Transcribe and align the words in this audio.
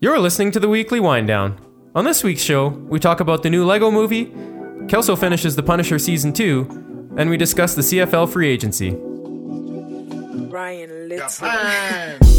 You're 0.00 0.20
listening 0.20 0.52
to 0.52 0.60
the 0.60 0.68
weekly 0.68 1.00
wind 1.00 1.26
down. 1.26 1.58
On 1.96 2.04
this 2.04 2.22
week's 2.22 2.42
show, 2.42 2.68
we 2.68 3.00
talk 3.00 3.18
about 3.18 3.42
the 3.42 3.50
new 3.50 3.64
Lego 3.64 3.90
movie, 3.90 4.32
Kelso 4.88 5.16
finishes 5.16 5.56
The 5.56 5.62
Punisher 5.64 5.98
season 5.98 6.32
2, 6.32 7.14
and 7.16 7.28
we 7.28 7.36
discuss 7.36 7.74
the 7.74 7.82
CFL 7.82 8.32
free 8.32 8.48
agency. 8.48 8.90
Ryan 10.50 11.08
Little. 11.08 12.28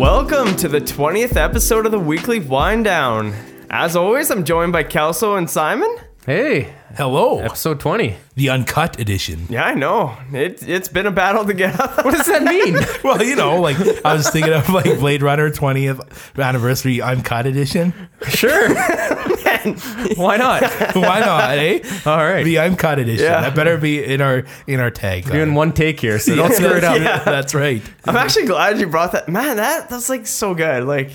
Welcome 0.00 0.56
to 0.56 0.66
the 0.66 0.80
20th 0.80 1.36
episode 1.36 1.84
of 1.84 1.92
the 1.92 1.98
weekly 1.98 2.40
wind 2.40 2.84
down. 2.86 3.34
As 3.68 3.96
always, 3.96 4.30
I'm 4.30 4.44
joined 4.44 4.72
by 4.72 4.82
Kelso 4.82 5.36
and 5.36 5.48
Simon. 5.48 5.94
Hey, 6.24 6.72
Hello, 6.96 7.40
episode 7.40 7.80
20. 7.80 8.16
the 8.34 8.48
uncut 8.48 8.98
edition. 8.98 9.44
Yeah, 9.50 9.64
I 9.64 9.74
know. 9.74 10.16
It, 10.32 10.66
it's 10.66 10.88
been 10.88 11.04
a 11.04 11.10
battle 11.10 11.44
to 11.44 11.52
get 11.52 11.78
up. 11.78 12.02
What 12.02 12.14
does 12.16 12.26
that 12.28 12.42
mean? 12.44 12.78
Well, 13.04 13.22
you 13.22 13.36
know, 13.36 13.60
like 13.60 13.76
I 14.02 14.14
was 14.14 14.30
thinking 14.30 14.54
of 14.54 14.70
like 14.70 14.98
Blade 14.98 15.20
Runner 15.22 15.50
20th 15.50 16.38
anniversary 16.42 17.02
uncut 17.02 17.46
edition. 17.46 17.92
sure. 18.26 18.68
Why 20.16 20.36
not? 20.36 20.62
Why 20.94 21.20
not, 21.20 21.58
eh? 21.58 21.80
All 22.06 22.16
right. 22.16 22.42
The 22.44 22.58
uncut 22.58 22.98
edition. 22.98 23.24
Yeah. 23.24 23.40
That 23.42 23.54
better 23.54 23.76
be 23.76 24.02
in 24.04 24.20
our 24.20 24.44
in 24.66 24.80
our 24.80 24.90
tag. 24.90 25.26
We're 25.26 25.32
doing 25.32 25.54
one 25.54 25.72
take 25.72 26.00
here, 26.00 26.18
so 26.18 26.34
don't 26.36 26.52
screw 26.52 26.76
it 26.76 26.84
up. 26.84 26.98
Yeah, 27.00 27.18
that's 27.24 27.54
right. 27.54 27.82
I'm 28.04 28.16
actually 28.16 28.46
glad 28.46 28.78
you 28.78 28.86
brought 28.86 29.12
that. 29.12 29.28
Man, 29.28 29.56
that 29.56 29.88
that's 29.88 30.08
like 30.08 30.26
so 30.26 30.54
good. 30.54 30.84
Like, 30.84 31.10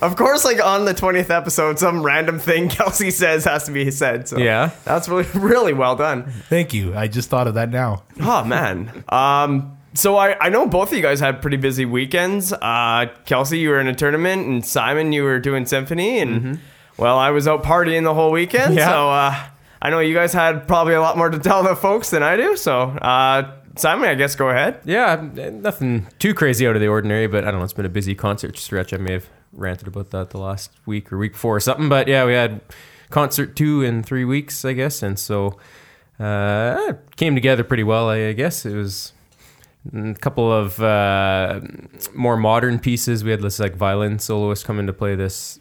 of 0.00 0.16
course, 0.16 0.44
like 0.44 0.62
on 0.64 0.84
the 0.84 0.94
20th 0.94 1.30
episode, 1.30 1.78
some 1.78 2.02
random 2.02 2.38
thing 2.38 2.68
Kelsey 2.68 3.10
says 3.10 3.44
has 3.44 3.64
to 3.64 3.72
be 3.72 3.90
said. 3.90 4.28
So 4.28 4.38
Yeah. 4.38 4.70
that's 4.84 5.08
really 5.08 5.26
really 5.34 5.72
well 5.72 5.96
done. 5.96 6.24
Thank 6.48 6.72
you. 6.74 6.94
I 6.94 7.08
just 7.08 7.28
thought 7.30 7.46
of 7.46 7.54
that 7.54 7.70
now. 7.70 8.04
Oh 8.20 8.44
man. 8.44 9.04
Um. 9.08 9.74
So 9.94 10.16
I, 10.16 10.36
I 10.38 10.48
know 10.50 10.66
both 10.66 10.92
of 10.92 10.96
you 10.96 11.02
guys 11.02 11.18
had 11.18 11.42
pretty 11.42 11.56
busy 11.56 11.84
weekends. 11.84 12.52
Uh, 12.52 13.06
Kelsey, 13.24 13.58
you 13.58 13.70
were 13.70 13.80
in 13.80 13.88
a 13.88 13.94
tournament, 13.94 14.46
and 14.46 14.64
Simon, 14.64 15.12
you 15.12 15.24
were 15.24 15.40
doing 15.40 15.66
symphony, 15.66 16.20
and 16.20 16.60
well, 16.98 17.18
I 17.18 17.30
was 17.30 17.48
out 17.48 17.62
partying 17.62 18.04
the 18.04 18.14
whole 18.14 18.30
weekend. 18.30 18.74
Yeah. 18.74 18.88
So 18.88 19.10
uh, 19.10 19.46
I 19.80 19.90
know 19.90 20.00
you 20.00 20.14
guys 20.14 20.32
had 20.32 20.66
probably 20.66 20.94
a 20.94 21.00
lot 21.00 21.16
more 21.16 21.30
to 21.30 21.38
tell 21.38 21.62
the 21.62 21.76
folks 21.76 22.10
than 22.10 22.22
I 22.22 22.36
do. 22.36 22.56
So 22.56 22.80
uh, 22.82 23.52
Simon, 23.76 24.08
I 24.08 24.14
guess 24.14 24.34
go 24.34 24.48
ahead. 24.48 24.80
Yeah, 24.84 25.24
nothing 25.52 26.08
too 26.18 26.34
crazy 26.34 26.66
out 26.66 26.74
of 26.74 26.80
the 26.80 26.88
ordinary, 26.88 27.28
but 27.28 27.44
I 27.44 27.50
don't 27.50 27.60
know. 27.60 27.64
It's 27.64 27.72
been 27.72 27.86
a 27.86 27.90
busy 27.90 28.14
concert 28.14 28.58
stretch. 28.58 28.92
I 28.92 28.96
may 28.96 29.12
have 29.12 29.28
ranted 29.52 29.88
about 29.88 30.10
that 30.10 30.30
the 30.30 30.38
last 30.38 30.72
week 30.84 31.12
or 31.12 31.18
week 31.18 31.32
before 31.32 31.56
or 31.56 31.60
something, 31.60 31.88
but 31.88 32.08
yeah, 32.08 32.24
we 32.24 32.32
had 32.32 32.60
concert 33.10 33.56
two 33.56 33.82
in 33.82 34.02
three 34.02 34.24
weeks, 34.24 34.64
I 34.64 34.72
guess, 34.72 35.02
and 35.02 35.18
so 35.18 35.58
uh, 36.18 36.76
it 36.88 37.16
came 37.16 37.34
together 37.34 37.62
pretty 37.64 37.84
well. 37.84 38.08
I 38.08 38.32
guess 38.32 38.66
it 38.66 38.74
was 38.74 39.12
a 39.94 40.14
couple 40.14 40.52
of 40.52 40.80
uh, 40.82 41.60
more 42.14 42.36
modern 42.36 42.78
pieces. 42.78 43.22
We 43.22 43.30
had 43.30 43.40
this 43.40 43.60
like 43.60 43.76
violin 43.76 44.18
soloist 44.18 44.64
come 44.64 44.78
in 44.78 44.86
to 44.86 44.92
play 44.92 45.14
this 45.14 45.58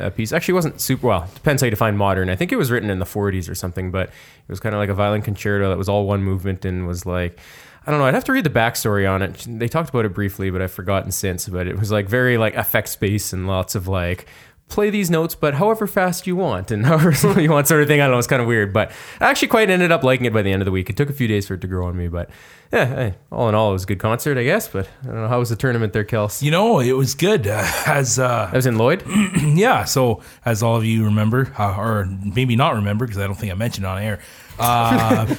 uh, 0.00 0.10
piece. 0.10 0.32
Actually, 0.32 0.54
wasn't 0.54 0.80
super 0.80 1.08
well. 1.08 1.28
Depends 1.34 1.62
how 1.62 1.66
you 1.66 1.70
define 1.70 1.96
modern. 1.96 2.30
I 2.30 2.36
think 2.36 2.52
it 2.52 2.56
was 2.56 2.70
written 2.70 2.90
in 2.90 2.98
the 2.98 3.04
40s 3.04 3.50
or 3.50 3.54
something, 3.54 3.90
but 3.90 4.08
it 4.08 4.48
was 4.48 4.60
kind 4.60 4.74
of 4.74 4.78
like 4.78 4.88
a 4.88 4.94
violin 4.94 5.22
concerto 5.22 5.68
that 5.68 5.78
was 5.78 5.88
all 5.88 6.06
one 6.06 6.22
movement 6.22 6.64
and 6.64 6.86
was 6.86 7.06
like. 7.06 7.38
I 7.86 7.90
don't 7.90 7.98
know. 7.98 8.04
I'd 8.04 8.14
have 8.14 8.24
to 8.24 8.32
read 8.32 8.44
the 8.44 8.50
backstory 8.50 9.10
on 9.10 9.22
it. 9.22 9.46
They 9.48 9.66
talked 9.66 9.88
about 9.88 10.04
it 10.04 10.12
briefly, 10.12 10.50
but 10.50 10.60
I've 10.60 10.70
forgotten 10.70 11.10
since. 11.10 11.48
But 11.48 11.66
it 11.66 11.78
was 11.78 11.90
like 11.90 12.10
very 12.10 12.36
like 12.36 12.54
effects 12.54 12.94
based 12.94 13.32
and 13.32 13.46
lots 13.46 13.74
of 13.74 13.88
like 13.88 14.26
play 14.70 14.88
these 14.88 15.10
notes, 15.10 15.34
but 15.34 15.54
however 15.54 15.86
fast 15.86 16.26
you 16.26 16.36
want 16.36 16.70
and 16.70 16.86
however 16.90 17.12
slow 17.12 17.36
you 17.36 17.50
want, 17.50 17.66
sort 17.68 17.82
of 17.82 17.88
thing. 17.88 18.00
I 18.00 18.04
don't 18.04 18.12
know. 18.12 18.18
It's 18.18 18.26
kind 18.26 18.40
of 18.40 18.48
weird, 18.48 18.72
but 18.72 18.90
I 19.20 19.28
actually 19.28 19.48
quite 19.48 19.68
ended 19.68 19.92
up 19.92 20.02
liking 20.02 20.26
it 20.26 20.32
by 20.32 20.42
the 20.42 20.52
end 20.52 20.62
of 20.62 20.66
the 20.66 20.72
week. 20.72 20.88
It 20.88 20.96
took 20.96 21.10
a 21.10 21.12
few 21.12 21.28
days 21.28 21.46
for 21.46 21.54
it 21.54 21.60
to 21.60 21.66
grow 21.66 21.86
on 21.86 21.96
me, 21.96 22.08
but 22.08 22.30
yeah, 22.72 22.86
hey, 22.86 23.14
all 23.32 23.48
in 23.48 23.54
all, 23.54 23.70
it 23.70 23.72
was 23.72 23.82
a 23.82 23.86
good 23.86 23.98
concert, 23.98 24.38
I 24.38 24.44
guess. 24.44 24.68
But 24.68 24.88
I 25.02 25.06
don't 25.06 25.16
know 25.16 25.28
how 25.28 25.40
was 25.40 25.48
the 25.48 25.56
tournament 25.56 25.92
there, 25.92 26.04
Kels. 26.04 26.40
You 26.40 26.52
know, 26.52 26.78
it 26.78 26.92
was 26.92 27.14
good. 27.14 27.46
Uh, 27.46 27.68
as 27.86 28.18
uh, 28.18 28.48
I 28.52 28.56
was 28.56 28.66
in 28.66 28.78
Lloyd. 28.78 29.02
yeah, 29.42 29.84
so 29.84 30.22
as 30.44 30.62
all 30.62 30.76
of 30.76 30.84
you 30.84 31.04
remember, 31.04 31.52
uh, 31.58 31.76
or 31.76 32.06
maybe 32.06 32.54
not 32.54 32.74
remember, 32.74 33.06
because 33.06 33.20
I 33.20 33.26
don't 33.26 33.34
think 33.34 33.50
I 33.50 33.56
mentioned 33.56 33.86
it 33.86 33.88
on 33.88 34.02
air, 34.02 34.20
uh, 34.60 35.34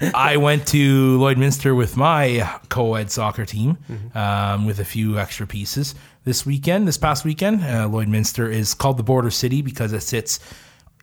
I 0.14 0.38
went 0.38 0.66
to 0.68 1.18
Lloydminster 1.18 1.76
with 1.76 1.96
my 1.96 2.58
co-ed 2.68 3.10
soccer 3.10 3.44
team 3.44 3.78
um, 4.14 4.66
with 4.66 4.80
a 4.80 4.84
few 4.84 5.18
extra 5.18 5.46
pieces 5.46 5.94
this 6.24 6.46
weekend. 6.46 6.86
This 6.88 6.98
past 6.98 7.24
weekend, 7.24 7.62
uh, 7.62 7.88
Lloydminster 7.88 8.50
is 8.50 8.74
called 8.74 8.96
the 8.96 9.02
Border 9.02 9.30
City 9.30 9.62
because 9.62 9.92
it 9.92 10.00
sits 10.02 10.38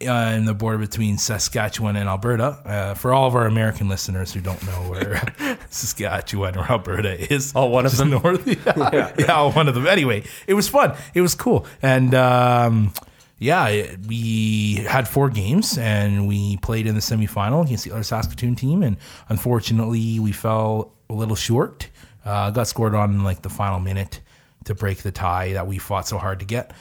uh, 0.08 0.12
in 0.36 0.46
the 0.46 0.54
border 0.54 0.78
between 0.78 1.18
Saskatchewan 1.18 1.98
and 1.98 2.08
Alberta. 2.08 2.46
Uh, 2.66 2.94
for 2.94 3.12
all 3.14 3.28
of 3.28 3.36
our 3.36 3.46
American 3.46 3.90
listeners 3.90 4.34
who 4.34 4.40
don't 4.40 4.66
know 4.66 4.90
where 4.90 5.22
Saskatchewan 5.70 6.58
or 6.58 6.64
Alberta 6.72 7.32
is, 7.34 7.52
Oh, 7.56 7.66
one 7.66 7.86
of 7.86 7.98
them? 7.98 8.12
north. 8.12 8.48
Yeah, 8.66 9.14
yeah, 9.20 9.54
one 9.56 9.68
of 9.68 9.76
them. 9.76 9.88
Anyway, 9.88 10.24
it 10.48 10.54
was 10.54 10.70
fun. 10.70 10.96
It 11.14 11.22
was 11.22 11.36
cool, 11.36 11.66
and 11.82 12.14
um, 12.16 12.94
yeah, 13.40 13.68
it- 13.68 14.06
we 14.08 14.76
had 14.88 15.06
four 15.08 15.30
games, 15.30 15.78
and 15.78 16.28
we 16.30 16.56
played 16.58 16.88
in 16.88 16.96
the 16.96 17.02
semifinal 17.02 17.66
against 17.66 17.84
the 17.84 17.92
other 17.92 18.04
Saskatoon 18.04 18.56
team, 18.56 18.84
and 18.84 18.96
unfortunately, 19.28 20.20
we 20.20 20.32
fell 20.32 20.94
a 21.10 21.14
little 21.14 21.36
short. 21.36 21.90
Uh, 22.24 22.52
got 22.52 22.68
scored 22.68 22.94
on 22.96 23.12
in 23.12 23.24
like 23.26 23.42
the 23.42 23.50
final 23.50 23.80
minute 23.80 24.20
to 24.66 24.76
break 24.76 25.00
the 25.00 25.12
tie 25.12 25.54
that 25.54 25.68
we 25.68 25.78
fought 25.78 26.08
so 26.08 26.18
hard 26.18 26.40
to 26.40 26.46
get. 26.46 26.72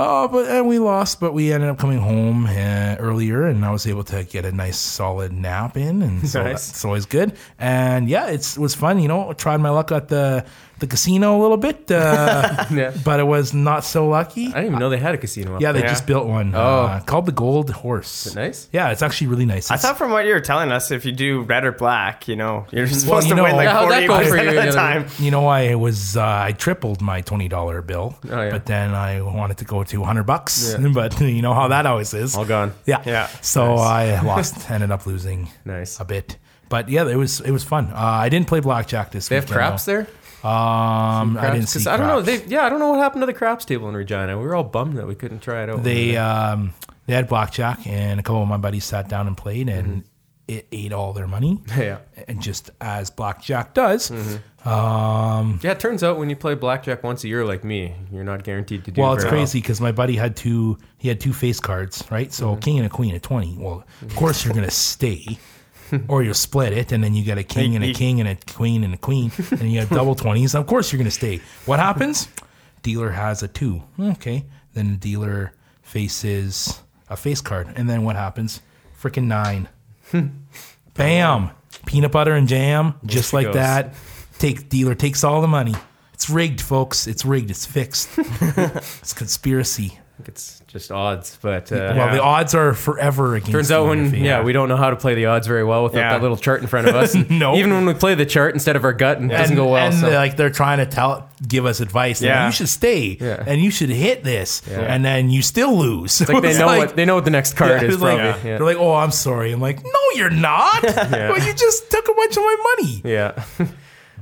Oh, 0.00 0.28
but 0.28 0.46
and 0.48 0.68
we 0.68 0.78
lost, 0.78 1.18
but 1.18 1.32
we 1.34 1.52
ended 1.52 1.68
up 1.70 1.78
coming 1.78 1.98
home 1.98 2.46
uh, 2.46 2.96
earlier, 3.00 3.46
and 3.46 3.64
I 3.64 3.72
was 3.72 3.84
able 3.86 4.04
to 4.04 4.22
get 4.22 4.44
a 4.44 4.52
nice 4.52 4.78
solid 4.78 5.32
nap 5.32 5.76
in, 5.76 6.02
and 6.02 6.28
so 6.28 6.42
Nice. 6.44 6.68
that's 6.68 6.84
always 6.84 7.04
good. 7.04 7.32
And 7.58 8.08
yeah, 8.08 8.26
it's 8.28 8.56
it 8.56 8.60
was 8.60 8.76
fun. 8.76 9.00
You 9.00 9.08
know, 9.08 9.28
I 9.30 9.32
tried 9.32 9.56
my 9.58 9.70
luck 9.70 9.90
at 9.90 10.06
the 10.08 10.44
the 10.78 10.86
casino 10.86 11.36
a 11.36 11.40
little 11.42 11.56
bit, 11.56 11.90
uh, 11.90 12.64
Yeah. 12.70 12.92
but 13.04 13.18
it 13.18 13.24
was 13.24 13.52
not 13.52 13.82
so 13.84 14.06
lucky. 14.06 14.46
I 14.46 14.50
didn't 14.62 14.66
even 14.66 14.78
know 14.78 14.90
they 14.90 14.98
had 14.98 15.12
a 15.12 15.18
casino. 15.18 15.56
Up 15.56 15.60
Yeah, 15.60 15.72
they 15.72 15.80
there. 15.80 15.88
just 15.88 16.06
built 16.06 16.28
one 16.28 16.54
Oh. 16.54 16.60
uh, 16.86 17.00
called 17.00 17.26
the 17.26 17.32
Gold 17.32 17.70
Horse. 17.70 18.32
nice? 18.36 18.68
Yeah, 18.70 18.90
it's 18.92 19.02
actually 19.02 19.26
really 19.26 19.44
nice. 19.46 19.72
I 19.72 19.76
thought 19.76 19.98
from 19.98 20.12
what 20.12 20.24
you 20.24 20.32
were 20.34 20.40
telling 20.40 20.70
us, 20.70 20.92
if 20.92 21.04
you 21.04 21.10
do 21.10 21.40
red 21.42 21.64
or 21.64 21.72
black, 21.72 22.28
you 22.28 22.36
know, 22.36 22.64
you're 22.70 22.86
supposed 22.86 23.28
you 23.28 23.34
to 23.34 23.42
win 23.42 23.56
like 23.56 23.64
Yeah, 23.64 23.80
forty 23.88 24.06
percent 24.06 24.42
you 24.44 24.48
of 24.50 24.54
the 24.54 24.70
the 24.70 24.76
time. 24.76 25.06
you 25.18 25.32
know, 25.32 25.48
I 25.48 25.74
was 25.74 26.16
uh, 26.16 26.22
I 26.24 26.52
tripled 26.52 27.02
my 27.02 27.22
twenty 27.22 27.48
dollar 27.48 27.82
bill, 27.82 28.16
Oh, 28.30 28.40
yeah. 28.40 28.50
but 28.50 28.66
then 28.66 28.94
I 28.94 29.20
wanted 29.20 29.56
to 29.58 29.64
go 29.64 29.82
to 29.88 30.02
hundred 30.04 30.24
bucks. 30.24 30.74
Yeah. 30.78 30.88
But 30.94 31.20
you 31.20 31.42
know 31.42 31.54
how 31.54 31.68
that 31.68 31.86
always 31.86 32.14
is. 32.14 32.36
All 32.36 32.44
gone. 32.44 32.72
Yeah, 32.86 33.02
Yeah. 33.06 33.26
So 33.42 33.74
I 33.76 34.20
lost, 34.24 34.70
ended 34.70 34.90
up 34.90 35.06
losing 35.06 35.48
Nice. 35.64 36.00
a 36.00 36.04
bit. 36.04 36.36
But 36.68 36.88
yeah, 36.88 37.06
it 37.08 37.16
was 37.16 37.40
it 37.40 37.50
was 37.50 37.64
fun. 37.64 37.86
Uh, 37.92 37.96
I 37.96 38.28
didn't 38.28 38.46
play 38.48 38.60
blackjack 38.60 39.10
this 39.10 39.28
They 39.28 39.36
have 39.36 39.44
weekend. 39.44 39.56
craps 39.58 39.84
there. 39.84 40.06
though. 40.42 40.48
Um, 40.48 41.36
I 41.38 41.50
didn't 41.50 41.66
see. 41.68 41.88
I 41.88 41.96
don't 41.96 42.06
know. 42.06 42.20
They 42.22 42.44
yeah, 42.46 42.64
I 42.64 42.68
don't 42.68 42.78
know 42.78 42.90
what 42.90 43.00
happened 43.00 43.22
to 43.22 43.26
the 43.26 43.32
craps 43.34 43.64
table 43.64 43.88
in 43.88 43.94
Regina. 43.96 44.38
We 44.38 44.44
were 44.46 44.54
all 44.54 44.64
bummed 44.64 44.96
that 44.98 45.06
we 45.06 45.14
couldn't 45.14 45.40
try 45.40 45.62
it 45.64 45.70
out. 45.70 45.82
They 45.82 46.16
um, 46.16 46.74
they 47.06 47.14
had 47.14 47.26
blackjack, 47.28 47.86
and 47.86 48.20
a 48.20 48.22
couple 48.22 48.42
of 48.42 48.48
my 48.48 48.56
buddies 48.58 48.84
sat 48.84 49.08
down 49.08 49.26
and 49.26 49.36
played, 49.36 49.68
and 49.68 49.88
Mm-hmm. 49.88 50.56
it 50.58 50.66
ate 50.72 50.92
all 50.92 51.12
their 51.12 51.26
money. 51.26 51.58
yeah. 51.76 51.98
And 52.28 52.40
just 52.40 52.70
as 52.80 53.10
blackjack 53.10 53.74
does, 53.74 54.10
Mm-hmm. 54.10 54.36
Um, 54.68 55.60
Yeah, 55.62 55.72
it 55.72 55.80
turns 55.80 56.02
out 56.02 56.18
when 56.18 56.28
you 56.30 56.36
play 56.36 56.54
blackjack 56.54 57.02
once 57.02 57.24
a 57.24 57.28
year 57.28 57.44
like 57.44 57.64
me, 57.64 57.94
you're 58.12 58.24
not 58.24 58.44
guaranteed 58.44 58.84
to 58.84 58.90
do 58.90 59.00
well, 59.00 59.14
it's 59.14 59.24
crazy 59.24 59.60
because 59.60 59.80
my 59.80 59.92
buddy 59.92 60.16
had 60.16 60.36
two. 60.36 60.78
He 60.98 61.08
had 61.08 61.20
two 61.20 61.32
face 61.32 61.60
cards, 61.60 62.04
right? 62.10 62.32
So 62.32 62.50
Mm-hmm. 62.52 62.60
king 62.60 62.76
and 62.78 62.86
a 62.86 62.90
queen 62.90 63.14
at 63.14 63.22
twenty. 63.22 63.56
Well, 63.58 63.84
of 64.02 64.14
course 64.16 64.44
you're 64.44 64.54
gonna 64.54 64.70
stay, 64.70 65.38
or 66.08 66.22
you'll 66.22 66.34
split 66.34 66.72
it, 66.72 66.92
and 66.92 67.02
then 67.02 67.14
you 67.14 67.24
get 67.24 67.38
a 67.38 67.44
king 67.44 67.74
and 67.76 67.84
a 67.84 67.92
king 67.92 68.20
and 68.20 68.28
a 68.28 68.36
queen 68.52 68.84
and 68.84 68.94
a 68.94 68.98
queen, 68.98 69.32
and 69.52 69.72
you 69.72 69.78
have 69.80 69.88
double 69.90 70.14
twenties. 70.14 70.54
Of 70.54 70.66
course 70.66 70.92
you're 70.92 70.98
gonna 70.98 71.10
stay. 71.10 71.40
What 71.66 71.78
happens? 71.78 72.28
Dealer 72.82 73.10
has 73.10 73.42
a 73.42 73.48
two. 73.48 73.82
Okay, 73.98 74.44
then 74.74 74.90
the 74.92 74.96
dealer 74.96 75.52
faces 75.82 76.80
a 77.08 77.16
face 77.16 77.40
card, 77.40 77.68
and 77.76 77.88
then 77.88 78.02
what 78.04 78.16
happens? 78.16 78.60
Freaking 79.00 79.24
nine. 79.24 79.68
Bam! 80.94 81.50
Peanut 81.86 82.12
butter 82.12 82.32
and 82.32 82.48
jam, 82.48 82.94
just 83.06 83.32
like 83.32 83.46
goes. 83.46 83.54
that. 83.54 83.94
Take 84.38 84.68
dealer 84.68 84.94
takes 84.94 85.24
all 85.24 85.40
the 85.40 85.48
money. 85.48 85.74
It's 86.14 86.28
rigged, 86.30 86.60
folks. 86.60 87.06
It's 87.06 87.24
rigged. 87.24 87.50
It's 87.50 87.66
fixed. 87.66 88.08
it's 88.18 89.12
conspiracy. 89.12 89.98
think 90.16 90.28
it's 90.28 90.60
just 90.66 90.90
odds, 90.90 91.38
but 91.40 91.70
uh, 91.72 91.94
Well, 91.96 92.12
the 92.12 92.20
odds 92.22 92.52
are 92.54 92.74
forever 92.74 93.36
against. 93.36 93.52
Turns 93.52 93.70
out 93.70 93.86
when 93.88 94.06
Murphy. 94.06 94.18
yeah 94.18 94.42
we 94.42 94.52
don't 94.52 94.68
know 94.68 94.76
how 94.76 94.90
to 94.90 94.96
play 94.96 95.14
the 95.14 95.26
odds 95.26 95.46
very 95.46 95.62
well 95.64 95.84
without 95.84 96.00
Yeah. 96.00 96.12
that 96.14 96.22
little 96.22 96.36
chart 96.36 96.60
in 96.60 96.66
front 96.66 96.88
of 96.88 96.94
us. 96.96 97.14
And 97.16 97.30
No. 97.38 97.54
even 97.54 97.72
when 97.72 97.86
we 97.86 97.94
play 97.94 98.16
the 98.16 98.26
chart 98.26 98.52
instead 98.52 98.74
of 98.76 98.82
our 98.84 98.92
gut, 98.92 99.18
and 99.18 99.30
it 99.30 99.36
doesn't 99.36 99.52
and, 99.52 99.56
go 99.56 99.68
well. 99.72 99.86
and 99.86 99.94
so. 99.94 100.06
they're 100.06 100.16
like 100.18 100.36
they're 100.36 100.50
trying 100.50 100.78
to 100.78 100.86
tell, 100.86 101.28
give 101.46 101.64
us 101.66 101.78
advice. 101.80 102.20
Yeah, 102.20 102.30
Yeah. 102.40 102.46
you 102.46 102.52
should 102.52 102.68
stay, 102.68 103.16
Yeah. 103.20 103.44
and 103.46 103.62
you 103.62 103.70
should 103.70 103.90
hit 103.90 104.24
this, 104.24 104.60
yeah. 104.68 104.80
and 104.80 105.04
then 105.04 105.30
you 105.30 105.40
still 105.42 105.76
lose. 105.78 106.20
It's 106.20 106.28
like 106.28 106.42
they 106.48 106.58
know 106.58 106.66
what 106.66 106.96
they 106.96 107.04
know 107.04 107.14
what 107.14 107.24
the 107.24 107.30
next 107.30 107.54
card 107.54 107.80
yeah, 107.80 107.86
is 107.88 107.94
it's 107.94 108.02
like- 108.02 108.18
probably. 108.18 108.42
They're 108.42 108.58
like, 108.60 108.76
"Oh, 108.76 108.94
I'm 108.94 109.12
sorry." 109.12 109.52
I'm 109.52 109.60
like, 109.60 109.82
"No, 109.84 110.00
you're 110.16 110.30
not. 110.30 110.82
well, 110.82 111.38
you 111.46 111.54
just 111.54 111.90
took 111.92 112.08
a 112.08 112.12
bunch 112.14 112.36
of 112.36 112.42
my 112.42 112.56
money, 112.76 113.00
yeah. 113.04 113.44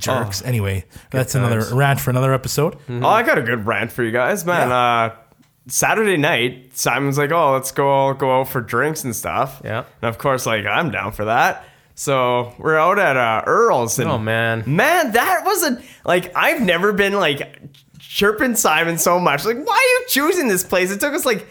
Yeah. 0.01 0.23
jerks." 0.25 0.43
anyway, 0.43 0.85
that's 1.11 1.33
times. 1.33 1.53
another 1.53 1.75
rant 1.75 2.01
for 2.01 2.11
another 2.11 2.33
episode. 2.35 2.77
Oh, 2.89 3.07
I 3.07 3.23
got 3.23 3.39
a 3.39 3.43
good 3.43 3.67
rant 3.67 3.93
for 3.93 4.03
you 4.03 4.11
guys, 4.13 4.45
man. 4.45 4.71
Uh, 4.73 5.15
Saturday 5.69 6.17
night, 6.17 6.77
Simon's 6.77 7.19
like, 7.19 7.33
"Oh, 7.33 7.53
let's 7.53 7.73
go 7.73 8.13
go 8.15 8.41
out 8.41 8.49
for 8.49 8.61
drinks 8.61 9.03
and 9.05 9.15
stuff." 9.17 9.61
Yeah. 9.65 9.85
and 10.03 10.09
of 10.09 10.19
course, 10.19 10.47
like 10.47 10.65
I'm 10.67 10.91
down 10.91 11.13
for 11.13 11.25
that. 11.25 11.65
So 11.99 12.55
we're 12.59 12.77
out 12.77 12.99
at 12.99 13.17
uh, 13.17 13.43
Earl's, 13.47 13.99
and 13.99 14.11
Oh, 14.11 14.19
man. 14.19 14.63
man, 14.67 15.13
that 15.13 15.43
wasn't 15.47 15.83
like 16.05 16.31
I've 16.37 16.61
never 16.61 16.93
been 16.93 17.15
like 17.15 17.59
chirping 17.99 18.55
Simon 18.55 18.99
so 18.99 19.19
much. 19.19 19.45
Like, 19.45 19.57
why 19.57 19.73
are 19.75 20.01
you 20.01 20.05
choosing 20.09 20.47
this 20.49 20.63
place? 20.63 20.91
It 20.93 21.01
took 21.01 21.15
us 21.15 21.25
like 21.25 21.47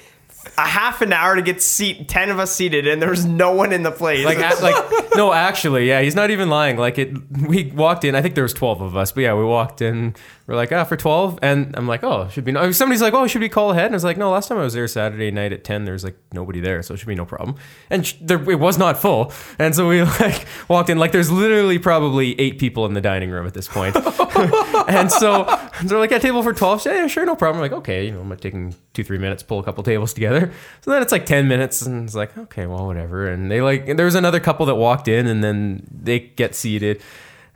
a 0.58 0.68
half 0.68 1.02
an 1.02 1.14
hour 1.14 1.36
to 1.36 1.42
get 1.42 1.62
seat 1.62 2.08
ten 2.08 2.30
of 2.30 2.40
us 2.40 2.54
seated, 2.56 2.88
and 2.88 3.02
there 3.02 3.10
was 3.10 3.26
no 3.26 3.52
one 3.52 3.72
in 3.72 3.84
the 3.84 3.92
place. 3.92 4.26
Like, 4.26 4.38
like 4.62 5.16
no, 5.16 5.34
actually, 5.34 5.88
yeah, 5.88 6.02
he's 6.02 6.16
not 6.16 6.30
even 6.32 6.50
lying. 6.50 6.78
Like 6.78 6.98
it, 6.98 7.14
we 7.32 7.72
walked 7.72 8.04
in. 8.04 8.16
I 8.16 8.22
think 8.22 8.36
there 8.36 8.44
was 8.44 8.54
twelve 8.54 8.82
of 8.82 8.96
us, 8.96 9.12
but 9.12 9.22
yeah, 9.22 9.34
we 9.34 9.44
walked 9.44 9.82
in. 9.82 10.16
We're 10.48 10.56
like, 10.56 10.72
ah, 10.72 10.84
for 10.84 10.96
twelve, 10.96 11.40
and 11.42 11.76
I'm 11.76 11.88
like, 11.88 12.04
oh, 12.04 12.28
should 12.30 12.46
be. 12.46 12.52
No. 12.52 12.72
Somebody's 12.72 13.02
like, 13.02 13.14
oh, 13.14 13.26
should 13.28 13.42
we 13.42 13.50
call 13.50 13.72
ahead? 13.72 13.86
And 13.86 13.96
I 13.96 13.98
was 13.98 14.04
like, 14.04 14.18
no. 14.18 14.30
Last 14.32 14.48
time 14.48 14.60
I 14.60 14.64
was 14.64 14.74
there 14.74 14.88
Saturday 14.88 15.32
night 15.32 15.52
at 15.52 15.64
ten, 15.64 15.86
there's 15.86 16.04
like 16.04 16.18
nobody 16.34 16.60
there, 16.60 16.84
so 16.84 16.94
it 16.94 16.98
should 16.98 17.08
be 17.08 17.16
no 17.16 17.26
problem. 17.26 17.56
And 17.90 18.06
sh- 18.06 18.16
there, 18.22 18.38
it 18.52 18.60
was 18.60 18.78
not 18.78 18.98
full, 19.00 19.34
and 19.58 19.76
so 19.76 19.88
we 19.88 20.04
like 20.22 20.46
walked 20.68 20.90
in. 20.90 21.00
Like, 21.00 21.12
there's 21.12 21.32
literally 21.32 21.80
probably 21.80 22.40
eight 22.40 22.60
people 22.60 22.86
in 22.86 22.94
the 22.94 23.02
dining 23.02 23.32
room 23.32 23.48
at 23.48 23.54
this 23.54 23.68
point, 23.68 23.96
and 24.88 25.12
so 25.12 25.46
they're 25.84 26.00
like, 26.00 26.12
a 26.12 26.20
table 26.20 26.44
for 26.44 26.54
twelve. 26.54 26.82
So, 26.82 26.94
yeah, 26.94 27.08
sure, 27.08 27.26
no 27.26 27.36
problem. 27.36 27.64
I'm 27.64 27.72
like, 27.72 27.80
okay, 27.80 28.06
you 28.06 28.12
know, 28.12 28.22
I'm 28.22 28.38
taking 28.38 28.76
two, 28.94 29.04
three 29.04 29.18
minutes, 29.18 29.42
pull 29.44 29.60
a 29.60 29.64
couple 29.64 29.84
tables 29.84 30.14
together. 30.14 30.35
So 30.82 30.92
then 30.92 31.02
it's 31.02 31.12
like 31.12 31.26
ten 31.26 31.48
minutes, 31.48 31.82
and 31.84 32.06
it's 32.06 32.16
like, 32.16 32.38
okay, 32.38 32.66
well, 32.66 32.86
whatever. 32.88 33.28
And 33.28 33.50
they 33.52 33.62
like, 33.62 33.88
and 33.88 33.98
there 33.98 34.06
was 34.06 34.16
another 34.16 34.40
couple 34.40 34.66
that 34.68 34.76
walked 34.76 35.08
in, 35.08 35.28
and 35.28 35.44
then 35.44 35.88
they 35.92 36.20
get 36.20 36.56
seated, 36.56 37.02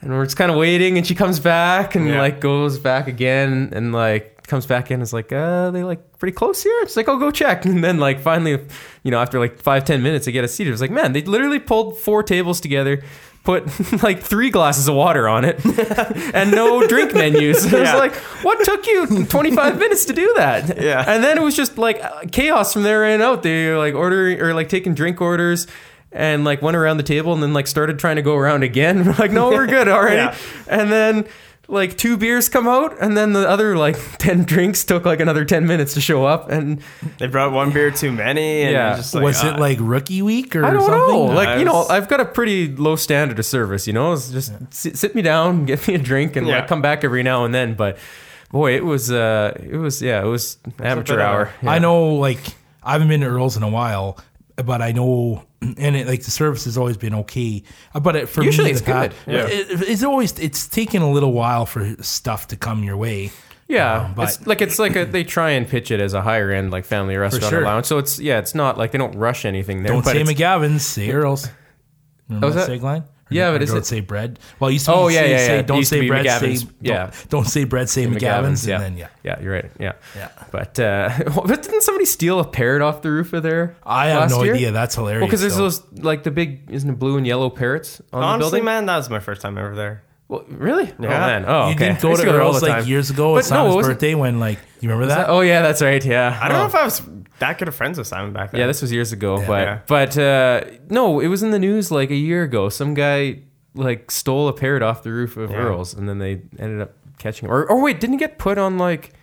and 0.02 0.12
we're 0.12 0.26
just 0.26 0.38
kind 0.38 0.52
of 0.52 0.58
waiting, 0.58 0.98
and 0.98 1.06
she 1.06 1.16
comes 1.16 1.40
back 1.40 1.96
and 1.96 2.08
Yeah. 2.08 2.20
like 2.22 2.40
goes 2.40 2.80
back 2.80 3.08
again, 3.08 3.70
and 3.74 3.92
like 3.94 4.38
comes 4.50 4.66
back 4.66 4.92
in, 4.92 4.96
and 4.96 5.04
is 5.04 5.13
like, 5.13 5.31
uh, 5.31 5.72
they 5.72 5.84
like 5.84 6.18
pretty 6.19 6.34
close 6.36 6.62
here. 6.62 6.78
It's 6.81 6.98
like, 6.98 7.07
oh, 7.07 7.18
go 7.18 7.31
check, 7.31 7.63
and 7.66 7.84
then 7.84 7.98
like 8.00 8.19
finally, 8.19 8.60
you 9.04 9.12
know, 9.12 9.19
after 9.22 9.40
like 9.40 9.62
five, 9.62 9.86
ten 9.86 10.04
minutes, 10.04 10.25
they 10.25 10.31
get 10.34 10.44
a 10.44 10.48
seat. 10.50 10.68
It 10.68 10.72
was 10.72 10.81
like, 10.81 10.92
man, 10.92 11.13
they 11.13 11.22
literally 11.22 11.60
pulled 11.60 11.98
four 11.98 12.24
tables 12.24 12.60
together. 12.60 13.01
Put 13.46 13.63
like 14.04 14.22
three 14.22 14.50
glasses 14.50 14.90
of 14.90 14.96
water 14.96 15.30
on 15.30 15.46
it 15.46 15.63
and 16.36 16.51
no 16.51 16.86
drink 16.86 17.13
menus. 17.13 17.66
It 17.66 17.72
was 17.72 17.84
Yeah. 17.88 17.96
like, 17.96 18.13
what 18.44 18.63
took 18.66 18.86
you 18.86 19.25
25 19.25 19.80
minutes 19.80 20.04
to 20.06 20.13
do 20.13 20.34
that? 20.36 20.80
Yeah. 20.80 21.06
And 21.07 21.24
then 21.24 21.38
it 21.38 21.42
was 21.42 21.56
just 21.56 21.78
like 21.78 22.04
uh, 22.04 22.24
chaos 22.34 22.74
from 22.74 22.84
there 22.84 23.06
and 23.06 23.24
out. 23.24 23.42
They 23.44 23.69
were 23.69 23.78
like 23.78 23.96
ordering 23.96 24.42
or 24.42 24.54
like 24.54 24.68
taking 24.68 24.94
drink 24.94 25.22
orders 25.22 25.68
and 26.12 26.44
like 26.44 26.62
went 26.62 26.75
around 26.75 26.98
the 26.98 27.04
table 27.04 27.31
and 27.34 27.42
then 27.42 27.54
like 27.54 27.66
started 27.68 27.98
trying 27.98 28.18
to 28.18 28.22
go 28.22 28.36
around 28.36 28.63
again. 28.63 29.06
We're 29.06 29.13
like, 29.13 29.31
no, 29.31 29.50
we're 29.50 29.68
good 29.68 29.88
already. 29.88 30.18
Yeah. 30.18 30.36
And 30.68 30.92
then 30.92 31.25
like 31.69 31.98
two 31.98 32.18
beers 32.18 32.50
come 32.50 32.68
out 32.68 32.98
and 33.00 33.16
then 33.16 33.33
the 33.33 33.48
other 33.48 33.77
like 33.77 33.95
10 34.18 34.44
drinks 34.44 34.83
took 34.83 35.06
like 35.06 35.19
another 35.19 35.45
10 35.45 35.68
minutes 35.68 35.94
to 35.94 36.01
show 36.01 36.25
up. 36.25 36.50
And 36.50 36.81
they 37.19 37.27
brought 37.27 37.51
one 37.51 37.71
beer 37.71 37.92
too 37.92 38.12
many, 38.12 38.63
and 38.63 38.71
Yeah. 38.71 38.95
just 38.98 39.13
like, 39.13 39.24
was 39.24 39.44
uh, 39.44 39.50
it 39.56 39.60
like 39.60 39.77
rookie 39.80 40.21
week 40.21 40.56
or 40.56 40.66
I 40.66 40.71
don't 40.71 40.81
something? 40.81 40.98
know. 41.16 41.25
Like, 41.25 41.48
I 41.50 41.57
you 41.57 41.66
know, 41.66 41.86
I've 41.89 42.07
got 42.07 42.19
a 42.19 42.25
pretty 42.25 42.75
low 42.75 42.95
standard 42.95 43.38
of 43.39 43.45
service, 43.45 43.86
you 43.88 43.94
know, 43.94 44.13
it's 44.13 44.31
just 44.31 44.51
sit, 44.74 44.98
sit 44.98 45.13
me 45.16 45.21
down, 45.21 45.66
get 45.71 45.88
me 45.88 45.95
a 45.95 46.00
drink 46.00 46.36
and 46.36 46.48
Yeah. 46.48 46.56
like 46.60 46.68
come 46.68 46.81
back 46.81 47.04
every 47.04 47.21
now 47.24 47.45
and 47.45 47.54
then. 47.54 47.75
But 47.75 47.98
boy, 48.51 48.75
it 48.75 48.83
was, 48.83 49.12
uh, 49.12 49.54
it 49.63 49.77
was, 49.77 50.01
yeah, 50.01 50.22
it 50.22 50.27
was 50.27 50.57
amateur 50.80 51.13
bit 51.18 51.19
of 51.19 51.19
a- 51.19 51.24
hour. 51.24 51.54
Yeah. 51.62 51.72
I 51.72 51.80
know, 51.80 52.15
like, 52.15 52.39
I 52.81 52.94
haven't 52.94 53.10
been 53.10 53.22
to 53.22 53.27
Earl's 53.27 53.56
in 53.57 53.63
a 53.63 53.69
while, 53.69 54.18
but 54.56 54.81
I 54.81 54.92
know, 54.92 55.44
and 55.62 55.96
it, 55.96 56.08
like 56.08 56.24
the 56.24 56.32
service 56.32 56.66
has 56.66 56.78
always 56.78 56.98
been 56.98 57.14
okay. 57.16 57.64
Uh, 57.94 58.00
But 58.00 58.16
it, 58.16 58.30
for 58.30 58.44
Usually 58.44 58.66
me, 58.66 58.72
it's 58.72 58.82
the 58.82 58.92
pa- 58.92 59.02
good. 59.08 59.14
Yeah. 59.28 59.48
it- 59.48 59.90
it's 59.90 60.04
always 60.04 60.38
it's 60.40 60.68
taken 60.68 61.02
a 61.02 61.12
little 61.12 61.34
while 61.34 61.66
for 61.66 61.96
stuff 62.02 62.48
to 62.48 62.56
come 62.56 62.84
your 62.84 62.98
way. 62.98 63.32
Yeah, 63.68 64.06
Um, 64.06 64.14
but 64.16 64.30
it's 64.30 64.48
like 64.48 64.62
it's 64.62 64.80
like 64.80 64.96
a, 64.96 65.06
they 65.06 65.24
try 65.24 65.52
and 65.52 65.68
pitch 65.68 65.92
it 65.92 66.00
as 66.00 66.14
a 66.16 66.22
higher 66.24 66.50
end 66.50 66.72
like 66.72 66.86
family 66.86 67.16
restaurant 67.18 67.50
sure. 67.52 67.62
lounge. 67.64 67.86
So 67.86 67.98
it's 68.00 68.20
yeah, 68.20 68.40
it's 68.40 68.56
not 68.56 68.78
like 68.80 68.92
they 68.92 68.98
don't 68.98 69.16
rush 69.16 69.46
anything 69.46 69.84
there. 69.84 69.94
don't 69.94 70.04
but 70.04 70.14
say 70.14 70.24
McGavin's, 70.24 70.84
say 70.86 71.12
Earl's. 71.12 71.48
Remember 72.28 72.48
Oh, 72.48 72.50
that 72.52 72.68
that- 72.68 72.80
tagline? 72.82 73.04
Or 73.31 73.36
Yeah, 73.36 73.52
but 73.52 73.62
or 73.62 73.64
is 73.64 73.70
don't 73.70 73.78
it- 73.80 73.86
say 73.86 74.00
bread. 74.00 74.40
Well, 74.60 74.70
you 74.72 74.74
used 74.76 74.86
to 74.86 74.94
Oh, 74.94 75.08
say, 75.10 75.16
yeah, 75.16 75.38
yeah, 75.38 75.46
say, 75.46 75.62
don't 75.64 75.84
say 75.86 76.00
be 76.02 76.08
bread, 76.08 76.26
say 76.26 76.31
McGavin's. 76.54 76.64
don't, 76.64 76.76
Yeah. 76.81 77.12
don't 77.30 77.48
say 77.48 77.64
bread, 77.64 77.90
say 77.90 78.06
McGavin's, 78.08 78.66
yeah. 78.68 78.76
and 78.76 78.84
then 78.84 78.98
yeah. 78.98 79.08
yeah, 79.24 79.40
you're 79.42 79.54
right. 79.54 79.72
Yeah, 79.80 79.94
Yeah. 80.16 80.30
But 80.52 80.80
uh, 80.80 81.10
but 81.46 81.62
didn't 81.64 81.81
somebody 81.84 82.06
steal 82.06 82.40
a 82.40 82.46
parrot 82.48 82.81
off 82.81 83.02
the 83.02 83.12
roof 83.12 83.34
of 83.34 83.44
there? 83.44 83.76
I 83.86 84.08
have 84.08 84.30
no 84.31 84.44
year? 84.44 84.56
idea. 84.56 84.72
That's 84.72 84.96
hilarious. 84.96 85.22
Well, 85.22 85.28
because 85.28 85.42
there's 85.42 85.56
though. 85.56 85.64
those 85.64 85.84
like 86.04 86.24
the 86.24 86.31
big 86.31 86.70
isn't 86.72 86.90
it 86.90 86.98
blue 87.00 87.18
and 87.18 87.26
yellow 87.28 87.50
parrots 87.50 88.02
on 88.12 88.40
the 88.40 88.44
building? 88.44 88.66
man, 88.66 88.86
that 88.88 88.98
was 88.98 89.10
my 89.10 89.20
first 89.20 89.42
time 89.42 89.58
ever 89.58 89.75
there. 89.75 90.04
Well, 90.28 90.46
really? 90.48 90.86
Oh 90.92 90.96
Yeah. 91.04 91.10
man. 91.10 91.46
Oh, 91.48 91.70
You 91.70 91.75
okay. 91.75 91.88
didn't 91.88 92.02
go 92.02 92.10
used 92.10 92.22
to 92.22 92.32
there 92.32 92.42
all 92.42 92.50
Earl's 92.52 92.62
the 92.62 92.68
like 92.70 92.88
years 92.88 93.10
ago 93.10 93.34
But 93.34 93.46
at 93.46 93.52
no, 93.52 93.66
it 93.66 93.70
Simon's 93.72 93.88
birthday 93.88 94.14
when 94.16 94.40
like 94.40 94.60
you 94.80 94.90
remember 94.90 95.08
that? 95.14 95.28
Oh 95.30 95.42
yeah, 95.42 95.62
that's 95.64 95.82
right. 95.82 96.04
Yeah. 96.06 96.38
I 96.42 96.48
don't 96.48 96.58
Oh. 96.58 96.62
know 96.62 96.66
if 96.68 96.75
I 96.75 96.84
was 96.84 97.02
that 97.39 97.57
good 97.57 97.68
of 97.68 97.75
friends 97.75 97.97
with 97.97 98.07
Simon 98.07 98.33
back 98.33 98.51
then. 98.51 98.59
Yeah, 98.62 98.68
this 98.68 98.81
was 98.81 98.91
years 98.91 99.12
ago, 99.12 99.44
but 99.45 99.62
Yeah. 99.68 99.80
but 99.88 100.18
uh, 100.18 100.62
no, 100.89 101.19
it 101.19 101.27
was 101.27 101.44
in 101.44 101.51
the 101.51 101.59
news 101.59 101.91
like 101.91 102.09
a 102.12 102.15
year 102.15 102.44
ago. 102.44 102.69
Some 102.69 102.94
guy 102.94 103.39
like 103.75 104.12
stole 104.12 104.47
a 104.47 104.53
parrot 104.53 104.81
off 104.83 105.03
the 105.03 105.12
roof 105.12 105.38
of 105.38 105.51
Yeah. 105.51 105.57
Earl's, 105.57 105.94
and 105.94 106.07
then 106.09 106.19
they 106.19 106.41
ended 106.57 106.81
up 106.81 106.94
catching 107.18 107.47
him. 107.47 107.53
Or, 107.53 107.69
or 107.69 107.81
wait, 107.81 108.00
didn't 108.00 108.13
he 108.13 108.19
get 108.19 108.38
put 108.38 108.57
on 108.57 108.77
like? 108.77 109.13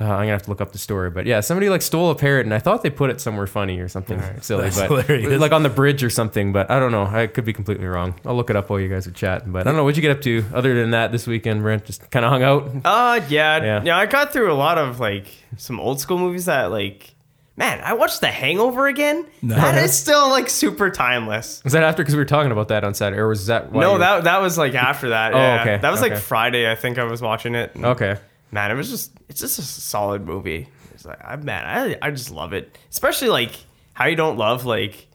Uh, 0.00 0.04
I'm 0.04 0.08
gonna 0.20 0.28
have 0.28 0.42
to 0.44 0.48
look 0.50 0.62
up 0.62 0.72
the 0.72 0.78
story, 0.78 1.10
but 1.10 1.26
yeah, 1.26 1.40
somebody 1.40 1.68
like 1.68 1.82
stole 1.82 2.10
a 2.10 2.14
parrot, 2.14 2.46
and 2.46 2.54
I 2.54 2.58
thought 2.60 2.82
they 2.82 2.88
put 2.88 3.10
it 3.10 3.20
somewhere 3.20 3.46
funny 3.46 3.78
or 3.78 3.88
something 3.88 4.22
silly, 4.40 4.70
but 4.70 4.88
hilarious. 5.06 5.38
like 5.38 5.52
on 5.52 5.62
the 5.64 5.68
bridge 5.68 6.02
or 6.02 6.08
something. 6.08 6.50
But 6.50 6.70
I 6.70 6.80
don't 6.80 6.92
know. 6.92 7.04
I 7.04 7.26
could 7.26 7.44
be 7.44 7.52
completely 7.52 7.84
wrong. 7.86 8.14
I'll 8.24 8.34
look 8.34 8.48
it 8.48 8.56
up 8.56 8.70
while 8.70 8.80
you 8.80 8.88
guys 8.88 9.06
are 9.06 9.10
chatting. 9.10 9.52
But 9.52 9.60
I 9.60 9.64
don't 9.64 9.76
know. 9.76 9.84
What'd 9.84 9.98
you 9.98 10.02
get 10.02 10.16
up 10.16 10.22
to 10.22 10.44
other 10.54 10.74
than 10.74 10.92
that 10.92 11.12
this 11.12 11.26
weekend, 11.26 11.60
Brent? 11.60 11.84
Just 11.84 12.10
kind 12.10 12.24
of 12.24 12.30
hung 12.30 12.42
out. 12.42 12.70
Uh, 12.86 13.20
yeah, 13.28 13.62
Yeah. 13.62 13.82
yeah, 13.84 13.98
I 13.98 14.06
got 14.06 14.32
through 14.32 14.50
a 14.50 14.54
lot 14.54 14.78
of 14.78 14.98
like 14.98 15.26
some 15.58 15.78
old 15.78 16.00
school 16.00 16.16
movies 16.16 16.46
that 16.46 16.70
like, 16.70 17.14
man, 17.58 17.78
I 17.84 17.92
watched 17.92 18.22
The 18.22 18.28
Hangover 18.28 18.86
again. 18.86 19.26
No. 19.42 19.56
That 19.56 19.76
is 19.84 19.94
still 19.94 20.30
like 20.30 20.48
super 20.48 20.88
timeless. 20.88 21.62
Was 21.64 21.74
that 21.74 21.82
after? 21.82 22.02
Because 22.02 22.14
we 22.14 22.18
were 22.22 22.24
talking 22.24 22.50
about 22.50 22.68
that 22.68 22.82
on 22.82 22.94
Saturday, 22.94 23.20
or 23.20 23.28
was 23.28 23.46
that? 23.48 23.70
no, 23.74 23.98
that 23.98 24.24
that 24.24 24.40
was 24.40 24.56
like 24.56 24.74
after 24.74 25.10
that. 25.10 25.34
Oh, 25.34 25.36
yeah. 25.36 25.60
okay, 25.60 25.76
That 25.82 25.90
was 25.90 26.00
like. 26.00 26.16
Friday. 26.16 26.70
I 26.70 26.76
think 26.76 26.96
I 26.98 27.04
was 27.04 27.20
watching 27.20 27.54
it. 27.54 27.72
okay. 27.76 28.16
Man, 28.52 28.70
it 28.70 28.74
was 28.74 28.90
just 28.90 29.12
it's 29.28 29.40
just 29.40 29.58
a 29.58 29.62
solid 29.62 30.24
movie. 30.26 30.68
It's 30.94 31.04
like 31.04 31.18
I 31.24 31.36
man, 31.36 31.64
I 31.64 31.96
I 32.06 32.10
just 32.10 32.30
love 32.30 32.52
it. 32.52 32.76
Especially 32.90 33.28
like 33.28 33.52
how 33.94 34.06
you 34.06 34.16
don't 34.16 34.36
love 34.36 34.64
like 34.64 35.08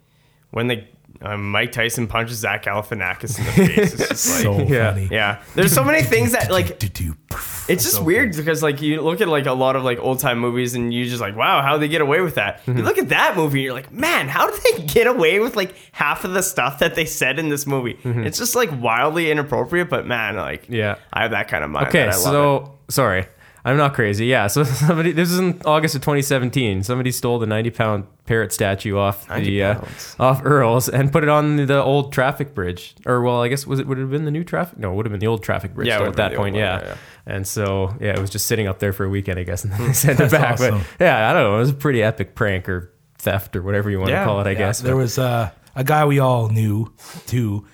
when 0.52 0.68
they 0.68 0.88
um, 1.20 1.50
Mike 1.50 1.72
Tyson 1.72 2.06
punches 2.06 2.38
Zach 2.38 2.66
Galifianakis 2.66 3.40
in 3.40 3.46
the 3.46 3.52
face. 3.76 3.94
It's 3.94 4.08
just 4.10 4.36
like 4.36 4.44
so 4.44 4.60
Yeah. 4.68 4.92
funny. 4.94 5.08
yeah. 5.12 5.42
There's 5.56 5.72
so 5.74 5.84
many 5.84 6.04
things 6.04 6.34
that 6.34 6.52
like 6.52 6.80
it's 7.70 7.84
just 7.84 7.96
So 7.96 8.04
weird 8.04 8.36
because 8.36 8.62
like 8.62 8.82
you 8.84 9.02
look 9.02 9.20
at 9.20 9.28
like 9.28 9.48
a 9.48 9.54
lot 9.54 9.76
of 9.76 9.84
like 9.84 9.98
old 10.00 10.20
time 10.20 10.38
movies 10.40 10.76
and 10.76 10.94
you 10.94 11.06
just 11.06 11.20
like 11.22 11.36
wow 11.36 11.62
how 11.64 11.78
they 11.78 11.88
get 11.88 12.02
away 12.02 12.22
with 12.22 12.36
that. 12.36 12.60
Mm-hmm. 12.62 12.78
You 12.78 12.84
look 12.84 12.98
at 13.00 13.10
that 13.10 13.36
movie 13.36 13.60
and 13.60 13.66
you're 13.66 13.74
like 13.74 13.92
man 13.92 14.28
how 14.28 14.50
did 14.50 14.62
they 14.62 14.84
get 14.86 15.08
away 15.08 15.40
with 15.40 15.56
like 15.56 15.74
half 15.92 16.24
of 16.24 16.34
the 16.34 16.44
stuff 16.44 16.80
that 16.80 16.94
they 16.96 17.06
said 17.06 17.40
in 17.40 17.50
this 17.50 17.66
movie? 17.66 17.98
It's 18.04 18.38
just 18.38 18.56
like 18.56 18.70
wildly 18.80 19.32
inappropriate, 19.32 19.90
but 19.90 20.06
man 20.06 20.36
like 20.36 20.64
Mm-hmm. 20.64 20.74
Yeah. 20.74 20.96
I 21.14 21.24
have 21.24 21.32
that 21.32 21.48
kind 21.48 21.64
of 21.64 21.70
mind. 21.72 21.88
Okay, 21.88 22.06
that 22.06 22.14
I 22.14 22.18
love 22.18 22.24
so 22.24 22.80
sorry, 22.90 23.26
I'm 23.68 23.78
not 23.78 23.94
crazy. 23.94 24.26
Yeah, 24.28 24.48
so 24.48 24.64
somebody 24.66 25.12
this 25.12 25.30
is 25.32 25.40
in 25.40 25.62
August 25.66 25.96
of 25.96 26.02
2017. 26.02 26.84
Somebody 26.84 27.12
stole 27.12 27.38
the 27.40 27.46
90 27.46 27.70
pound 27.72 28.06
parrot 28.26 28.52
statue 28.54 28.98
off 28.98 29.28
the 29.28 29.64
uh, 29.64 29.82
off 30.20 30.42
Earl's 30.44 30.88
and 30.90 31.12
put 31.12 31.24
it 31.24 31.30
on 31.30 31.58
the 31.58 31.82
old 31.84 32.14
traffic 32.14 32.54
bridge. 32.56 32.96
Or 33.06 33.22
well, 33.22 33.42
I 33.42 33.48
guess 33.50 33.68
was 33.68 33.80
it 33.80 33.88
would 33.88 33.98
it 33.98 34.02
have 34.02 34.12
been 34.12 34.26
the 34.26 34.32
new 34.32 34.44
traffic? 34.44 34.80
No, 34.80 34.92
it 34.94 34.96
would 34.96 35.06
have 35.06 35.12
been 35.12 35.20
the 35.20 35.28
old 35.28 35.44
traffic 35.44 35.74
bridge 35.74 35.88
Yeah, 35.88 35.96
it 35.96 35.98
still 35.98 36.06
would 36.06 36.10
at 36.12 36.16
that 36.18 36.28
been 36.30 36.36
the 36.38 36.42
point. 36.44 36.56
old 36.56 36.62
Yeah. 36.62 36.88
one, 36.90 36.98
And 37.26 37.48
so 37.48 37.96
yeah, 38.00 38.12
it 38.14 38.20
was 38.20 38.30
just 38.30 38.46
sitting 38.46 38.68
up 38.68 38.80
there 38.80 38.94
for 38.94 39.04
a 39.06 39.10
weekend, 39.10 39.38
I 39.40 39.44
guess, 39.44 39.64
and 39.64 39.74
then 39.74 39.88
they 39.88 39.94
sent 39.94 40.20
it 40.20 40.32
back. 40.32 40.54
awesome. 40.54 40.80
But 40.98 41.04
yeah, 41.06 41.30
I 41.30 41.34
don't 41.34 41.44
know. 41.44 41.56
It 41.58 41.60
was 41.60 41.70
a 41.72 41.74
pretty 41.74 42.02
epic 42.02 42.36
prank 42.36 42.70
or 42.70 42.92
theft 43.18 43.56
or 43.56 43.62
whatever 43.64 43.90
you 43.90 44.00
want 44.00 44.12
Yeah, 44.12 44.20
to 44.22 44.26
call 44.26 44.40
it. 44.42 44.48
I 44.48 44.52
Yeah, 44.52 44.58
guess. 44.60 44.80
there 44.80 44.94
But- 44.94 45.00
was 45.00 45.18
uh, 45.20 45.50
a 45.76 45.84
guy 45.84 46.06
we 46.06 46.20
all 46.20 46.48
knew 46.50 46.94
too 47.26 47.66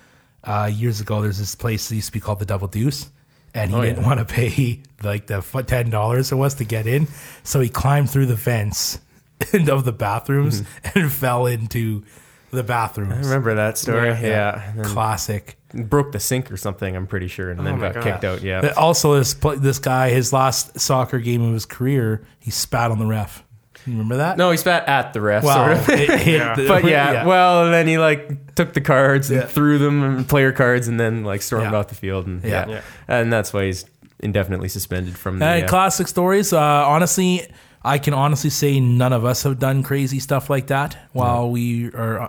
uh, 0.42 0.70
years 0.72 1.00
ago. 1.00 1.22
There's 1.22 1.38
this 1.38 1.54
place 1.54 1.88
that 1.88 1.94
used 1.94 2.06
to 2.08 2.12
be 2.12 2.20
called 2.20 2.38
the 2.40 2.46
Double 2.46 2.66
Deuce, 2.68 3.10
and 3.54 3.70
he 3.70 3.76
Oh, 3.76 3.82
didn't 3.82 4.00
yeah. 4.02 4.06
want 4.06 4.18
to 4.20 4.24
pay 4.26 4.82
like 5.02 5.26
the 5.26 5.40
ten 5.66 5.90
dollars 5.90 6.32
it 6.32 6.36
was 6.36 6.54
to 6.56 6.64
get 6.64 6.86
in, 6.86 7.06
so 7.42 7.60
he 7.60 7.68
climbed 7.68 8.10
through 8.10 8.26
the 8.26 8.36
fence 8.36 8.98
of 9.52 9.84
the 9.84 9.92
bathrooms 9.92 10.62
and 10.94 11.10
fell 11.12 11.46
into 11.46 12.02
the 12.50 12.62
bathrooms. 12.62 13.12
Mm-hmm. 13.12 13.24
I 13.24 13.28
remember 13.28 13.54
that 13.54 13.78
story. 13.78 14.08
Yeah. 14.08 14.20
Yeah. 14.20 14.72
Then 14.76 14.84
Classic. 14.84 15.56
broke 15.72 16.12
the 16.12 16.20
sink 16.20 16.50
or 16.52 16.56
something. 16.56 16.94
I'm 16.96 17.06
pretty 17.06 17.28
sure, 17.28 17.50
and 17.50 17.58
then 17.60 17.74
Oh 17.74 17.76
my 17.76 17.86
got 17.88 17.94
God. 17.96 18.04
kicked 18.04 18.24
out. 18.24 18.42
Yeah. 18.42 18.60
But 18.60 18.76
also, 18.76 19.14
this 19.14 19.34
this 19.58 19.78
guy, 19.78 20.10
his 20.10 20.32
last 20.32 20.78
soccer 20.80 21.18
game 21.18 21.42
of 21.42 21.52
his 21.52 21.66
career, 21.66 22.24
he 22.40 22.50
spat 22.50 22.90
on 22.90 22.98
the 22.98 23.06
ref. 23.06 23.43
You 23.86 23.92
remember 23.92 24.16
that? 24.16 24.38
No, 24.38 24.50
he 24.50 24.56
spat 24.56 24.88
at 24.88 25.12
the 25.12 25.20
ref. 25.20 25.42
Well, 25.44 25.54
sort 25.56 25.72
of. 25.72 25.88
it 26.00 26.20
hit 26.20 26.34
Yeah. 26.40 26.54
the- 26.54 26.66
but 26.68 26.84
yeah, 26.84 27.24
well, 27.26 27.70
then 27.70 27.86
he 27.86 27.98
like 27.98 28.54
took 28.54 28.72
the 28.72 28.80
cards 28.80 29.30
and 29.30 29.40
Yeah. 29.40 29.46
threw 29.46 29.78
them 29.78 30.02
and 30.02 30.28
player 30.28 30.52
cards, 30.52 30.88
and 30.88 30.98
then 30.98 31.22
like 31.24 31.42
stormed 31.42 31.72
Yeah. 31.72 31.78
off 31.78 31.88
the 31.88 31.94
field, 31.94 32.26
and 32.26 32.42
Yeah. 32.42 32.66
yeah. 32.66 32.74
Yeah. 32.74 32.80
and 33.08 33.32
that's 33.32 33.52
why 33.52 33.64
he's 33.66 33.84
indefinitely 34.20 34.68
suspended 34.68 35.18
from 35.18 35.38
the. 35.38 35.46
Uh, 35.46 35.48
uh, 35.60 35.68
classic 35.68 36.08
stories. 36.08 36.52
Uh, 36.52 36.58
honestly, 36.60 37.46
I 37.84 37.98
can 37.98 38.14
honestly 38.14 38.48
say 38.48 38.80
none 38.80 39.12
of 39.12 39.26
us 39.26 39.42
have 39.42 39.58
done 39.58 39.82
crazy 39.82 40.18
stuff 40.18 40.48
like 40.48 40.68
that 40.68 40.96
while 41.12 41.50
we 41.50 41.90
are 41.92 42.22
uh, 42.22 42.28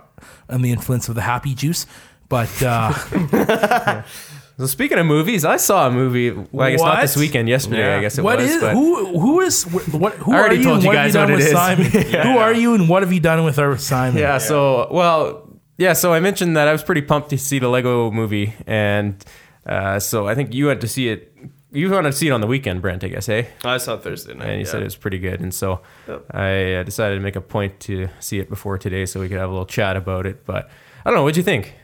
on 0.50 0.60
the 0.60 0.70
influence 0.72 1.08
of 1.08 1.14
the 1.14 1.22
happy 1.22 1.54
juice. 1.54 1.86
But 2.28 2.50
uh, 2.62 2.92
So 4.58 4.66
speaking 4.66 4.98
of 4.98 5.04
movies, 5.04 5.44
I 5.44 5.58
saw 5.58 5.86
a 5.86 5.90
movie. 5.90 6.30
Well, 6.30 6.66
I 6.66 6.70
guess 6.70 6.80
not 6.80 6.94
What? 6.94 7.00
this 7.02 7.16
weekend. 7.16 7.48
Yesterday, 7.48 7.78
Yeah. 7.90 7.96
I 7.98 8.00
guess 8.00 8.16
it 8.18 8.22
What 8.22 8.38
was. 8.38 8.50
is 8.50 8.60
but 8.62 8.72
who? 8.72 9.18
Who 9.20 9.40
is 9.42 9.64
what? 9.64 10.14
Who 10.14 10.32
I 10.32 10.36
are 10.36 10.40
already 10.40 10.56
you? 10.58 10.62
told 10.64 10.74
and 10.76 10.82
you 10.84 10.88
what 10.88 10.96
have 10.96 11.04
guys 11.06 11.12
done 11.12 11.28
what 11.30 11.36
with 11.38 11.46
it 11.46 11.48
is. 11.48 11.52
Simon? 11.52 11.86
Who 12.32 12.38
are 12.38 12.54
you, 12.54 12.74
and 12.74 12.88
what 12.88 13.02
have 13.02 13.12
you 13.12 13.20
done 13.20 13.44
with 13.44 13.58
our 13.58 13.76
Simon? 13.76 14.18
yeah, 14.18 14.38
So 14.38 14.88
well, 14.90 15.46
yeah. 15.76 15.92
So 15.92 16.14
I 16.14 16.20
mentioned 16.20 16.56
that 16.56 16.68
I 16.68 16.72
was 16.72 16.82
pretty 16.82 17.02
pumped 17.02 17.30
to 17.30 17.38
see 17.38 17.58
the 17.58 17.68
Lego 17.68 18.10
movie, 18.10 18.54
and 18.66 19.22
uh, 19.66 19.98
so 19.98 20.26
I 20.26 20.34
think 20.34 20.54
you 20.54 20.68
had 20.68 20.80
to 20.80 20.88
see 20.88 21.08
it. 21.10 21.32
You 21.72 21.90
wanted 21.90 22.12
to 22.12 22.16
see 22.16 22.28
it 22.28 22.30
on 22.30 22.40
the 22.40 22.46
weekend, 22.46 22.80
Brent. 22.80 23.04
I 23.04 23.08
guess, 23.08 23.26
hey. 23.26 23.48
I 23.62 23.76
saw 23.76 23.98
Thursday 23.98 24.32
night. 24.32 24.44
And 24.48 24.52
you 24.60 24.64
yeah. 24.64 24.70
said 24.70 24.80
it 24.80 24.84
was 24.84 24.96
pretty 24.96 25.18
good, 25.18 25.40
and 25.40 25.52
so 25.52 25.82
Yep. 26.08 26.24
I 26.30 26.74
uh, 26.76 26.82
decided 26.84 27.16
to 27.16 27.20
make 27.20 27.36
a 27.36 27.42
point 27.42 27.78
to 27.80 28.08
see 28.20 28.38
it 28.38 28.48
before 28.48 28.78
today, 28.78 29.04
so 29.04 29.20
we 29.20 29.28
could 29.28 29.36
have 29.38 29.50
a 29.50 29.52
little 29.52 29.66
chat 29.66 29.96
about 29.98 30.24
it. 30.24 30.46
But 30.46 30.70
I 31.04 31.10
don't 31.10 31.16
know. 31.18 31.24
What'd 31.24 31.36
you 31.36 31.42
think? 31.42 31.74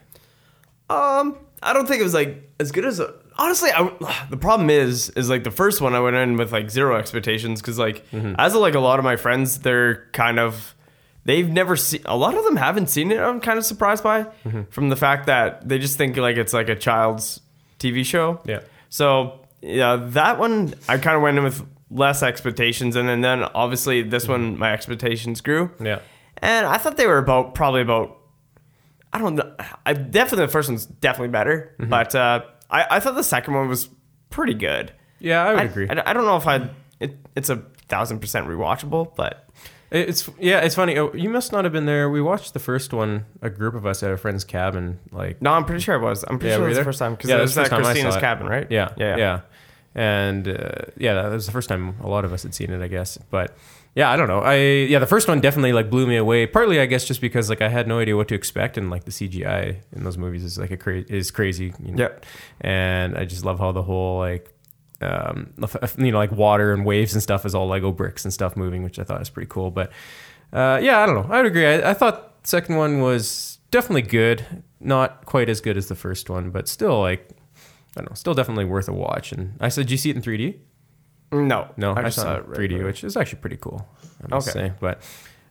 Um, 0.93 1.39
I 1.63 1.73
don't 1.73 1.87
think 1.87 2.01
it 2.01 2.05
was 2.05 2.15
like 2.15 2.51
as 2.61 2.73
good 2.73 2.85
as. 2.85 3.01
honestly, 3.39 3.71
I, 3.71 4.27
the 4.31 4.37
problem 4.37 4.71
is, 4.71 5.11
is 5.11 5.31
like 5.31 5.45
the 5.45 5.51
first 5.51 5.81
one 5.81 5.95
I 5.95 6.01
went 6.01 6.17
in 6.17 6.37
with 6.37 6.53
like 6.53 6.71
zero 6.71 6.97
expectations 6.97 7.61
because 7.61 7.79
like 7.79 8.09
Mm-hmm. 8.11 8.35
as 8.39 8.55
like 8.55 8.75
a 8.75 8.81
lot 8.81 8.99
of 8.99 9.05
my 9.05 9.17
friends, 9.17 9.61
they're 9.61 10.07
kind 10.13 10.39
of 10.39 10.75
they've 11.25 11.49
never 11.49 11.77
seen. 11.77 12.03
A 12.05 12.17
lot 12.17 12.37
of 12.37 12.45
them 12.45 12.57
haven't 12.57 12.89
seen 12.89 13.13
it. 13.13 13.19
I'm 13.21 13.41
kind 13.41 13.59
of 13.59 13.65
surprised 13.65 14.03
by 14.03 14.25
Mm-hmm. 14.45 14.63
from 14.71 14.89
the 14.89 14.97
fact 14.97 15.27
that 15.27 15.69
they 15.69 15.79
just 15.79 15.97
think 15.99 16.17
like 16.17 16.37
it's 16.37 16.53
like 16.53 16.69
a 16.69 16.77
child's 16.77 17.41
TV 17.79 18.05
show. 18.05 18.41
Yeah. 18.45 18.61
So 18.89 19.41
yeah, 19.61 19.97
that 20.11 20.39
one 20.39 20.75
I 20.89 20.99
kind 20.99 21.17
of 21.17 21.23
went 21.23 21.39
in 21.39 21.45
with 21.45 21.65
less 21.91 22.23
expectations, 22.23 22.97
and 22.97 23.09
then 23.09 23.21
then 23.21 23.45
obviously 23.55 24.03
this 24.03 24.27
one 24.27 24.59
my 24.59 24.73
expectations 24.73 25.41
grew. 25.41 25.69
Mm-hmm. 25.69 25.87
Yeah. 25.87 25.99
And 26.39 26.67
I 26.67 26.77
thought 26.79 26.97
they 26.97 27.07
were 27.07 27.19
about 27.19 27.55
probably 27.55 27.83
about 27.83 28.19
I 29.13 29.19
don't 29.19 29.35
know. 29.35 29.55
I 29.85 29.93
definitely 29.93 30.47
the 30.47 30.53
first 30.53 30.69
one's 30.69 30.87
definitely 30.87 31.29
better, 31.29 31.75
Mm-hmm. 31.79 31.91
but 31.91 32.15
uh, 32.15 32.43
I 32.71 32.87
I 32.97 33.01
thought 33.01 33.15
the 33.15 33.23
second 33.25 33.55
one 33.55 33.69
was 33.69 33.89
pretty 34.31 34.55
good. 34.55 34.93
Yeah, 35.19 35.45
I 35.45 35.51
would 35.53 35.61
I, 35.61 35.65
agree. 35.65 35.89
I, 35.89 36.03
I 36.11 36.13
don't 36.13 36.25
know 36.25 36.37
if 36.37 36.47
I 36.47 36.71
it, 37.01 37.17
it's 37.37 37.51
a 37.51 37.57
thousand 37.89 38.21
percent 38.21 38.47
rewatchable, 38.47 39.15
but 39.15 39.49
It's 39.91 40.29
yeah, 40.41 40.61
it's 40.61 40.75
funny. 40.75 40.97
Oh, 40.99 41.13
You 41.15 41.29
must 41.29 41.53
not 41.53 41.65
have 41.65 41.73
been 41.73 41.85
there. 41.87 42.09
We 42.09 42.23
watched 42.23 42.55
the 42.55 42.59
first 42.61 42.93
one. 42.95 43.27
A 43.43 43.51
group 43.51 43.75
of 43.75 43.85
us 43.85 44.03
at 44.03 44.11
a 44.11 44.17
friend's 44.17 44.45
cabin. 44.45 44.99
Like 45.11 45.43
no, 45.43 45.53
I'm 45.53 45.65
pretty 45.67 45.83
sure 45.83 45.95
it 45.95 46.01
was. 46.01 46.25
I'm 46.27 46.39
pretty 46.39 46.51
Yeah, 46.53 46.57
sure 46.57 46.65
it 46.67 46.69
was 46.71 46.79
the 46.79 46.85
first 46.85 46.99
time 46.99 47.13
because 47.15 47.29
Yeah, 47.31 47.39
it 47.39 47.43
was 47.43 47.59
at 47.59 47.63
first 47.69 47.71
time 47.71 47.81
I 47.81 47.83
saw 47.83 47.91
Christina's 47.91 48.17
cabin, 48.17 48.47
right? 48.47 48.67
yeah, 48.71 48.95
yeah, 48.97 49.17
yeah, 49.17 49.41
and 49.95 50.49
uh, 50.49 50.71
yeah, 50.97 51.15
that 51.15 51.31
was 51.31 51.45
the 51.47 51.53
first 51.53 51.69
time 51.69 51.97
a 52.03 52.09
lot 52.09 52.25
of 52.25 52.33
us 52.33 52.43
had 52.45 52.55
seen 52.55 52.71
it. 52.71 52.81
I 52.83 52.89
guess, 52.89 53.19
but 53.31 53.55
yeah, 53.95 54.11
I 54.11 54.17
don't 54.17 54.29
know. 54.29 54.41
I 54.41 54.57
yeah, 54.57 54.99
the 54.99 55.07
first 55.07 55.29
one 55.29 55.41
definitely 55.41 55.73
like 55.73 55.91
blew 55.91 56.07
me 56.07 56.17
away. 56.17 56.47
Partly, 56.47 56.81
I 56.81 56.87
guess, 56.87 57.05
just 57.05 57.21
because 57.21 57.51
like 57.51 57.61
I 57.61 57.69
had 57.69 57.87
no 57.87 57.99
idea 57.99 58.17
what 58.17 58.29
to 58.29 58.35
expect, 58.35 58.79
and 58.79 58.91
like 58.91 59.05
the 59.05 59.11
CGI 59.11 59.83
in 59.95 60.05
those 60.05 60.17
movies 60.17 60.45
is 60.45 60.59
like 60.59 60.71
a 60.71 60.77
cra- 60.77 61.05
is 61.09 61.31
crazy. 61.31 61.75
You 61.83 61.93
know? 61.93 62.03
Yep. 62.05 62.27
and 62.63 63.17
I 63.17 63.25
just 63.25 63.45
love 63.45 63.59
how 63.59 63.73
the 63.73 63.83
whole 63.83 64.19
like. 64.19 64.55
Um, 65.01 65.53
you 65.99 66.13
know, 66.13 66.19
like 66.19 66.31
water 66.31 66.73
and 66.73 66.87
waves 66.87 67.13
and 67.13 67.21
stuff 67.21 67.45
is 67.45 67.57
all 67.57 67.67
Lego 67.67 67.91
bricks 67.91 68.25
and 68.25 68.33
stuff 68.33 68.57
moving, 68.57 68.85
which 68.85 69.01
I 69.01 69.03
thought 69.03 69.19
was 69.19 69.31
pretty 69.31 69.49
cool. 69.49 69.73
But 69.73 69.91
uh, 70.53 70.79
yeah, 70.81 71.01
I 71.01 71.07
don't 71.07 71.17
know. 71.17 71.27
I 71.29 71.39
would 71.39 71.47
agree. 71.47 71.67
I, 71.67 71.91
I 71.91 71.93
thought 71.93 72.41
the 72.45 72.49
second 72.49 72.77
one 72.77 73.01
was 73.01 73.59
definitely 73.73 74.03
good. 74.03 74.63
Not 74.79 75.27
quite 75.27 75.49
as 75.49 75.61
good 75.61 75.77
as 75.77 75.89
the 75.89 75.97
first 75.97 76.31
one, 76.31 76.51
but 76.51 76.69
still 76.69 77.01
like 77.01 77.29
I 77.97 78.01
don't 78.01 78.11
know, 78.11 78.15
still 78.15 78.35
definitely 78.35 78.65
worth 78.65 78.89
a 78.89 78.93
watch. 78.93 79.33
And 79.33 79.57
I 79.61 79.69
said, 79.69 79.87
did 79.87 79.93
you 79.93 79.99
see 79.99 80.11
it 80.11 80.17
in 80.17 80.23
3D? 80.23 80.59
No, 81.33 81.69
No, 81.77 81.95
I, 81.97 82.03
just 82.03 82.17
saw 82.19 82.35
it 82.37 82.45
in 82.47 82.53
3D, 82.53 82.59
regular. 82.59 82.85
which 82.87 83.03
is 83.05 83.17
actually 83.17 83.41
pretty 83.41 83.57
cool. 83.57 83.87
I 84.25 84.35
must 84.35 84.49
Okay. 84.49 84.69
say, 84.69 84.73
but. 84.81 85.03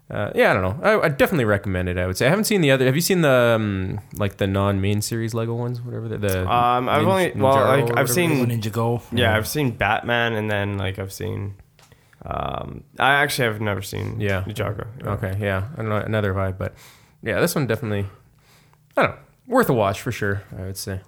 Uh, 0.09 0.29
yeah, 0.35 0.51
I 0.51 0.53
don't 0.53 0.61
know. 0.61 0.83
I, 0.83 1.05
I 1.05 1.07
definitely 1.07 1.45
recommend 1.45 1.87
it. 1.87 1.97
I 1.97 2.05
would 2.05 2.17
say 2.17 2.25
I 2.27 2.29
haven't 2.29 2.43
seen 2.43 2.59
the 2.59 2.69
other. 2.71 2.85
Have 2.85 2.95
you 2.95 3.01
seen 3.01 3.21
the 3.21 3.55
um, 3.55 4.01
like 4.17 4.35
the 4.37 4.45
non-main 4.45 5.01
series 5.01 5.33
Lego 5.33 5.55
ones, 5.55 5.79
whatever 5.81 6.09
the? 6.09 6.17
the 6.17 6.41
Um, 6.41 6.89
I've 6.89 7.03
Ninja- 7.03 7.07
only- 7.07 7.31
well, 7.41 7.55
Ninjago 7.55 7.87
like, 7.89 7.97
I've 7.97 8.09
seen- 8.09 8.45
Ninjago. 8.45 9.01
Yeah, 9.13 9.37
I've 9.37 9.47
seen 9.47 9.71
Batman, 9.71 10.33
and 10.33 10.51
then 10.51 10.77
like 10.77 10.99
I've 10.99 11.13
seen. 11.13 11.55
Um, 12.25 12.83
I 12.99 13.13
actually 13.23 13.47
have 13.47 13.61
never 13.61 13.81
seen 13.81 14.19
Yeah. 14.19 14.43
Ninjago. 14.43 14.85
Okay, 15.07 15.37
yeah, 15.39 15.69
I 15.73 15.77
don't 15.77 15.87
know 15.87 15.95
another 15.97 16.33
vibe, 16.33 16.57
but 16.57 16.73
yeah, 17.23 17.39
this 17.39 17.55
one 17.55 17.65
definitely. 17.65 18.05
I 18.97 19.03
don't 19.03 19.11
know, 19.11 19.17
worth 19.47 19.69
a 19.69 19.73
watch 19.73 20.01
for 20.01 20.11
sure. 20.11 20.43
I 20.59 20.63
would 20.63 20.77
say. 20.77 20.99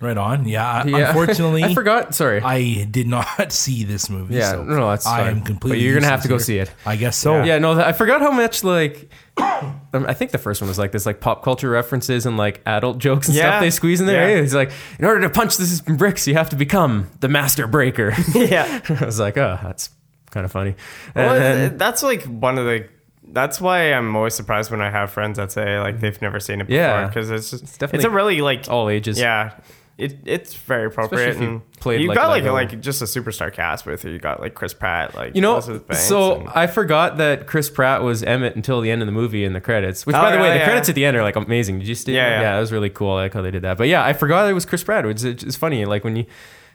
Right 0.00 0.16
on. 0.18 0.46
Yeah. 0.46 0.84
Yeah. 0.86 1.08
Unfortunately, 1.08 1.64
I 1.64 1.72
forgot. 1.72 2.14
Sorry. 2.14 2.40
I 2.42 2.84
did 2.84 3.06
not 3.06 3.50
see 3.52 3.84
this 3.84 4.10
movie. 4.10 4.34
Yeah, 4.34 4.52
so 4.52 4.64
no, 4.64 4.90
that's 4.90 5.06
I 5.06 5.18
fine. 5.20 5.36
am 5.38 5.42
completely. 5.42 5.78
But 5.78 5.82
you're 5.84 5.94
gonna 5.94 6.06
have 6.08 6.22
to 6.22 6.28
go 6.28 6.34
useless 6.34 6.46
see 6.46 6.58
it. 6.58 6.70
I 6.84 6.96
guess 6.96 7.16
so. 7.16 7.42
yeah, 7.42 7.58
no, 7.58 7.72
I 7.80 7.92
forgot 7.92 8.20
how 8.20 8.30
much 8.32 8.64
like. 8.64 9.08
um, 9.36 9.80
I 10.06 10.12
think 10.14 10.30
the 10.30 10.38
first 10.38 10.60
one 10.60 10.68
was 10.68 10.78
like 10.78 10.92
this, 10.92 11.06
like 11.06 11.20
pop 11.20 11.42
culture 11.42 11.68
references 11.70 12.26
and 12.26 12.36
like 12.36 12.60
adult 12.66 12.98
jokes 12.98 13.28
and 13.28 13.36
Yeah. 13.36 13.50
stuff 13.52 13.60
they 13.62 13.70
squeeze 13.70 14.00
in 14.00 14.06
there. 14.06 14.28
Yeah. 14.28 14.36
Hey, 14.36 14.42
It's 14.42 14.54
like, 14.54 14.70
in 14.98 15.04
order 15.06 15.20
to 15.22 15.30
punch 15.30 15.56
this 15.56 15.80
bricks, 15.80 16.28
you 16.28 16.34
have 16.34 16.50
to 16.50 16.56
become 16.56 17.10
the 17.20 17.28
master 17.28 17.66
breaker. 17.66 18.12
yeah. 18.34 18.80
I 18.88 19.04
was 19.04 19.18
like, 19.18 19.36
oh, 19.38 19.58
that's 19.62 19.90
kind 20.30 20.44
of 20.44 20.52
funny. 20.52 20.74
Well, 21.16 21.34
And 21.34 21.42
then- 21.42 21.78
that's 21.78 22.02
like 22.02 22.22
one 22.24 22.58
of 22.58 22.64
the. 22.66 22.88
That's 23.26 23.60
why 23.60 23.92
I'm 23.92 24.14
always 24.14 24.34
surprised 24.34 24.70
when 24.70 24.80
I 24.82 24.90
have 24.90 25.10
friends 25.10 25.38
that 25.38 25.50
say 25.50 25.80
like 25.80 25.98
they've 25.98 26.20
never 26.20 26.38
seen 26.38 26.60
it 26.60 26.64
before 26.68 26.76
Yeah. 26.76 27.06
because 27.08 27.30
it's 27.30 27.50
just 27.50 27.62
it's, 27.64 27.78
definitely 27.78 28.06
a 28.06 28.10
really 28.10 28.40
like 28.42 28.68
all 28.68 28.88
ages. 28.90 29.18
yeah 29.18 29.54
it 29.96 30.18
it's 30.24 30.54
very 30.54 30.86
appropriate 30.86 31.28
Especially 31.30 31.44
if 31.44 31.48
you 31.48 31.54
and 31.56 31.72
played, 31.78 32.00
you 32.00 32.08
like, 32.08 32.16
got 32.16 32.28
like 32.28 32.42
Lego. 32.42 32.52
like 32.52 32.80
just 32.80 33.00
a 33.00 33.04
superstar 33.04 33.52
cast 33.52 33.86
with 33.86 34.04
you. 34.04 34.10
You 34.10 34.18
got 34.18 34.40
like 34.40 34.54
Chris 34.54 34.74
Pratt 34.74 35.14
like 35.14 35.36
You 35.36 35.40
know, 35.40 35.60
so 35.60 36.40
and- 36.40 36.48
I 36.48 36.66
forgot 36.66 37.18
that 37.18 37.46
Chris 37.46 37.70
Pratt 37.70 38.02
was 38.02 38.22
Emmet 38.22 38.56
until 38.56 38.80
the 38.80 38.90
end 38.90 39.02
of 39.02 39.06
the 39.06 39.12
movie 39.12 39.44
in 39.44 39.52
the 39.52 39.60
credits. 39.60 40.04
Which, 40.04 40.16
Oh, 40.16 40.20
by 40.20 40.32
the 40.32 40.38
way, 40.38 40.50
the 40.50 40.56
yeah. 40.56 40.64
credits 40.64 40.88
at 40.88 40.96
the 40.96 41.04
end 41.04 41.16
are 41.16 41.22
like 41.22 41.36
amazing. 41.36 41.78
Did 41.78 41.86
you 41.88 41.94
see? 41.94 42.12
Yeah, 42.14 42.28
yeah. 42.28 42.40
yeah, 42.40 42.52
that 42.54 42.60
was 42.60 42.72
really 42.72 42.90
cool. 42.90 43.12
I 43.12 43.22
like 43.22 43.34
how 43.34 43.42
they 43.42 43.52
did 43.52 43.62
that. 43.62 43.78
But 43.78 43.86
yeah, 43.88 44.04
I 44.04 44.12
forgot 44.14 44.48
it 44.48 44.52
was 44.52 44.64
Chris 44.66 44.82
Pratt. 44.82 45.06
It's, 45.06 45.22
it's 45.22 45.56
funny, 45.56 45.84
like 45.84 46.02
when 46.02 46.16
you 46.16 46.26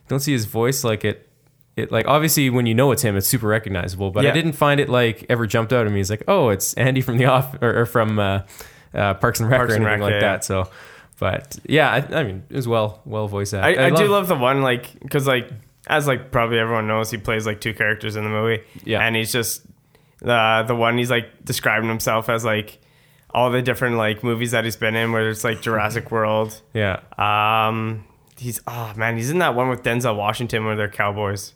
don't 0.08 0.22
see 0.22 0.32
his 0.32 0.46
voice, 0.46 0.84
like 0.86 1.04
it, 1.04 1.28
it 1.76 1.92
like 1.92 2.08
obviously 2.08 2.50
when 2.50 2.66
you 2.66 2.74
know 2.74 2.92
it's 2.92 3.02
him, 3.02 3.18
it's 3.18 3.28
super 3.28 3.48
recognizable. 3.48 4.12
But 4.12 4.26
I 4.26 4.32
didn't 4.32 4.54
find 4.54 4.80
it 4.80 4.88
like 4.88 5.26
ever 5.30 5.46
jumped 5.46 5.74
out 5.74 5.86
at 5.86 5.92
me. 5.92 6.00
It's 6.00 6.10
like, 6.10 6.24
oh, 6.28 6.50
it's 6.50 6.74
Andy 6.76 7.02
from 7.02 7.18
the 7.18 7.26
off 7.26 7.56
or, 7.62 7.82
or 7.82 7.86
from 7.86 8.18
uh, 8.18 8.42
uh, 8.94 9.14
Parks 9.16 9.40
and 9.42 9.50
Rec 9.50 9.60
Parks 9.60 9.74
or 9.74 9.76
anything 9.76 9.92
Rec, 9.92 10.02
like 10.02 10.14
yeah, 10.14 10.20
that. 10.20 10.44
So, 10.46 10.70
but 11.20 11.60
yeah, 11.68 11.92
I, 11.92 12.20
I 12.20 12.24
mean, 12.24 12.44
it 12.50 12.56
was 12.56 12.68
well, 12.68 13.02
well 13.06 13.28
voice 13.28 13.54
I, 13.54 13.74
acted. 13.74 13.80
I, 13.80 13.90
do 13.92 14.08
love 14.08 14.28
the 14.28 14.36
one 14.36 14.62
like 14.62 15.00
because 15.00 15.28
like 15.28 15.50
as 15.88 16.08
like 16.08 16.32
probably 16.32 16.60
everyone 16.60 16.88
knows 16.88 17.12
he 17.12 17.18
plays 17.18 17.46
like 17.46 17.62
two 17.62 17.74
characters 17.74 18.16
in 18.16 18.24
the 18.24 18.30
movie 18.30 18.64
Yeah. 18.84 19.00
and 19.06 19.16
he's 19.16 19.32
just 19.32 19.66
the 20.20 20.64
the 20.68 20.76
one 20.76 20.98
he's 20.98 21.10
like 21.10 21.44
describing 21.46 21.90
himself 21.90 22.30
as 22.30 22.44
like 22.46 22.80
all 23.34 23.50
the 23.52 23.62
different 23.62 23.96
like 23.98 24.24
movies 24.24 24.52
that 24.52 24.66
he's 24.66 24.76
been 24.76 24.96
in 24.96 25.12
whether 25.12 25.30
it's 25.30 25.44
like 25.44 25.62
Jurassic 25.62 26.12
World 26.16 26.62
Yeah, 26.74 27.00
Um, 27.18 28.06
he's 28.38 28.62
oh 28.68 28.94
man, 28.96 29.18
he's 29.18 29.30
in 29.30 29.40
that 29.40 29.56
one 29.56 29.70
with 29.70 29.84
Denzel 29.84 30.16
Washington 30.16 30.66
where 30.66 30.76
they're 30.76 30.90
cowboys, 30.90 31.54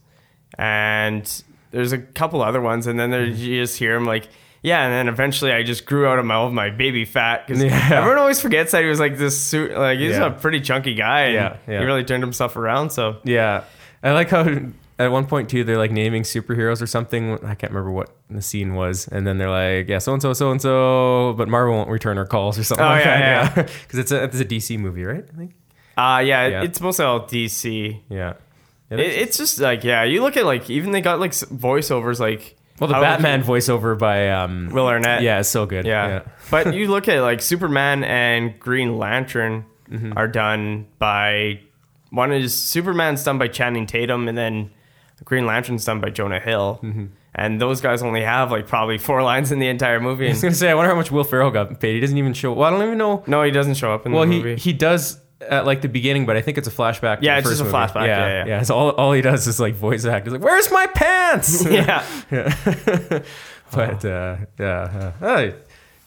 and 0.58 1.44
there's 1.72 1.92
a 1.92 1.98
couple 1.98 2.42
other 2.42 2.62
ones, 2.62 2.88
and 2.88 3.00
then 3.00 3.10
there 3.12 3.26
you 3.26 3.62
just 3.62 3.78
hear 3.78 3.96
him 3.96 4.06
like. 4.06 4.28
Yeah, 4.64 4.84
and 4.86 4.94
then 4.94 5.08
eventually 5.14 5.52
I 5.52 5.62
just 5.64 5.86
grew 5.86 6.08
out 6.08 6.18
of 6.20 6.26
my 6.26 6.36
all 6.36 6.48
of 6.48 6.54
my 6.54 6.70
baby 6.70 7.04
fat 7.06 7.46
because 7.46 7.62
Yeah. 7.64 7.90
everyone 7.94 8.18
always 8.18 8.40
forgets 8.42 8.72
that 8.72 8.82
he 8.82 8.90
was 8.90 9.00
like 9.00 9.18
this 9.18 9.40
suit, 9.40 9.72
like 9.78 10.00
he's 10.00 10.12
Yeah. 10.16 10.28
a 10.28 10.32
pretty 10.32 10.62
chunky 10.62 10.94
guy. 10.96 11.28
Yeah, 11.32 11.58
yeah. 11.68 11.80
he 11.80 11.86
really 11.86 12.04
turned 12.06 12.24
himself 12.24 12.56
around. 12.56 12.90
So 12.92 13.18
Yeah, 13.26 13.66
I 14.02 14.12
like 14.14 14.30
how 14.30 14.48
at 15.00 15.12
one 15.12 15.26
point 15.26 15.50
too 15.50 15.64
they're 15.66 15.78
like 15.78 15.92
naming 15.92 16.24
superheroes 16.24 16.82
or 16.82 16.88
something. 16.88 17.34
I 17.44 17.56
can't 17.56 17.74
remember 17.74 17.92
what 17.92 18.16
the 18.30 18.42
scene 18.42 18.74
was, 18.76 19.08
and 19.10 19.28
then 19.28 19.38
they're 19.38 19.50
like, 19.50 19.90
"Yeah, 19.90 19.98
so 20.00 20.14
and 20.14 20.22
so, 20.22 20.32
so 20.34 20.52
and 20.52 20.62
so," 20.62 21.34
but 21.38 21.50
Marvel 21.50 21.74
won't 21.76 21.90
return 21.90 22.18
our 22.18 22.26
calls 22.26 22.58
or 22.58 22.64
something. 22.64 22.86
Oh, 22.86 22.90
like 22.90 23.04
yeah, 23.06 23.50
that. 23.50 23.70
because 23.84 24.00
it's 24.04 24.12
a 24.12 24.24
it's 24.24 24.40
a 24.40 24.46
DC 24.46 24.80
movie, 24.80 25.04
right? 25.04 25.26
I 25.34 25.38
think. 25.38 25.52
uh 25.98 26.22
yeah, 26.26 26.48
Yeah. 26.48 26.64
it's 26.64 26.80
mostly 26.80 27.04
all 27.06 27.22
DC. 27.28 28.00
Yeah. 28.10 28.34
Yeah, 28.90 28.98
It, 29.00 29.08
it's 29.24 29.38
just 29.38 29.60
like 29.60 29.84
yeah, 29.84 30.04
you 30.04 30.22
look 30.22 30.38
at 30.38 30.46
like 30.46 30.70
even 30.70 30.92
they 30.92 31.02
got 31.02 31.20
like 31.20 31.32
voiceovers 31.32 32.20
like 32.20 32.56
well, 32.80 32.88
the 32.88 32.94
Batman 32.94 33.44
voiceover 33.44 33.98
by 33.98 34.30
um, 34.30 34.70
Will 34.72 34.88
Arnett. 34.88 35.22
Yeah, 35.22 35.40
it's 35.40 35.50
so 35.50 35.66
good. 35.66 35.86
Yeah. 35.86 36.24
but 36.52 36.74
you 36.76 36.88
look 36.88 37.08
at 37.08 37.22
like 37.22 37.42
Superman 37.42 38.04
and 38.04 38.60
Green 38.60 38.98
Lantern 38.98 39.66
Mm-hmm. 39.92 40.14
are 40.18 40.28
done 40.30 40.88
by 40.98 41.60
one 42.10 42.32
is 42.32 42.56
Superman's 42.56 43.24
done 43.24 43.38
by 43.38 43.48
Channing 43.48 43.86
Tatum 43.86 44.28
and 44.28 44.36
then 44.36 44.72
Green 45.24 45.46
Lantern's 45.46 45.86
done 45.86 46.00
by 46.00 46.10
Jonah 46.10 46.40
Hill. 46.40 46.80
Mm-hmm. 46.82 47.06
And 47.36 47.62
those 47.62 47.80
guys 47.82 48.02
only 48.02 48.22
have 48.24 48.50
like 48.50 48.66
probably 48.66 48.98
four 48.98 49.22
lines 49.22 49.52
in 49.52 49.60
the 49.60 49.68
entire 49.68 50.00
movie. 50.00 50.28
I 50.28 50.30
was 50.30 50.42
gonna 50.42 50.56
say, 50.56 50.70
I 50.72 50.74
wonder 50.74 50.90
how 50.90 50.96
much 50.96 51.12
Will 51.12 51.26
Ferrell 51.26 51.52
got 51.52 51.80
paid. 51.80 51.96
He 51.96 52.00
doesn't 52.00 52.18
even 52.18 52.34
show. 52.34 52.54
Well, 52.54 52.68
I 52.68 52.72
don't 52.76 52.82
even 52.88 52.98
know. 52.98 53.24
no, 53.28 53.44
he 53.44 53.52
doesn't 53.52 53.76
show 53.76 53.94
up 53.94 54.06
in 54.08 54.14
Well, 54.14 54.26
the 54.26 54.56
he 54.56 54.56
he 54.56 54.74
does 54.74 55.20
at 55.50 55.66
like 55.66 55.82
the 55.82 55.88
beginning, 55.90 56.26
but 56.26 56.36
I 56.38 56.42
think 56.42 56.58
it's 56.58 56.68
a 56.68 56.72
flashback. 56.72 57.20
Yeah, 57.22 57.38
it's 57.38 57.48
first 57.48 57.60
just 57.60 57.62
a 57.62 57.64
movie. 57.66 57.78
flashback, 57.94 58.08
yeah, 58.08 58.46
yeah. 58.46 58.62
So 58.64 58.76
all 58.76 58.90
all 58.92 59.12
he 59.14 59.22
does 59.22 59.48
is 59.48 59.60
like 59.60 59.76
voice 59.76 60.06
act. 60.06 60.26
He's 60.26 60.34
like, 60.34 60.42
"Where's 60.44 60.72
my 60.72 60.88
pants?" 60.88 61.66
yeah. 61.70 62.04
but 63.72 64.06
uh, 64.06 64.38
yeah, 64.60 65.12
uh, 65.22 65.26
uh, 65.26 65.52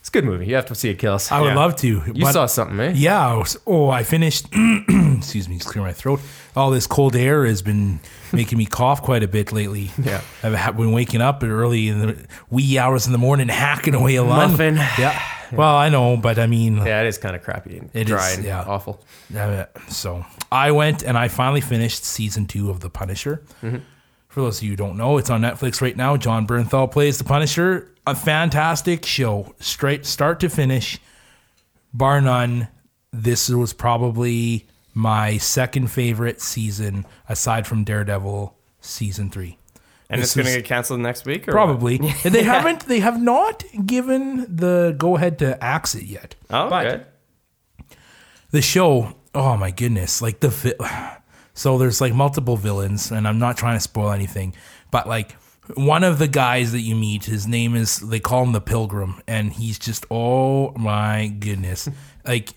it's 0.00 0.09
a 0.09 0.12
good 0.12 0.25
movie. 0.25 0.47
You 0.47 0.55
have 0.55 0.66
to 0.66 0.75
see 0.75 0.90
it, 0.90 0.99
Kills. 0.99 1.31
I 1.33 1.40
would 1.40 1.49
Yeah. 1.49 1.57
love 1.57 1.76
to. 1.76 1.88
You 2.14 2.25
but- 2.25 2.33
saw 2.33 2.47
something, 2.47 2.78
eh? 2.78 2.93
Yeah. 2.95 3.28
I 3.28 3.37
was- 3.37 3.57
Oh, 3.66 3.90
I 3.90 4.05
finished. 4.05 4.47
excuse 4.88 5.49
me, 5.49 5.57
just 5.57 5.69
clear 5.69 5.83
my 5.85 5.93
throat. 5.93 6.21
All 6.55 6.71
this 6.71 6.87
cold 6.87 7.16
air 7.16 7.45
has 7.45 7.61
been 7.61 7.99
making 8.33 8.57
me 8.59 8.66
cough 8.71 9.02
quite 9.02 9.25
a 9.25 9.28
bit 9.28 9.50
lately. 9.52 9.90
Yeah. 10.00 10.21
I've 10.45 10.76
been 10.76 10.93
waking 10.93 11.21
up 11.23 11.43
early 11.43 11.88
in 11.88 11.99
the 12.00 12.26
wee 12.50 12.78
hours 12.78 13.07
in 13.07 13.12
the 13.12 13.19
morning, 13.19 13.49
hacking 13.49 13.95
away 13.95 14.14
a 14.14 14.23
lung. 14.23 14.52
Muffin. 14.52 14.76
Yeah. 14.99 15.21
Well, 15.52 15.76
I 15.76 15.88
know, 15.88 16.16
but 16.16 16.38
I 16.38 16.46
mean, 16.46 16.76
Yeah, 16.78 17.02
it 17.02 17.06
is 17.06 17.18
kind 17.18 17.36
of 17.36 17.42
crappy 17.42 17.78
and 17.78 17.90
It 17.94 18.04
dry 18.06 18.30
is, 18.30 18.36
and 18.36 18.44
yeah. 18.46 18.62
awful. 18.66 19.00
Uh, 19.36 19.66
so 19.88 20.24
I 20.52 20.70
went 20.72 21.02
and 21.02 21.16
I 21.18 21.28
finally 21.28 21.60
finished 21.60 22.04
season 22.04 22.46
two 22.46 22.70
of 22.70 22.80
The 22.80 22.90
Punisher. 22.90 23.42
For 24.28 24.40
those 24.42 24.58
of 24.58 24.64
you 24.64 24.70
who 24.70 24.76
don't 24.76 24.96
know, 24.96 25.16
it's 25.18 25.30
on 25.30 25.40
Netflix 25.40 25.80
right 25.80 25.96
now. 25.96 26.16
Jon 26.16 26.46
Bernthal 26.46 26.90
plays 26.90 27.18
The 27.18 27.24
Punisher. 27.24 27.90
A 28.06 28.14
fantastic 28.14 29.04
show, 29.04 29.54
straight 29.58 30.06
start 30.06 30.38
to 30.40 30.48
finish, 30.48 30.98
bar 31.92 32.20
none. 32.20 32.68
This 33.12 33.48
was 33.48 33.72
probably 33.72 34.66
my 34.94 35.38
second 35.38 35.88
favorite 35.90 36.40
season, 36.40 37.04
aside 37.28 37.66
from 37.66 37.82
Daredevil 37.82 38.54
season 38.80 39.30
three. 39.30 39.58
And 40.08 40.20
This 40.22 40.28
it's 40.28 40.36
going 40.36 40.46
to 40.46 40.60
get 40.62 40.64
canceled 40.68 41.00
next 41.00 41.25
week? 41.26 41.48
Or 41.48 41.52
Probably. 41.52 41.96
and 41.98 42.08
they 42.34 42.44
haven't. 42.44 42.86
They 42.86 43.00
have 43.00 43.20
not 43.20 43.64
given 43.84 44.46
the 44.54 44.94
go 44.96 45.16
ahead 45.16 45.38
to 45.40 45.62
axe 45.62 45.94
it 45.96 46.04
yet. 46.04 46.36
What? 46.48 46.60
Oh, 46.66 46.70
But- 46.70 46.86
okay. 46.86 47.04
the 48.50 48.62
show 48.62 49.14
oh 49.34 49.56
my 49.56 49.70
goodness 49.70 50.22
like 50.22 50.40
the 50.40 50.48
vi- 50.48 51.18
so 51.54 51.76
there's 51.78 52.00
like 52.00 52.14
multiple 52.14 52.56
villains 52.56 53.10
and 53.10 53.26
i'm 53.28 53.38
not 53.38 53.56
trying 53.56 53.76
to 53.76 53.80
spoil 53.80 54.10
anything 54.12 54.54
but 54.90 55.06
like 55.08 55.32
one 55.75 56.04
of 56.04 56.18
the 56.18 56.28
guys 56.28 56.72
that 56.72 56.80
you 56.80 56.94
meet 56.94 57.25
his 57.25 57.46
name 57.46 57.75
is 57.75 57.98
they 57.98 58.20
call 58.20 58.42
him 58.44 58.52
the 58.52 58.60
pilgrim 58.60 59.20
and 59.26 59.52
he's 59.52 59.78
just 59.78 60.06
oh 60.10 60.70
my 60.72 61.26
goodness 61.38 61.88
like 62.25 62.50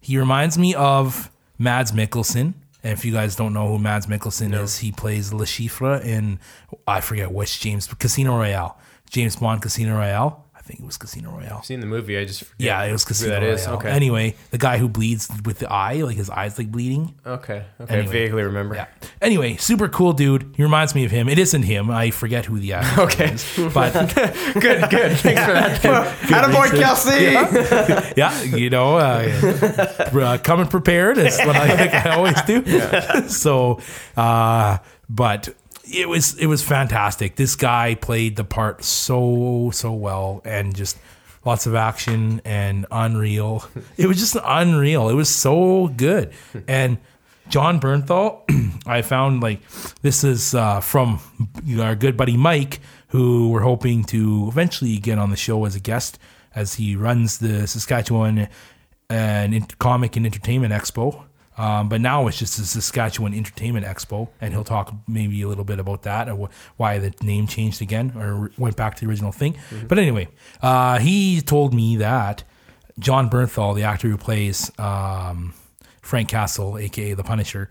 he 0.00 0.18
reminds 0.18 0.58
me 0.58 0.74
of 0.74 1.30
mads 1.56 1.92
mikkelsen 1.92 2.52
and 2.82 2.92
if 2.92 3.04
you 3.04 3.12
guys 3.12 3.36
don't 3.36 3.52
know 3.52 3.68
who 3.68 3.78
mads 3.78 4.06
mikkelsen 4.06 4.54
is 4.54 4.78
he 4.78 4.92
plays 4.92 5.32
le 5.32 5.44
chiffre 5.44 6.04
in 6.04 6.38
i 6.86 7.00
forget 7.00 7.32
which 7.32 7.60
james 7.60 7.86
casino 7.98 8.36
royale. 8.36 8.78
James 9.10 9.36
bond 9.36 9.62
casino 9.62 9.96
royale 9.96 10.44
think 10.68 10.80
it 10.80 10.86
was 10.86 10.96
casino 10.98 11.30
royale 11.32 11.58
I've 11.58 11.64
seen 11.64 11.80
the 11.80 11.86
movie. 11.86 12.18
I 12.18 12.24
just 12.24 12.44
forget 12.44 12.64
yeah, 12.66 12.84
it 12.84 12.92
was 12.92 13.02
who 13.04 13.08
Casino 13.08 13.30
that 13.30 13.42
is. 13.42 13.64
Royale. 13.66 13.78
Okay. 13.78 13.90
Anyway, 13.90 14.36
the 14.50 14.58
guy 14.58 14.76
who 14.78 14.88
bleeds 14.88 15.28
with 15.44 15.58
the 15.58 15.72
eye, 15.72 16.02
like 16.02 16.16
his 16.16 16.28
eyes 16.30 16.58
like 16.58 16.70
bleeding. 16.70 17.14
Okay. 17.26 17.64
Okay. 17.80 17.94
Anyway. 17.94 18.08
I 18.08 18.12
vaguely 18.12 18.42
remember. 18.42 18.74
Yeah. 18.74 18.86
Anyway, 19.22 19.56
super 19.56 19.88
cool 19.88 20.12
dude. 20.12 20.52
He 20.56 20.62
reminds 20.62 20.94
me 20.94 21.04
of 21.04 21.10
him. 21.10 21.28
It 21.28 21.38
isn't 21.38 21.62
him. 21.62 21.90
I 21.90 22.10
forget 22.10 22.44
who 22.44 22.58
the 22.58 22.74
actor 22.74 23.02
Okay. 23.02 23.32
is. 23.32 23.44
But 23.72 23.92
Good. 24.60 24.90
Good. 24.90 25.16
Thanks 25.18 25.42
for 25.44 25.52
that. 25.52 25.80
Attaboy, 26.28 26.78
Kelsey! 26.78 28.12
yeah, 28.16 28.42
you 28.42 28.68
know, 28.70 28.98
uh, 28.98 30.08
uh, 30.12 30.38
coming 30.38 30.66
prepared 30.68 31.16
is 31.18 31.38
what 31.38 31.56
I 31.56 31.76
think 31.76 31.94
I 31.94 32.10
always 32.10 32.40
do. 32.42 33.28
so, 33.28 33.80
uh, 34.16 34.78
but 35.08 35.48
it 35.90 36.08
was 36.08 36.34
it 36.38 36.46
was 36.46 36.62
fantastic. 36.62 37.36
This 37.36 37.56
guy 37.56 37.94
played 37.94 38.36
the 38.36 38.44
part 38.44 38.84
so 38.84 39.70
so 39.72 39.92
well, 39.92 40.40
and 40.44 40.74
just 40.74 40.98
lots 41.44 41.66
of 41.66 41.74
action 41.74 42.40
and 42.44 42.86
unreal. 42.90 43.64
It 43.96 44.06
was 44.06 44.18
just 44.18 44.36
unreal. 44.44 45.08
It 45.08 45.14
was 45.14 45.28
so 45.28 45.88
good, 45.88 46.32
and. 46.66 46.98
Jon 47.48 47.80
Bernthal, 47.80 48.42
I 48.86 49.00
found 49.00 49.42
like 49.42 49.60
this 50.02 50.22
is 50.22 50.54
uh, 50.54 50.80
from 50.80 51.18
our 51.80 51.94
good 51.94 52.14
buddy 52.14 52.36
Mike, 52.36 52.80
who 53.08 53.48
we're 53.48 53.62
hoping 53.62 54.04
to 54.04 54.48
eventually 54.52 54.98
get 54.98 55.16
on 55.18 55.30
the 55.30 55.36
show 55.36 55.64
as 55.64 55.74
a 55.74 55.80
guest, 55.80 56.18
as 56.54 56.74
he 56.74 56.94
runs 56.94 57.38
the 57.38 57.66
Saskatchewan 57.66 58.48
and 59.08 59.54
Ent- 59.54 59.78
Comic 59.78 60.16
and 60.16 60.26
Entertainment 60.26 60.74
Expo. 60.74 61.24
Um, 61.58 61.88
but 61.88 62.00
now 62.00 62.26
it's 62.28 62.38
just 62.38 62.56
the 62.56 62.64
Saskatchewan 62.64 63.34
Entertainment 63.34 63.84
Expo, 63.84 64.28
and 64.40 64.54
he'll 64.54 64.62
talk 64.64 64.94
maybe 65.08 65.42
a 65.42 65.48
little 65.48 65.64
bit 65.64 65.80
about 65.80 66.02
that 66.04 66.28
or 66.28 66.46
wh- 66.46 66.78
why 66.80 66.98
the 66.98 67.12
name 67.22 67.46
changed 67.48 67.82
again 67.82 68.12
or 68.16 68.50
went 68.56 68.76
back 68.76 68.94
to 68.96 69.04
the 69.04 69.10
original 69.10 69.32
thing. 69.32 69.56
But 69.88 69.98
anyway, 69.98 70.28
uh, 70.62 70.98
he 71.00 71.40
told 71.40 71.74
me 71.74 71.96
that 71.96 72.44
Jon 72.98 73.28
Bernthal, 73.28 73.74
the 73.74 73.82
actor 73.82 74.08
who 74.08 74.16
plays 74.16 74.70
um, 74.78 75.52
Frank 76.00 76.28
Castle, 76.28 76.78
aka 76.78 77.14
the 77.14 77.24
Punisher, 77.24 77.70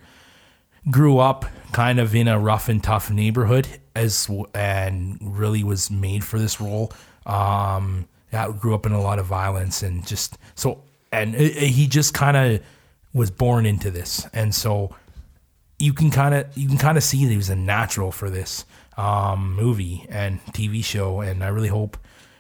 grew 0.92 1.18
up 1.20 1.46
kind 1.72 2.00
of 2.00 2.14
in 2.16 2.28
a 2.28 2.38
rough 2.40 2.70
and 2.70 2.84
tough 2.84 3.10
neighborhood 3.10 3.68
as 3.96 4.30
and 4.54 5.18
really 5.22 5.64
was 5.64 5.90
made 5.90 6.24
for 6.24 6.40
this 6.40 6.60
role. 6.62 6.92
Um, 7.26 8.08
yeah, 8.32 8.52
grew 8.52 8.76
up 8.76 8.86
in 8.86 8.92
a 8.92 9.02
lot 9.02 9.20
of 9.20 9.26
violence 9.26 9.82
and 9.84 10.06
just 10.06 10.38
so 10.56 10.84
and 11.12 11.36
it, 11.36 11.56
it- 11.58 11.70
he 11.70 11.88
just 11.88 12.14
kind 12.14 12.36
of 12.38 12.62
was 13.14 13.32
born 13.32 13.66
into 13.66 13.92
this, 13.92 14.28
and 14.34 14.54
so 14.54 14.96
you 15.80 15.94
can 15.94 16.12
kind 16.12 16.34
of 16.34 16.58
you 16.58 16.68
can 16.68 16.78
kind 16.78 16.98
of 16.98 17.04
see 17.04 17.24
that 17.26 17.32
he 17.32 17.38
was 17.38 17.50
a 17.50 17.56
natural 17.56 18.12
for 18.12 18.30
this 18.30 18.66
um, 18.98 19.56
movie 19.56 20.06
and 20.10 20.44
TV 20.48 20.84
show, 20.84 21.22
and 21.22 21.44
I 21.44 21.48
really 21.48 21.70
hope 21.70 21.98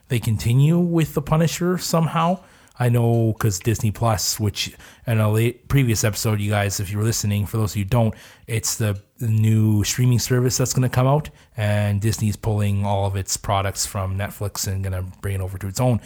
they 0.07 0.19
continue 0.19 0.79
with 0.79 1.13
the 1.13 1.21
Punisher 1.21 1.77
somehow. 1.77 2.39
I 2.79 2.89
know 2.89 3.33
because 3.33 3.59
Disney 3.59 3.89
Plus, 3.89 4.39
which 4.39 4.75
in 5.07 5.19
a 5.19 5.31
late 5.31 5.67
previous 5.67 6.03
episode, 6.03 6.39
you 6.39 6.51
guys, 6.51 6.79
if 6.79 6.91
you 6.91 6.99
were 6.99 7.03
listening, 7.03 7.47
for 7.47 7.57
those 7.57 7.71
of 7.71 7.77
you 7.77 7.83
who 7.83 7.89
don't, 7.89 8.13
it's 8.45 8.75
the, 8.77 9.01
new 9.19 9.83
streaming 9.83 10.19
service 10.19 10.57
that's 10.57 10.73
going 10.73 10.87
to 10.87 10.95
come 10.95 11.07
out, 11.07 11.31
and 11.55 11.99
Disney's 11.99 12.35
pulling 12.35 12.85
all 12.85 13.07
of 13.07 13.15
its 13.15 13.35
products 13.35 13.83
from 13.83 14.15
Netflix 14.15 14.67
and 14.67 14.83
going 14.83 14.93
to 14.93 15.11
bring 15.21 15.33
it 15.33 15.41
over 15.41 15.57
to 15.57 15.67
its 15.67 15.79
own. 15.79 15.99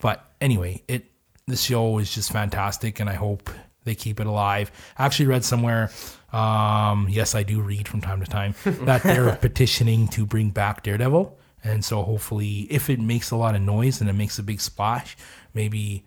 But 0.00 0.30
anyway, 0.38 0.82
it 0.86 1.06
the 1.46 1.56
show 1.56 1.96
is 1.96 2.14
just 2.14 2.30
fantastic, 2.30 3.00
and 3.00 3.08
I 3.08 3.14
hope 3.14 3.48
they 3.84 3.94
keep 3.94 4.20
it 4.20 4.26
alive. 4.26 4.70
I 4.96 5.06
actually 5.06 5.26
read 5.26 5.44
somewhere, 5.44 5.90
um, 6.32 7.08
yes, 7.08 7.34
I 7.34 7.42
do 7.42 7.60
read 7.60 7.88
from 7.88 8.00
time 8.00 8.20
to 8.20 8.26
time, 8.26 8.54
that 8.64 9.02
they're 9.02 9.36
petitioning 9.36 10.08
to 10.08 10.26
bring 10.26 10.50
back 10.50 10.82
Daredevil. 10.82 11.38
And 11.64 11.84
so 11.84 12.02
hopefully, 12.02 12.66
if 12.70 12.88
it 12.88 13.00
makes 13.00 13.30
a 13.30 13.36
lot 13.36 13.54
of 13.54 13.62
noise 13.62 14.00
and 14.00 14.08
it 14.08 14.12
makes 14.12 14.38
a 14.38 14.42
big 14.42 14.60
splash, 14.60 15.16
maybe 15.54 16.04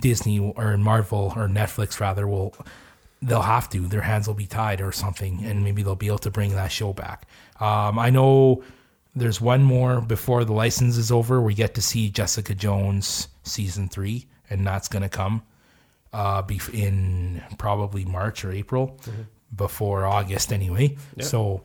Disney 0.00 0.38
or 0.38 0.76
Marvel 0.76 1.32
or 1.36 1.48
Netflix 1.48 2.00
rather 2.00 2.26
will 2.26 2.54
they'll 3.20 3.42
have 3.42 3.68
to 3.70 3.86
their 3.86 4.00
hands 4.00 4.26
will 4.26 4.34
be 4.34 4.46
tied 4.46 4.80
or 4.80 4.90
something 4.90 5.44
and 5.44 5.62
maybe 5.62 5.82
they'll 5.82 5.94
be 5.94 6.08
able 6.08 6.18
to 6.18 6.30
bring 6.30 6.50
that 6.54 6.72
show 6.72 6.92
back. 6.92 7.26
Um, 7.60 7.98
I 7.98 8.10
know 8.10 8.64
there's 9.14 9.40
one 9.40 9.62
more 9.62 10.00
before 10.00 10.44
the 10.44 10.52
license 10.52 10.96
is 10.96 11.12
over. 11.12 11.40
We 11.40 11.54
get 11.54 11.74
to 11.74 11.82
see 11.82 12.10
Jessica 12.10 12.54
Jones 12.54 13.28
season 13.44 13.88
three, 13.88 14.26
and 14.50 14.66
that's 14.66 14.88
gonna 14.88 15.08
come 15.08 15.42
uh, 16.12 16.42
be 16.42 16.60
in 16.72 17.42
probably 17.58 18.04
March 18.04 18.44
or 18.44 18.52
April 18.52 18.98
before 19.54 20.06
August 20.06 20.52
anyway. 20.52 20.96
So 21.20 21.62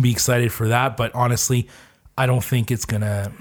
be 0.00 0.10
excited 0.12 0.52
for 0.52 0.68
that. 0.68 0.96
But 0.96 1.14
honestly, 1.14 1.68
I 2.16 2.26
don't 2.26 2.44
think 2.44 2.70
it's 2.70 2.84
gonna. 2.84 3.32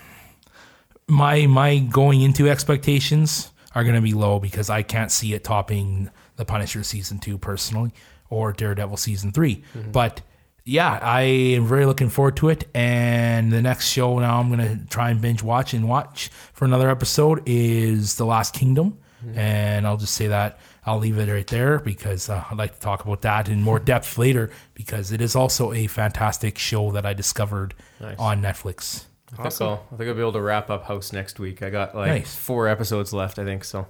My 1.08 1.48
my 1.48 1.80
going 1.80 2.22
into 2.22 2.50
expectations 2.50 3.52
are 3.76 3.84
gonna 3.84 4.02
be 4.02 4.14
low 4.14 4.40
because 4.40 4.70
I 4.70 4.84
can't 4.84 5.12
see 5.12 5.34
it 5.34 5.44
topping 5.44 6.10
the 6.36 6.46
Punisher 6.46 6.84
season 6.84 7.20
two 7.20 7.38
personally 7.38 7.92
or 8.30 8.54
Daredevil 8.54 8.98
season 8.98 9.32
3 9.32 9.64
But 9.92 10.22
yeah, 10.64 11.00
I 11.02 11.22
am 11.22 11.66
very 11.66 11.86
looking 11.88 12.10
forward 12.10 12.38
to 12.38 12.50
it. 12.50 12.68
And 12.76 13.52
the 13.52 13.62
next 13.62 13.90
show 13.90 14.20
now 14.20 14.40
I'm 14.40 14.50
gonna 14.50 14.80
try 14.90 15.10
and 15.10 15.20
binge 15.20 15.42
watch 15.42 15.74
and 15.74 15.88
watch 15.90 16.30
for 16.54 16.66
another 16.66 16.90
episode 16.90 17.42
is 17.48 18.16
The 18.16 18.26
Last 18.26 18.54
Kingdom. 18.54 19.00
And 19.36 19.86
I'll 19.86 19.98
just 19.98 20.14
say 20.16 20.28
that 20.28 20.60
I'll 20.86 20.98
leave 21.00 21.18
it 21.18 21.30
right 21.32 21.46
there 21.48 21.80
because 21.80 22.30
uh, 22.30 22.44
I'd 22.50 22.58
like 22.58 22.74
to 22.76 22.80
talk 22.80 23.04
about 23.04 23.22
that 23.24 23.50
in 23.50 23.62
more 23.62 23.80
depth 23.80 24.18
later 24.18 24.50
because 24.74 25.12
it 25.12 25.20
is 25.22 25.36
also 25.36 25.74
a 25.74 25.88
fantastic 25.88 26.58
show 26.58 26.92
that 26.92 27.06
I 27.06 27.14
discovered 27.14 27.74
Nice. 28.00 28.18
on 28.18 28.42
Netflix. 28.42 29.06
I 29.38 29.44
think 29.50 29.62
I'll, 29.62 29.86
I 29.92 29.96
think 29.98 30.08
I'll 30.10 30.16
be 30.16 30.22
able 30.22 30.32
to 30.34 30.42
wrap 30.42 30.70
up 30.70 30.86
House 30.86 31.12
next 31.14 31.38
week. 31.40 31.62
I 31.62 31.70
got 31.70 31.96
like 31.96 32.08
Nice. 32.10 32.34
four 32.36 32.68
episodes 32.68 33.12
left. 33.14 33.38
I 33.40 33.46
think 33.46 33.64
so. 33.66 33.88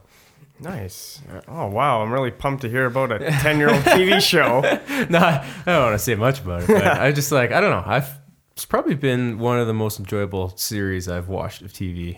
Nice. 0.59 1.21
Oh, 1.47 1.67
wow. 1.67 2.01
I'm 2.01 2.11
really 2.11 2.31
pumped 2.31 2.63
to 2.63 2.69
hear 2.69 2.85
about 2.85 3.11
a 3.11 3.19
10 3.29 3.57
year 3.59 3.69
old 3.69 3.83
TV 3.83 4.19
show. 4.21 4.59
no, 5.09 5.19
I 5.19 5.45
don't 5.65 5.83
want 5.83 5.93
to 5.93 5.99
say 5.99 6.15
much 6.15 6.41
about 6.41 6.63
it. 6.63 6.67
But 6.67 6.85
I 6.99 7.11
just 7.11 7.31
like 7.31 7.51
I 7.51 7.61
don't 7.61 7.69
know. 7.71 7.83
I've 7.85 8.09
it's 8.53 8.65
probably 8.65 8.95
been 8.95 9.39
one 9.39 9.57
of 9.59 9.67
the 9.67 9.73
most 9.73 9.99
enjoyable 9.99 10.49
series 10.57 11.07
I've 11.07 11.29
watched 11.29 11.61
of 11.61 11.71
TV. 11.71 12.17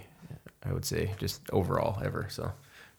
I 0.64 0.74
would 0.74 0.86
say 0.86 1.14
just 1.20 1.42
overall 1.52 2.02
ever. 2.04 2.26
So 2.30 2.52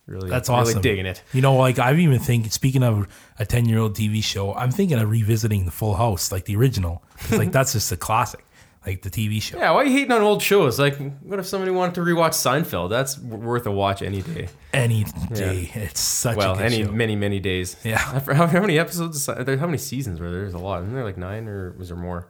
really, 0.06 0.28
That's 0.30 0.48
really 0.48 0.60
awesome. 0.62 0.82
digging 0.82 1.06
it. 1.06 1.22
You 1.32 1.40
know, 1.42 1.56
like 1.56 1.78
I've 1.78 1.98
even 1.98 2.18
think 2.18 2.50
speaking 2.52 2.82
of 2.82 3.06
a 3.38 3.46
ten 3.46 3.66
year 3.66 3.78
old 3.78 3.96
TV 3.96 4.22
show, 4.22 4.54
I'm 4.54 4.70
thinking 4.70 4.98
of 4.98 5.08
revisiting 5.10 5.64
the 5.64 5.70
Full 5.70 5.94
House, 5.96 6.32
like 6.32 6.44
the 6.44 6.56
original, 6.56 7.02
'Cause, 7.18 7.38
like 7.38 7.52
that's 7.58 7.72
just 7.72 7.90
a 7.92 7.96
classic, 7.96 8.44
like 8.86 9.02
the 9.02 9.10
TV 9.10 9.40
show. 9.40 9.58
Yeah, 9.58 9.70
why 9.72 9.82
are 9.82 9.84
you 9.84 9.92
hating 9.92 10.12
on 10.12 10.22
old 10.22 10.42
shows? 10.42 10.78
Like, 10.78 10.96
what 11.22 11.38
if 11.38 11.46
somebody 11.46 11.70
wanted 11.72 11.94
to 11.96 12.00
rewatch 12.00 12.32
Seinfeld? 12.34 12.90
That's 12.90 13.14
w- 13.14 13.42
worth 13.42 13.66
a 13.66 13.70
watch 13.70 14.02
any 14.02 14.22
day. 14.22 14.48
Any 14.72 15.04
day, 15.32 15.70
it's 15.74 16.00
such 16.00 16.36
well, 16.36 16.54
a 16.54 16.56
good 16.56 16.66
any 16.66 16.84
show. 16.84 16.90
many 16.92 17.14
many 17.16 17.40
days. 17.40 17.76
Yeah. 17.84 17.98
How, 18.26 18.46
how 18.46 18.60
many 18.60 18.78
episodes? 18.78 19.26
How 19.26 19.44
many 19.44 19.78
seasons 19.78 20.18
were 20.20 20.30
there? 20.30 20.40
There's 20.40 20.54
a 20.54 20.58
lot. 20.58 20.82
Isn't 20.82 20.94
there 20.94 21.04
like 21.04 21.18
nine 21.18 21.46
or 21.48 21.72
was 21.78 21.88
there 21.88 21.96
more? 21.96 22.26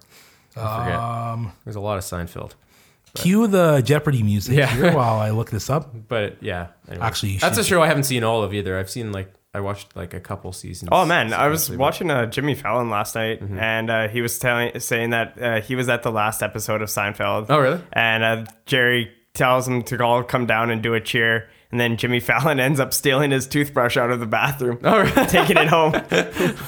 I 0.55 0.85
forget. 0.85 0.99
Um, 1.01 1.53
There's 1.65 1.77
a 1.77 1.81
lot 1.81 1.97
of 1.97 2.05
Seinfeld. 2.05 2.53
Cue 3.15 3.47
the 3.47 3.81
Jeopardy 3.83 4.23
music 4.23 4.57
Yeah. 4.57 4.67
here 4.67 4.93
while 4.95 5.19
I 5.21 5.31
look 5.31 5.51
this 5.51 5.69
up. 5.71 5.95
But 6.09 6.43
yeah, 6.43 6.69
anyway. 6.89 7.05
Actually, 7.07 7.33
you 7.33 7.39
that's 7.39 7.59
a 7.59 7.63
should- 7.63 7.69
show 7.71 7.83
I 7.83 7.87
haven't 7.87 8.05
seen 8.05 8.25
all 8.25 8.43
of 8.43 8.53
either. 8.55 8.79
I've 8.79 8.91
seen 8.91 9.13
like 9.13 9.33
I 9.55 9.61
watched 9.61 9.95
like 9.97 10.15
a 10.15 10.21
couple 10.21 10.53
seasons. 10.53 10.89
Oh 10.93 11.05
man, 11.05 11.33
I 11.33 11.49
was 11.49 11.69
but- 11.69 11.79
watching 11.79 12.11
uh, 12.11 12.27
Jimmy 12.27 12.55
Fallon 12.55 12.89
last 12.91 13.15
night, 13.15 13.41
and 13.43 13.91
uh, 13.91 14.09
he 14.09 14.21
was 14.23 14.39
telling 14.39 14.79
saying 14.81 15.11
that 15.11 15.41
uh, 15.43 15.61
he 15.61 15.75
was 15.75 15.89
at 15.89 16.03
the 16.03 16.11
last 16.13 16.43
episode 16.43 16.81
of 16.83 16.89
Seinfeld. 16.89 17.47
Oh 17.51 17.59
really? 17.59 17.81
And 17.93 18.23
uh, 18.25 18.45
Jerry 18.67 19.11
tells 19.35 19.67
him 19.69 19.83
to 19.85 20.03
all 20.03 20.23
come 20.23 20.47
down 20.47 20.71
and 20.71 20.83
do 20.83 20.95
a 20.95 21.01
cheer. 21.01 21.49
And 21.73 21.81
then 21.81 21.97
Jimmy 21.97 22.21
Fallon 22.21 22.61
ends 22.61 22.79
up 22.79 22.93
stealing 22.93 23.31
his 23.31 23.47
toothbrush 23.47 23.97
out 23.97 24.11
of 24.11 24.21
the 24.21 24.27
bathroom, 24.27 24.77
taking 25.29 25.57
it 25.57 25.69
home. 25.69 25.93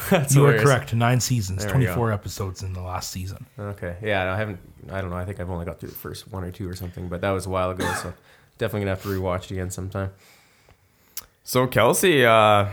That's 0.09 0.35
You 0.35 0.45
are 0.47 0.57
correct. 0.57 0.93
Nine 0.95 1.19
seasons, 1.19 1.59
There 1.63 1.67
we 1.67 1.85
twenty 1.85 1.95
four 1.95 2.11
episodes 2.11 2.63
in 2.63 2.73
the 2.73 2.81
last 2.81 3.11
season. 3.11 3.45
Okay. 3.57 3.95
Yeah, 4.01 4.33
I 4.33 4.35
haven't. 4.35 4.59
I 4.91 5.01
don't 5.01 5.11
know. 5.11 5.15
I 5.15 5.23
think 5.25 5.39
I've 5.39 5.49
only 5.51 5.65
got 5.65 5.79
through 5.79 5.89
the 5.89 5.95
first 5.95 6.31
one 6.31 6.43
or 6.43 6.49
two 6.51 6.67
or 6.67 6.75
something, 6.75 7.07
but 7.07 7.21
that 7.21 7.29
was 7.29 7.45
a 7.45 7.49
while 7.49 7.69
ago. 7.69 7.85
So 8.01 8.13
definitely 8.57 8.81
gonna 8.81 8.91
have 8.95 9.03
to 9.03 9.09
rewatch 9.09 9.45
it 9.45 9.51
again 9.51 9.69
sometime. 9.69 10.09
So 11.43 11.67
Kelsey, 11.67 12.25
uh, 12.25 12.69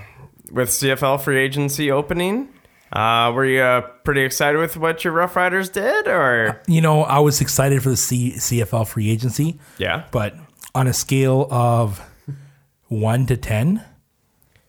with 0.51 0.71
CFL 0.71 1.21
free 1.21 1.38
agency 1.38 1.90
opening, 1.90 2.49
uh, 2.92 3.31
were 3.35 3.45
you 3.45 3.61
uh, 3.61 3.83
pretty 4.05 4.23
excited 4.23 4.57
with 4.59 4.79
what 4.79 5.05
your 5.05 5.12
Rough 5.12 5.37
Riders 5.37 5.68
did, 5.68 6.09
or 6.09 6.62
You 6.66 6.81
know, 6.81 7.03
I 7.03 7.18
was 7.18 7.42
excited 7.42 7.83
for 7.83 7.90
the 7.90 7.97
C- 7.99 8.33
CFL 8.33 8.87
free 8.87 9.11
agency, 9.11 9.59
yeah? 9.77 10.05
but 10.11 10.35
on 10.75 10.87
a 10.87 10.95
scale 10.95 11.47
of 11.51 12.01
one 12.92 13.26
to 13.26 13.37
ten, 13.37 13.85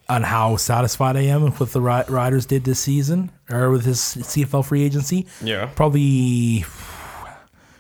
on 0.10 0.24
how 0.24 0.56
satisfied 0.58 1.16
I 1.18 1.22
am 1.22 1.44
with 1.58 1.74
the 1.74 1.82
Ri- 1.82 2.04
Riders 2.10 2.46
did 2.46 2.64
this 2.64 2.80
season 2.80 3.32
or 3.50 3.70
with 3.70 3.84
this 3.84 4.16
CFL 4.16 4.66
free 4.66 4.84
agency, 4.84 5.28
Yeah. 5.42 5.68
probably. 5.76 6.66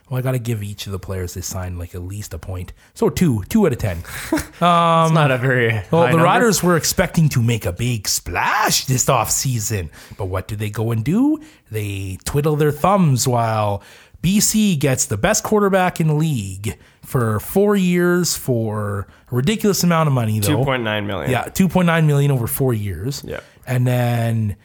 Well, 0.10 0.20
I 0.20 0.22
got 0.22 0.34
to 0.34 0.40
give 0.40 0.62
each 0.62 0.86
of 0.86 0.92
the 0.92 1.00
players 1.00 1.34
they 1.34 1.42
signed 1.42 1.80
like 1.80 1.96
at 1.96 2.04
least 2.04 2.34
a 2.36 2.38
point. 2.38 2.72
So 2.94 3.10
two, 3.10 3.44
two 3.50 3.66
out 3.66 3.72
of 3.74 3.80
ten. 3.80 4.04
Um, 4.62 5.06
it's 5.08 5.14
not 5.16 5.32
a 5.32 5.38
very 5.40 5.74
Well, 5.92 6.04
the 6.04 6.10
number. 6.12 6.24
Riders 6.24 6.64
were 6.64 6.78
expecting 6.78 7.28
to 7.30 7.42
make 7.42 7.66
a 7.66 7.74
big 7.74 8.08
splash 8.08 8.86
this 8.86 9.10
off 9.10 9.30
season, 9.32 9.90
but 10.16 10.26
what 10.26 10.48
do 10.48 10.56
they 10.56 10.70
go 10.70 10.92
and 10.92 11.04
do? 11.04 11.42
They 11.72 12.18
twiddle 12.24 12.56
their 12.56 12.72
thumbs 12.72 13.28
while 13.28 13.82
BC 14.24 14.80
gets 14.80 15.06
the 15.06 15.18
best 15.18 15.44
quarterback 15.44 16.00
in 16.00 16.08
the 16.08 16.14
league 16.16 16.78
for 17.04 17.40
four 17.42 17.76
years 17.76 18.36
for 18.36 19.08
a 19.32 19.36
ridiculous 19.36 19.84
amount 19.84 20.08
of 20.08 20.14
money, 20.14 20.40
though. 20.40 20.48
Two 20.48 20.64
point 20.64 20.84
nine 20.84 21.06
million. 21.06 21.30
Yeah, 21.30 21.44
two 21.44 21.68
point 21.68 21.86
nine 21.86 22.08
million 22.08 22.32
over 22.32 22.48
four 22.48 22.74
years. 22.74 23.22
Yeah. 23.26 23.42
and 23.68 23.86
then 23.86 24.56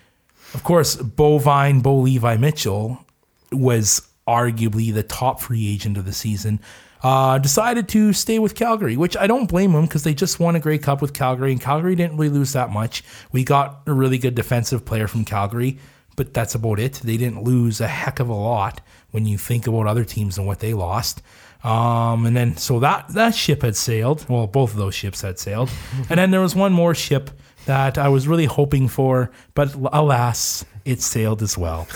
of 0.54 0.64
course, 0.64 0.96
Bovine, 0.96 1.82
Bo 1.82 1.96
Levi 1.98 2.36
Mitchell 2.38 3.04
was 3.52 4.00
arguably 4.26 4.94
the 4.94 5.02
top 5.02 5.40
free 5.40 5.68
agent 5.68 5.98
of 5.98 6.04
the 6.04 6.12
season. 6.12 6.60
Uh, 7.02 7.38
decided 7.38 7.88
to 7.88 8.12
stay 8.12 8.38
with 8.38 8.54
Calgary, 8.54 8.96
which 8.96 9.16
I 9.16 9.26
don't 9.26 9.46
blame 9.48 9.72
him 9.72 9.82
because 9.82 10.02
they 10.04 10.14
just 10.14 10.40
won 10.40 10.56
a 10.56 10.60
Grey 10.60 10.78
Cup 10.78 11.00
with 11.02 11.14
Calgary, 11.14 11.52
and 11.52 11.60
Calgary 11.60 11.94
didn't 11.94 12.16
really 12.16 12.32
lose 12.32 12.52
that 12.54 12.70
much. 12.70 13.04
We 13.30 13.44
got 13.44 13.82
a 13.86 13.92
really 13.92 14.18
good 14.18 14.34
defensive 14.34 14.84
player 14.84 15.06
from 15.06 15.24
Calgary, 15.24 15.78
but 16.16 16.34
that's 16.34 16.54
about 16.54 16.80
it. 16.80 16.94
They 16.94 17.16
didn't 17.16 17.44
lose 17.44 17.80
a 17.80 17.86
heck 17.88 18.18
of 18.20 18.28
a 18.28 18.34
lot 18.34 18.80
when 19.10 19.26
you 19.26 19.38
think 19.38 19.66
about 19.66 19.86
other 19.86 20.04
teams 20.04 20.38
and 20.38 20.46
what 20.46 20.60
they 20.60 20.74
lost. 20.74 21.22
Um, 21.64 22.24
and 22.26 22.36
then 22.36 22.56
so 22.56 22.78
that 22.80 23.08
that 23.10 23.34
ship 23.34 23.62
had 23.62 23.74
sailed. 23.76 24.24
Well, 24.28 24.46
both 24.46 24.72
of 24.72 24.76
those 24.78 24.94
ships 24.94 25.22
had 25.22 25.38
sailed, 25.38 25.70
and 26.10 26.18
then 26.18 26.30
there 26.30 26.40
was 26.40 26.54
one 26.54 26.72
more 26.72 26.94
ship 26.94 27.30
that 27.66 27.98
I 27.98 28.08
was 28.08 28.28
really 28.28 28.44
hoping 28.46 28.88
for, 28.88 29.30
but 29.54 29.74
alas, 29.92 30.64
it 30.84 31.02
sailed 31.02 31.42
as 31.42 31.58
well. 31.58 31.86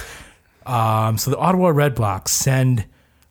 Um, 0.66 1.16
so 1.18 1.30
the 1.30 1.38
Ottawa 1.38 1.68
Red 1.68 1.94
Blacks 1.94 2.32
send 2.32 2.84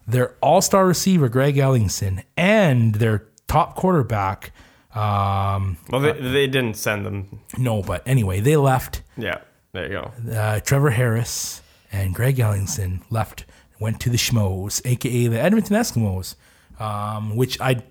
their 0.07 0.35
all-star 0.41 0.85
receiver 0.87 1.29
Greg 1.29 1.55
Ellingson 1.55 2.23
and 2.35 2.95
their 2.95 3.27
top 3.47 3.75
quarterback. 3.75 4.51
Um, 4.95 5.77
Well, 5.89 6.01
they, 6.01 6.13
they 6.13 6.47
didn't 6.47 6.75
send 6.75 7.05
them. 7.05 7.39
no, 7.57 7.81
but 7.81 8.01
anyway, 8.07 8.39
they 8.41 8.57
left. 8.57 9.03
Yeah. 9.17 9.37
There 9.73 9.83
you 9.85 10.01
go. 10.01 10.33
Uh, 10.35 10.59
Trevor 10.61 10.89
Harris 10.89 11.61
and 11.91 12.13
Greg 12.13 12.37
Ellingson 12.37 13.01
left, 13.09 13.45
went 13.81 13.99
to 14.01 14.09
the 14.09 14.17
Schmoes, 14.17 14.81
aka 14.85 15.27
the 15.27 15.41
Edmonton 15.41 15.75
Eskimos, 15.75 16.35
um, 16.79 17.35
which 17.35 17.59
I 17.59 17.83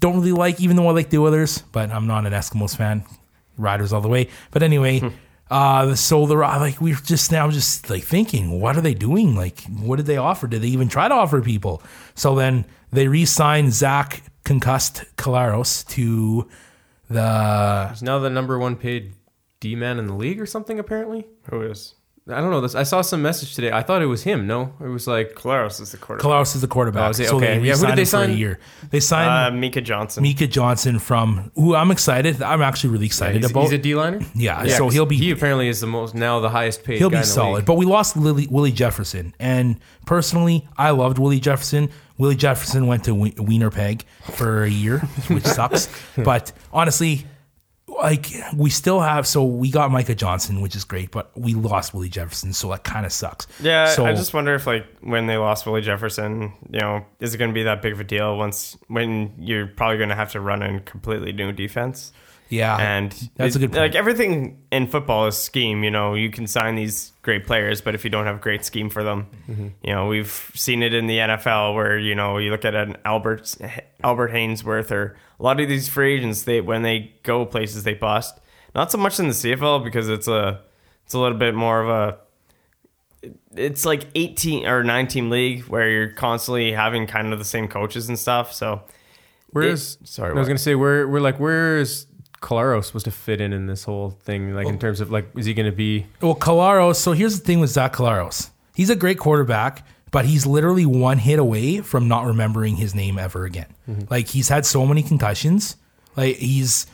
don't 0.00 0.14
really 0.14 0.32
like, 0.32 0.60
even 0.60 0.76
though 0.76 0.88
I 0.88 0.92
like 0.92 1.10
the 1.10 1.18
Oilers, 1.18 1.58
but 1.72 1.90
I'm 1.90 2.06
not 2.06 2.24
an 2.24 2.32
Eskimos 2.32 2.76
fan. 2.76 3.04
Riders 3.56 3.92
all 3.92 4.00
the 4.00 4.08
way. 4.08 4.28
But 4.50 4.62
anyway, 4.62 5.00
uh, 5.50 5.94
so 5.94 6.26
the 6.26 6.34
like 6.34 6.80
we're 6.80 6.96
just 6.96 7.30
now 7.30 7.50
just 7.50 7.88
like 7.90 8.02
thinking, 8.02 8.60
what 8.60 8.76
are 8.76 8.80
they 8.80 8.94
doing? 8.94 9.36
Like, 9.36 9.62
what 9.64 9.96
did 9.96 10.06
they 10.06 10.16
offer? 10.16 10.46
Did 10.46 10.62
they 10.62 10.68
even 10.68 10.88
try 10.88 11.06
to 11.08 11.14
offer 11.14 11.40
people? 11.40 11.82
So 12.14 12.34
then 12.34 12.64
they 12.90 13.06
re-signed 13.06 13.72
Zach 13.72 14.22
concussed 14.44 15.04
Collaros 15.16 15.86
to 15.88 16.48
the 17.08 17.88
He's 17.90 18.02
now 18.02 18.18
the 18.18 18.30
number 18.30 18.58
one 18.58 18.76
paid 18.76 19.14
D 19.60 19.76
man 19.76 19.98
in 19.98 20.06
the 20.06 20.14
league 20.14 20.40
or 20.40 20.46
something. 20.46 20.78
Apparently, 20.78 21.26
Who 21.50 21.62
is 21.62 21.94
I 22.26 22.40
don't 22.40 22.50
know 22.50 22.62
this. 22.62 22.74
I 22.74 22.84
saw 22.84 23.02
some 23.02 23.20
message 23.20 23.54
today. 23.54 23.70
I 23.70 23.82
thought 23.82 24.00
it 24.00 24.06
was 24.06 24.22
him. 24.22 24.46
No, 24.46 24.72
it 24.80 24.86
was 24.88 25.06
like 25.06 25.34
Collaros? 25.34 25.78
Is 25.78 25.92
the 25.92 25.98
quarterback? 25.98 26.24
Collaros 26.26 26.54
is 26.54 26.62
the 26.62 26.66
quarterback. 26.68 27.06
Oh, 27.08 27.10
is 27.10 27.18
he? 27.18 27.24
So 27.26 27.36
Okay. 27.36 27.58
they 27.58 27.66
Yeah, 27.66 27.76
who 27.76 27.86
did 27.86 27.96
they 27.96 28.06
sign? 28.06 28.28
for 28.28 28.32
a 28.32 28.34
year. 28.34 28.58
They 28.90 29.00
signed 29.00 29.54
Uh, 29.54 29.58
Micah 29.60 29.82
Johnson. 29.82 30.22
Micah 30.22 30.46
Johnson 30.46 30.98
from 30.98 31.50
who 31.54 31.74
I'm 31.74 31.90
excited. 31.90 32.40
I'm 32.40 32.62
actually 32.62 32.90
really 32.94 33.04
excited 33.04 33.42
he's, 33.42 33.50
about. 33.50 33.64
he's 33.64 33.72
a 33.72 33.78
D 33.78 33.94
liner. 33.94 34.20
Yeah, 34.34 34.66
so 34.68 34.88
he'll 34.88 35.04
be- 35.04 35.18
He 35.18 35.32
apparently 35.32 35.68
is 35.68 35.80
the 35.82 35.86
most 35.86 36.14
now 36.14 36.40
the 36.40 36.48
highest 36.48 36.82
paid. 36.82 36.96
He'll 36.96 37.10
guy 37.10 37.16
be 37.16 37.18
in 37.18 37.22
the 37.24 37.26
solid. 37.26 37.56
league. 37.56 37.64
But 37.66 37.74
we 37.74 37.84
lost 37.84 38.16
Lily, 38.16 38.46
Willie 38.50 38.72
Jefferson, 38.72 39.34
and 39.38 39.78
personally, 40.06 40.66
I 40.78 40.90
loved 40.92 41.18
Willie 41.18 41.40
Jefferson. 41.40 41.90
Willie 42.16 42.36
Jefferson 42.36 42.86
went 42.86 43.04
to 43.04 43.14
We- 43.14 43.32
Wienerpeg 43.32 44.00
for 44.32 44.62
a 44.64 44.70
year, 44.70 45.00
which 45.28 45.44
sucks. 45.44 45.90
But 46.16 46.52
honestly, 46.72 47.26
like 47.98 48.26
we 48.56 48.70
still 48.70 49.00
have. 49.00 49.26
So 49.26 49.44
we 49.44 49.70
got 49.70 49.90
Micah 49.90 50.14
Johnson, 50.14 50.60
which 50.60 50.76
is 50.76 50.84
great, 50.84 51.10
but 51.10 51.30
we 51.38 51.54
lost 51.54 51.94
Willie 51.94 52.08
Jefferson, 52.08 52.52
so 52.52 52.70
that 52.70 52.84
kind 52.84 53.06
of 53.06 53.12
sucks. 53.12 53.46
Yeah, 53.60 53.86
So 53.86 54.04
I 54.04 54.14
just 54.14 54.34
wonder 54.34 54.54
if 54.54 54.66
like 54.66 54.86
when 55.00 55.26
they 55.26 55.36
lost 55.36 55.66
Willie 55.66 55.80
Jefferson, 55.80 56.52
you 56.70 56.80
know, 56.80 57.04
is 57.20 57.34
it 57.34 57.38
going 57.38 57.50
to 57.50 57.54
be 57.54 57.64
that 57.64 57.82
big 57.82 57.92
of 57.92 58.00
a 58.00 58.04
deal 58.04 58.36
once 58.36 58.76
when 58.88 59.34
you're 59.38 59.66
probably 59.66 59.96
going 59.98 60.10
to 60.10 60.14
have 60.14 60.32
to 60.32 60.40
run 60.40 60.62
a 60.62 60.80
completely 60.80 61.32
new 61.32 61.52
defense? 61.52 62.12
Yeah, 62.54 62.76
And 62.76 63.12
that's 63.36 63.56
a 63.56 63.58
good 63.58 63.70
point. 63.72 63.80
Like 63.80 63.94
everything 63.94 64.62
in 64.70 64.86
football 64.86 65.26
is 65.26 65.36
scheme. 65.36 65.82
You 65.84 65.90
know, 65.90 66.14
you 66.14 66.30
can 66.30 66.46
sign 66.46 66.74
these 66.76 67.12
great 67.22 67.46
players, 67.46 67.80
but 67.80 67.94
if 67.94 68.04
you 68.04 68.10
don't 68.10 68.26
have 68.26 68.36
a 68.36 68.40
great 68.40 68.64
scheme 68.64 68.90
for 68.90 69.02
them, 69.02 69.26
Mm-hmm. 69.48 69.68
you 69.82 69.92
know, 69.92 70.06
we've 70.06 70.50
seen 70.54 70.82
it 70.82 70.94
in 70.94 71.06
the 71.06 71.18
NFL 71.18 71.74
where 71.74 71.98
you 71.98 72.14
know 72.14 72.38
you 72.38 72.50
look 72.50 72.64
at 72.64 72.74
an 72.74 72.96
Albert 73.04 73.56
Albert 74.02 74.30
Haynesworth 74.32 74.90
or 74.90 75.16
a 75.38 75.42
lot 75.42 75.60
of 75.60 75.68
these 75.68 75.88
free 75.88 76.14
agents. 76.14 76.42
They 76.42 76.60
when 76.60 76.82
they 76.82 77.12
go 77.22 77.44
places 77.46 77.82
they 77.84 77.94
bust. 77.94 78.38
Not 78.74 78.90
so 78.90 78.98
much 78.98 79.18
in 79.20 79.26
the 79.28 79.34
CFL 79.34 79.84
because 79.84 80.08
it's 80.08 80.28
a 80.28 80.60
it's 81.04 81.14
a 81.14 81.18
little 81.18 81.38
bit 81.38 81.54
more 81.54 81.80
of 81.82 81.88
a 81.88 82.18
it's 83.56 83.84
like 83.86 84.06
18 84.14 84.66
or 84.66 84.82
9 84.84 85.06
team 85.06 85.30
league 85.30 85.62
where 85.64 85.88
you're 85.88 86.08
constantly 86.10 86.72
having 86.72 87.06
kind 87.06 87.32
of 87.32 87.38
the 87.38 87.44
same 87.44 87.68
coaches 87.68 88.08
and 88.08 88.18
stuff. 88.18 88.52
So 88.52 88.82
Where 89.50 89.64
It- 89.64 89.72
is? 89.74 89.98
sorry, 90.04 90.30
I 90.30 90.34
was 90.34 90.40
what? 90.42 90.48
gonna 90.48 90.58
say 90.58 90.74
where 90.74 91.06
we're 91.08 91.20
like 91.20 91.38
where 91.38 91.78
Calaro 92.44 92.84
supposed 92.84 93.06
to 93.06 93.10
fit 93.10 93.40
in 93.40 93.52
in 93.52 93.66
this 93.66 93.84
whole 93.84 94.10
thing? 94.10 94.54
Like 94.54 94.66
in 94.66 94.78
terms 94.78 95.00
of 95.00 95.10
like, 95.10 95.26
is 95.36 95.46
he 95.46 95.54
gonna 95.54 95.72
be? 95.72 96.06
Well, 96.20 96.34
Collaros. 96.34 96.96
So 96.96 97.12
here's 97.12 97.40
the 97.40 97.44
thing 97.44 97.60
with 97.60 97.70
Zach 97.70 97.94
Collaros. 97.94 98.50
He's 98.74 98.90
a 98.90 98.96
great 98.96 99.18
quarterback, 99.18 99.86
but 100.10 100.26
he's 100.26 100.46
literally 100.46 100.84
one 100.84 101.18
hit 101.18 101.38
away 101.38 101.80
from 101.80 102.06
not 102.06 102.26
remembering 102.26 102.76
his 102.76 102.94
name 102.94 103.18
ever 103.18 103.44
again. 103.44 103.72
Mm-hmm. 103.88 104.02
Like 104.10 104.28
he's 104.28 104.48
had 104.48 104.66
so 104.66 104.86
many 104.86 105.02
concussions. 105.02 105.76
Like 106.16 106.36
he's 106.36 106.86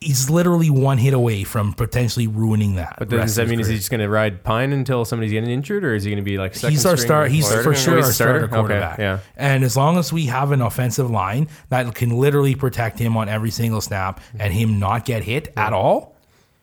he's 0.00 0.30
literally 0.30 0.70
one 0.70 0.98
hit 0.98 1.12
away 1.14 1.44
from 1.44 1.72
potentially 1.72 2.26
ruining 2.26 2.76
that. 2.76 2.96
But 2.98 3.08
then 3.10 3.18
rest 3.20 3.30
does 3.30 3.36
that 3.36 3.48
mean 3.48 3.60
is 3.60 3.66
he 3.68 3.76
just 3.76 3.90
gonna 3.90 4.08
ride 4.08 4.44
Pine 4.44 4.72
until 4.72 5.04
somebody's 5.04 5.32
getting 5.32 5.50
injured, 5.50 5.84
or 5.84 5.94
is 5.94 6.04
he 6.04 6.10
gonna 6.10 6.22
be 6.22 6.38
like 6.38 6.54
second 6.54 6.70
He's 6.70 6.86
our 6.86 6.96
string 6.96 7.06
star. 7.06 7.26
He's 7.26 7.46
starter? 7.46 7.62
for 7.64 7.74
sure 7.74 7.96
he's 7.96 8.04
our 8.06 8.10
a 8.10 8.14
starter 8.14 8.44
Okay, 8.44 8.54
quarterback. 8.54 8.98
yeah. 8.98 9.18
And 9.36 9.64
as 9.64 9.76
long 9.76 9.98
as 9.98 10.12
we 10.12 10.26
have 10.26 10.52
an 10.52 10.60
offensive 10.62 11.10
line 11.10 11.48
that 11.70 11.94
can 11.94 12.10
literally 12.18 12.54
protect 12.54 12.98
him 12.98 13.16
on 13.16 13.28
every 13.28 13.50
single 13.50 13.80
snap 13.80 14.20
and 14.38 14.52
him 14.52 14.78
not 14.78 15.04
get 15.04 15.24
hit 15.24 15.52
at 15.56 15.72
all, 15.72 16.14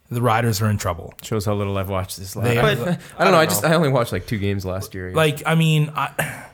the 0.09 0.21
Riders 0.21 0.61
are 0.61 0.69
in 0.69 0.77
trouble. 0.77 1.13
Shows 1.23 1.45
how 1.45 1.55
little 1.55 1.77
I've 1.77 1.89
watched 1.89 2.17
this. 2.17 2.33
They 2.35 2.61
Last. 2.61 2.79
are- 2.79 2.89
I, 2.89 2.97
I 3.17 3.23
don't 3.23 3.33
know. 3.33 3.39
I 3.39 3.45
just 3.47 3.65
I 3.65 3.73
only 3.73 3.89
watched 3.89 4.11
like 4.11 4.27
two 4.27 4.37
games 4.37 4.63
last 4.65 4.93
year. 4.93 5.11
Like 5.13 5.41
I 5.45 5.55
mean, 5.55 5.91
I, 5.95 6.44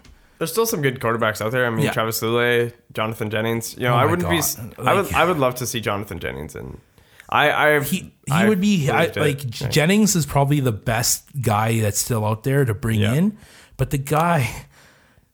There's 0.42 0.52
still 0.52 0.66
some 0.66 0.82
good 0.82 1.00
quarterbacks 1.00 1.40
out 1.40 1.52
there. 1.52 1.68
I 1.68 1.70
mean, 1.70 1.86
Yeah. 1.86 1.92
Travis 1.92 2.20
Lulay, 2.22 2.74
Jonathan 2.94 3.30
Jennings. 3.30 3.76
You 3.78 3.84
know, 3.84 3.94
Oh 3.94 3.98
I 3.98 4.06
my 4.06 4.10
wouldn't 4.10 4.28
be. 4.28 4.38
God. 4.40 4.88
I 4.88 4.94
would. 4.96 5.06
Like- 5.06 5.14
I 5.14 5.26
would 5.26 5.38
love 5.38 5.54
to 5.56 5.68
see 5.68 5.80
Jonathan 5.82 6.18
Jennings, 6.18 6.56
and 6.56 6.80
I. 7.30 7.52
I 7.52 7.80
he 7.84 7.98
he 7.98 8.12
I 8.32 8.50
would 8.50 8.60
be 8.60 8.90
I, 8.90 9.10
believed 9.10 9.18
it. 9.62 9.62
like. 9.62 9.72
Jennings 9.72 10.16
is 10.16 10.26
probably 10.26 10.60
the 10.60 10.72
best 10.72 11.26
guy 11.44 11.80
that's 11.82 12.00
still 12.00 12.26
out 12.26 12.42
there 12.44 12.66
to 12.66 12.74
bring 12.74 13.02
Yeah. 13.02 13.14
in, 13.14 13.38
but 13.78 13.92
the 13.92 14.00
guy. 14.00 14.66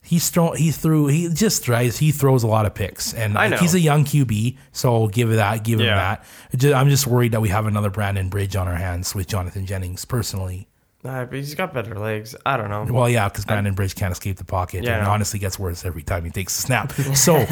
He's 0.02 0.30
throw 0.30 0.52
he 0.54 0.72
threw 0.72 1.08
he 1.08 1.28
just 1.30 1.66
tries 1.66 1.98
he 1.98 2.12
throws 2.14 2.42
a 2.44 2.48
lot 2.48 2.66
of 2.66 2.74
picks 2.74 3.14
and 3.14 3.38
I 3.38 3.42
like, 3.44 3.52
know. 3.52 3.58
he's 3.58 3.74
a 3.74 3.80
young 3.80 4.06
QB 4.06 4.56
so 4.72 5.08
give 5.08 5.32
it 5.32 5.36
that 5.36 5.66
give 5.66 5.82
him 5.82 5.88
Yeah. 5.88 6.16
that 6.52 6.58
Ju- 6.58 6.74
I'm 6.74 6.88
just 6.88 7.08
worried 7.08 7.34
that 7.34 7.42
we 7.42 7.50
have 7.50 7.66
another 7.66 7.90
Brandon 7.90 8.30
Bridge 8.30 8.56
on 8.56 8.70
our 8.70 8.76
hands 8.78 9.14
with 9.14 9.28
Jonathan 9.28 9.66
Jennings 9.66 10.06
personally 10.06 10.70
Nah, 11.04 11.26
but 11.26 11.36
he's 11.36 11.56
got 11.56 11.74
better 11.74 11.98
legs. 11.98 12.36
I 12.46 12.58
don't 12.58 12.70
know. 12.70 12.86
Well, 12.92 13.08
yeah, 13.10 13.30
because 13.30 13.46
Brandon 13.46 13.74
Bridge 13.76 13.96
can't 13.96 14.12
escape 14.12 14.38
the 14.38 14.44
pocket, 14.44 14.84
Yeah, 14.84 14.96
and 14.98 15.04
know. 15.06 15.12
honestly 15.12 15.40
gets 15.40 15.58
worse 15.60 15.86
every 15.86 16.04
time 16.04 16.26
he 16.26 16.32
takes 16.32 16.58
a 16.58 16.62
snap. 16.62 16.92
So, 17.16 17.46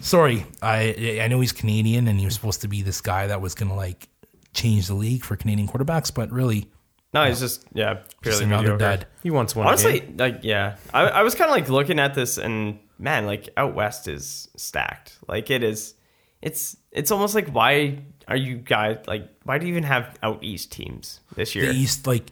sorry, 0.00 0.46
I 0.62 1.20
I 1.22 1.28
know 1.28 1.40
he's 1.40 1.52
Canadian, 1.52 2.08
and 2.08 2.18
he 2.18 2.24
was 2.24 2.34
supposed 2.34 2.60
to 2.62 2.68
be 2.68 2.82
this 2.82 3.00
guy 3.00 3.26
that 3.26 3.40
was 3.40 3.54
gonna 3.54 3.74
like 3.76 4.08
change 4.54 4.86
the 4.86 4.94
league 4.94 5.24
for 5.24 5.36
Canadian 5.36 5.68
quarterbacks, 5.68 6.14
but 6.14 6.30
really, 6.30 6.70
No, 7.12 7.24
he's 7.24 7.40
just 7.40 7.64
yeah, 7.74 7.98
just 8.22 8.40
another 8.42 8.74
mediocre. 8.74 8.78
dud. 8.98 9.06
he 9.22 9.30
wants 9.30 9.54
one. 9.56 9.66
Honestly, 9.66 10.00
game. 10.00 10.16
like 10.16 10.40
yeah, 10.42 10.76
I, 10.92 11.02
I 11.08 11.22
was 11.22 11.34
kind 11.34 11.50
of 11.50 11.56
like 11.56 11.68
looking 11.68 11.98
at 11.98 12.14
this 12.14 12.38
and 12.38 12.78
man, 12.98 13.26
like 13.26 13.48
out 13.56 13.74
west 13.74 14.08
is 14.08 14.48
stacked. 14.56 15.18
Like 15.28 15.50
it 15.50 15.62
is, 15.64 15.94
it's 16.42 16.76
it's 16.92 17.10
almost 17.10 17.34
like 17.34 17.48
why 17.48 17.98
are 18.28 18.36
you 18.36 18.56
guys 18.56 18.98
like 19.06 19.28
why 19.42 19.58
do 19.58 19.66
you 19.66 19.72
even 19.72 19.82
have 19.84 20.16
out 20.22 20.42
east 20.42 20.70
teams 20.72 21.20
this 21.34 21.54
year? 21.54 21.66
the 21.66 21.74
East, 21.74 22.06
like, 22.06 22.30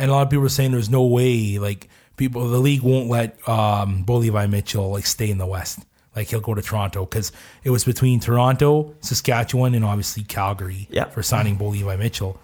and 0.00 0.10
a 0.10 0.14
lot 0.14 0.22
of 0.22 0.30
people 0.30 0.44
are 0.44 0.48
saying 0.48 0.72
there's 0.72 0.90
no 0.90 1.04
way, 1.04 1.58
like, 1.58 1.88
people, 2.16 2.48
the 2.48 2.58
league 2.58 2.82
won't 2.82 3.08
let 3.08 3.48
um, 3.48 4.02
Bo 4.02 4.16
Levi 4.16 4.46
Mitchell 4.46 4.90
like 4.90 5.06
stay 5.06 5.30
in 5.30 5.38
the 5.38 5.46
West. 5.46 5.78
Like 6.16 6.28
he'll 6.28 6.40
go 6.40 6.54
to 6.54 6.60
Toronto 6.62 7.04
because 7.06 7.30
it 7.62 7.70
was 7.70 7.84
between 7.84 8.18
Toronto, 8.20 8.94
Saskatchewan, 9.00 9.74
and 9.74 9.84
obviously 9.84 10.24
Calgary 10.24 10.88
Yeah. 10.90 11.04
for 11.04 11.22
signing 11.22 11.54
Bo 11.56 11.68
Levi 11.68 11.96
Mitchell. 11.96 12.38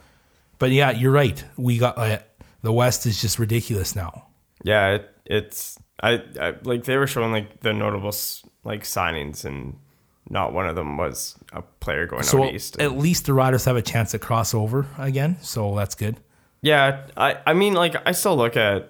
But 0.59 0.71
yeah, 0.71 0.93
you're 0.93 1.11
right. 1.13 1.45
We 1.57 1.77
got 1.79 1.99
uh, 1.99 2.19
the 2.63 2.73
West 2.73 3.07
is 3.07 3.21
just 3.21 3.39
ridiculous 3.41 3.97
now. 3.97 4.29
Yeah, 4.63 4.95
it, 4.95 5.11
it's 5.27 5.79
I, 6.01 6.23
I 6.41 6.55
like 6.63 6.85
they 6.85 6.97
were 6.97 7.07
showing 7.09 7.33
like 7.33 7.61
the 7.61 7.73
notable 7.73 8.15
like 8.65 8.85
signings, 8.85 9.45
and 9.45 9.77
not 10.31 10.53
one 10.53 10.67
of 10.69 10.77
them 10.77 10.97
was 10.97 11.35
a 11.53 11.63
player 11.63 12.07
going 12.07 12.23
So 12.23 12.45
out 12.45 12.55
east. 12.55 12.81
at 12.81 12.97
least 12.97 13.27
the 13.27 13.35
Riders 13.35 13.65
have 13.67 13.77
a 13.77 13.83
chance 13.83 14.13
to 14.13 14.19
cross 14.19 14.55
over 14.55 14.87
again. 14.97 15.39
So 15.43 15.75
that's 15.75 15.95
good. 15.97 16.17
Yeah, 16.67 17.07
I 17.17 17.39
I 17.47 17.53
mean 17.55 17.75
like 17.75 17.95
I 18.05 18.13
still 18.13 18.37
look 18.37 18.57
at 18.57 18.89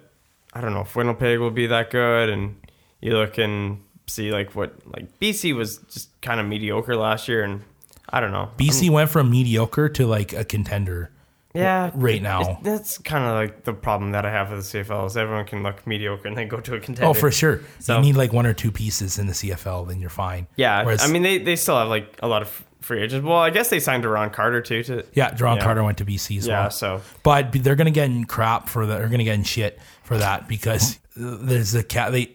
I 0.53 0.61
don't 0.61 0.73
know 0.73 0.81
if 0.81 0.95
Winnipeg 0.95 1.39
will 1.39 1.51
be 1.51 1.67
that 1.67 1.91
good, 1.91 2.29
and 2.29 2.55
you 3.01 3.13
look 3.13 3.37
and 3.37 3.79
see 4.07 4.31
like 4.31 4.55
what 4.55 4.73
like 4.95 5.19
BC 5.19 5.55
was 5.55 5.77
just 5.93 6.09
kind 6.21 6.39
of 6.39 6.47
mediocre 6.47 6.95
last 6.95 7.27
year, 7.27 7.43
and 7.43 7.61
I 8.09 8.19
don't 8.19 8.31
know. 8.31 8.49
BC 8.57 8.89
went 8.89 9.09
from 9.11 9.29
mediocre 9.29 9.89
to 9.89 10.07
like 10.07 10.33
a 10.33 10.43
contender. 10.43 11.11
Yeah, 11.53 11.89
right 11.95 12.21
now. 12.21 12.59
That's 12.61 12.97
kind 12.99 13.23
of 13.23 13.33
like 13.33 13.63
the 13.63 13.73
problem 13.73 14.11
that 14.11 14.25
I 14.25 14.31
have 14.31 14.51
with 14.51 14.69
the 14.71 14.79
CFL 14.83 15.07
is 15.07 15.17
everyone 15.17 15.45
can 15.45 15.63
look 15.63 15.87
mediocre 15.87 16.27
and 16.27 16.37
then 16.37 16.47
go 16.47 16.59
to 16.59 16.75
a 16.75 16.79
contender. 16.79 17.09
Oh, 17.09 17.13
for 17.15 17.31
sure. 17.31 17.61
So- 17.79 17.95
you 17.95 18.01
need 18.01 18.15
like 18.15 18.31
one 18.31 18.45
or 18.45 18.53
two 18.53 18.71
pieces 18.71 19.17
in 19.17 19.25
the 19.25 19.33
CFL, 19.33 19.87
then 19.87 19.99
you're 19.99 20.11
fine. 20.11 20.45
Yeah, 20.55 20.83
Whereas- 20.83 21.03
I 21.03 21.11
mean 21.11 21.23
they, 21.23 21.39
they 21.39 21.55
still 21.55 21.77
have 21.77 21.87
like 21.89 22.19
a 22.21 22.27
lot 22.27 22.43
of 22.43 22.63
free 22.87 23.03
agents. 23.03 23.25
Well, 23.25 23.37
I 23.37 23.49
guess 23.51 23.69
they 23.69 23.79
signed 23.79 24.03
Ron 24.05 24.29
Carter 24.31 24.61
too. 24.61 24.81
To 24.83 25.05
Yeah, 25.13 25.33
John 25.33 25.57
Yeah. 25.57 25.63
Carter 25.63 25.83
went 25.83 25.97
to 25.99 26.05
BC 26.05 26.37
as 26.39 26.47
yeah, 26.47 26.61
well. 26.61 26.71
so 26.71 27.01
But 27.23 27.51
they're 27.51 27.75
gonna 27.75 27.91
get 27.91 28.05
in 28.05 28.25
crap 28.25 28.67
for 28.69 28.85
that. 28.85 28.97
They're 28.97 29.09
gonna 29.09 29.23
get 29.23 29.35
in 29.35 29.43
shit 29.43 29.79
for 30.03 30.17
that 30.17 30.47
because 30.47 30.97
there's 31.15 31.75
a 31.75 31.83
cat. 31.83 32.11
They 32.11 32.31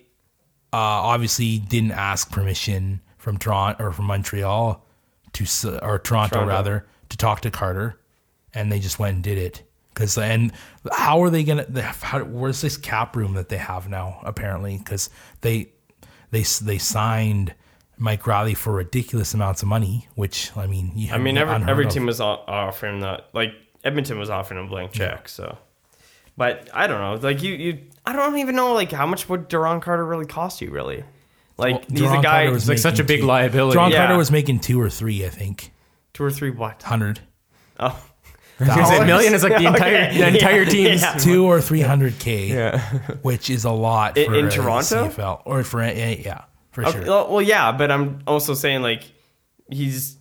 uh, 0.73 0.77
obviously 0.77 1.59
didn't 1.59 1.93
ask 1.93 2.31
permission 2.31 3.01
from 3.19 3.37
Toronto 3.39 3.85
or 3.85 3.93
from 3.93 4.07
Montreal 4.07 4.85
to 5.35 5.45
or 5.85 5.99
Toronto, 5.99 6.35
Toronto. 6.37 6.47
rather 6.49 6.87
to 7.09 7.17
talk 7.17 7.41
to 7.43 7.51
Carter, 7.51 7.99
and 8.55 8.71
they 8.71 8.79
just 8.79 8.99
went 8.99 9.15
and 9.17 9.25
did 9.25 9.39
it. 9.39 9.63
Because 9.95 10.17
and 10.17 10.53
how 10.91 11.23
are 11.23 11.29
they 11.31 11.45
gonna? 11.45 11.67
How, 11.83 12.21
where's 12.25 12.61
this 12.63 12.77
cap 12.79 13.15
room 13.17 13.35
that 13.35 13.49
they 13.51 13.59
have 13.59 13.89
now? 13.89 14.21
Apparently, 14.25 14.79
because 14.79 15.11
they 15.43 15.73
they 16.31 16.43
they 16.63 16.79
signed 16.79 17.55
Mike 18.03 18.27
Reilly 18.27 18.55
for 18.55 18.73
ridiculous 18.73 19.33
amounts 19.33 19.63
of 19.63 19.69
money, 19.69 20.09
which 20.17 20.51
I 20.57 20.67
mean, 20.67 20.93
you 20.95 21.09
have 21.09 21.21
I 21.21 21.23
mean 21.23 21.39
every 21.39 21.55
every 21.71 21.87
of. 21.87 21.93
team 21.93 22.07
was 22.07 22.21
offering 22.21 23.01
that. 23.01 23.29
Like 23.33 23.55
Edmonton 23.85 24.19
was 24.19 24.29
offering 24.29 24.65
a 24.65 24.69
blank 24.69 24.93
check. 24.93 25.29
So, 25.29 25.57
but 26.37 26.69
I 26.75 26.87
don't 26.87 27.01
know. 27.01 27.27
Like 27.27 27.43
you 27.43 27.53
you 27.55 27.79
I 28.05 28.13
don't 28.13 28.37
even 28.39 28.57
know 28.57 28.73
like 28.75 28.93
how 28.93 29.07
much 29.07 29.29
would 29.29 29.49
Duron 29.49 29.81
Carter 29.81 30.05
really 30.05 30.27
cost 30.27 30.61
you 30.61 30.71
really. 30.71 31.05
Like 31.59 31.75
Well, 31.75 31.85
he's 31.91 32.01
Duron 32.01 32.19
a 32.19 32.23
guy 32.23 32.31
Carter 32.45 32.51
was 32.53 32.69
like 32.69 32.79
such 32.79 32.99
a 32.99 33.05
big 33.05 33.21
two- 33.21 33.27
liability. 33.27 33.75
John 33.75 33.91
Yeah. 33.93 33.99
Carter 33.99 34.17
was 34.19 34.31
making 34.33 34.61
two 34.61 34.81
or 34.81 34.91
three, 34.91 35.25
I 35.25 35.29
think, 35.29 35.73
two 36.13 36.25
or 36.25 36.31
three 36.31 36.51
what? 36.51 36.83
hundred. 36.83 37.21
Oh, 37.79 37.87
I 38.61 38.65
was 38.65 38.69
gonna 38.69 38.87
say 38.87 39.05
million 39.05 39.35
is 39.35 39.43
like 39.43 39.59
the 39.59 39.67
entire 39.73 40.07
Okay. 40.07 40.19
the 40.19 40.29
entire 40.29 40.65
team's. 40.65 41.03
Yeah. 41.03 41.15
two 41.19 41.45
or 41.45 41.61
three 41.61 41.81
hundred 41.81 42.19
k, 42.19 42.47
Yeah. 42.47 42.81
which 43.23 43.51
is 43.51 43.65
a 43.65 43.71
lot 43.71 44.17
In- 44.17 44.27
for 44.27 44.35
in 44.37 44.47
a 44.47 44.51
Toronto? 44.51 45.09
CFL 45.09 45.43
or 45.45 45.63
for 45.65 45.83
yeah, 45.85 46.45
for 46.73 46.85
sure. 46.87 47.03
well, 47.03 47.31
well, 47.31 47.43
yeah, 47.43 47.73
but 47.73 47.91
I'm 47.91 48.23
also 48.27 48.55
saying 48.55 48.83
like 48.83 49.05
he's 49.71 50.17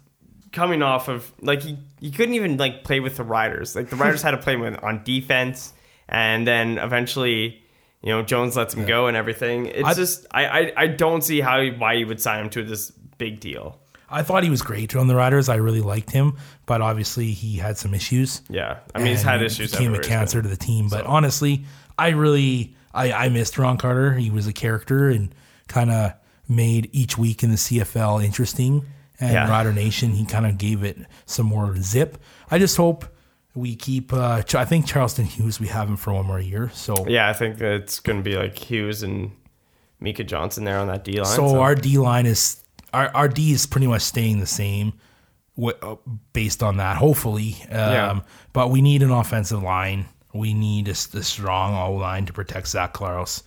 coming 0.52 0.82
off 0.82 1.08
of 1.08 1.32
like 1.42 1.62
he, 1.64 1.78
he 2.00 2.12
couldn't 2.12 2.36
even 2.36 2.58
like 2.58 2.84
play 2.84 3.00
with 3.00 3.18
the 3.18 3.24
Riders. 3.24 3.76
Like 3.76 3.90
the 3.90 3.96
Riders 3.96 4.22
had 4.28 4.32
to 4.32 4.38
play 4.38 4.56
with 4.56 4.82
on 4.84 5.04
defense, 5.04 5.74
and 6.08 6.46
then 6.46 6.78
eventually, 6.78 7.62
you 8.02 8.10
know, 8.10 8.22
Jones 8.22 8.56
lets 8.58 8.74
him 8.74 8.86
go 8.86 9.08
and 9.08 9.16
everything. 9.18 9.68
It's 9.68 9.88
I- 9.88 9.94
just 9.94 10.26
I, 10.32 10.46
I 10.46 10.74
I 10.78 10.88
don't 10.88 11.24
see 11.24 11.42
how 11.42 11.66
why 11.72 11.94
you 11.94 12.08
would 12.08 12.22
sign 12.22 12.44
him 12.46 12.50
to 12.52 12.64
this 12.64 12.92
big 13.18 13.40
deal. 13.40 13.78
I 14.14 14.24
thought 14.24 14.44
he 14.44 14.50
was 14.50 14.62
great 14.62 14.94
on 14.94 15.08
the 15.08 15.16
Riders. 15.16 15.48
I 15.48 15.56
really 15.56 15.80
liked 15.80 16.12
him, 16.12 16.38
but 16.66 16.82
obviously 16.82 17.32
he 17.32 17.56
had 17.56 17.78
some 17.78 17.94
issues. 17.94 18.42
Yeah, 18.50 18.80
I 18.94 18.98
mean 18.98 19.08
he's 19.08 19.22
had 19.22 19.42
issues. 19.42 19.72
Became 19.72 19.94
a 19.96 20.00
cancer 20.00 20.42
to 20.42 20.48
the 20.50 20.58
team. 20.58 20.90
But 20.90 21.06
honestly, 21.06 21.64
I 21.98 22.10
really 22.10 22.76
I, 22.94 23.14
I 23.14 23.30
missed 23.30 23.58
Ron 23.58 23.78
Carter. 23.78 24.12
He 24.14 24.30
was 24.30 24.48
a 24.48 24.54
character 24.54 25.08
and 25.08 25.34
kind 25.70 25.92
of 25.92 26.12
made 26.52 26.90
each 26.92 27.18
week 27.18 27.42
in 27.44 27.50
the 27.52 27.58
CFL 27.58 28.24
interesting. 28.24 28.86
And 29.20 29.34
Yeah. 29.34 29.50
Rider 29.50 29.72
Nation, 29.74 30.12
he 30.12 30.26
kind 30.26 30.46
of 30.46 30.58
gave 30.58 30.84
it 30.84 30.98
some 31.26 31.46
more 31.46 31.76
zip. 31.78 32.18
I 32.50 32.58
just 32.60 32.76
hope 32.78 33.06
we 33.54 33.76
keep. 33.76 34.12
Uh, 34.14 34.42
I 34.56 34.66
think 34.66 34.86
Charleston 34.88 35.26
Hughes. 35.26 35.60
We 35.60 35.68
have 35.68 35.88
him 35.88 35.98
for 35.98 36.14
one 36.14 36.26
more 36.26 36.40
year. 36.40 36.72
So 36.74 37.06
Yeah, 37.08 37.30
I 37.30 37.34
think 37.34 37.60
it's 37.62 38.00
going 38.00 38.18
to 38.20 38.24
be 38.24 38.36
like 38.36 38.58
Hughes 38.58 39.04
and 39.04 39.32
Micah 40.00 40.24
Johnson 40.24 40.64
there 40.64 40.80
on 40.80 40.88
that 40.88 41.04
D 41.04 41.18
line. 41.22 41.26
So, 41.26 41.60
our 41.60 41.76
D 41.76 41.98
line 41.98 42.26
is 42.26 42.64
our 42.94 43.10
our 43.16 43.28
D 43.28 43.52
is 43.52 43.66
pretty 43.68 43.88
much 43.88 44.02
staying 44.02 44.40
the 44.40 44.48
same, 44.48 44.94
uh, 45.62 45.96
based 46.34 46.64
on 46.64 46.78
that. 46.78 46.98
Hopefully, 46.98 47.58
um, 47.70 47.78
Yeah. 47.78 48.20
but 48.54 48.72
we 48.72 48.82
need 48.82 49.04
an 49.04 49.12
offensive 49.12 49.62
line. 49.62 50.06
We 50.34 50.54
need 50.56 50.88
a, 50.88 50.92
a 50.92 50.96
strong 51.24 51.76
O 51.76 51.94
line 51.94 52.26
to 52.26 52.34
protect 52.34 52.68
Zach 52.70 52.94
Collaros. 52.96 53.44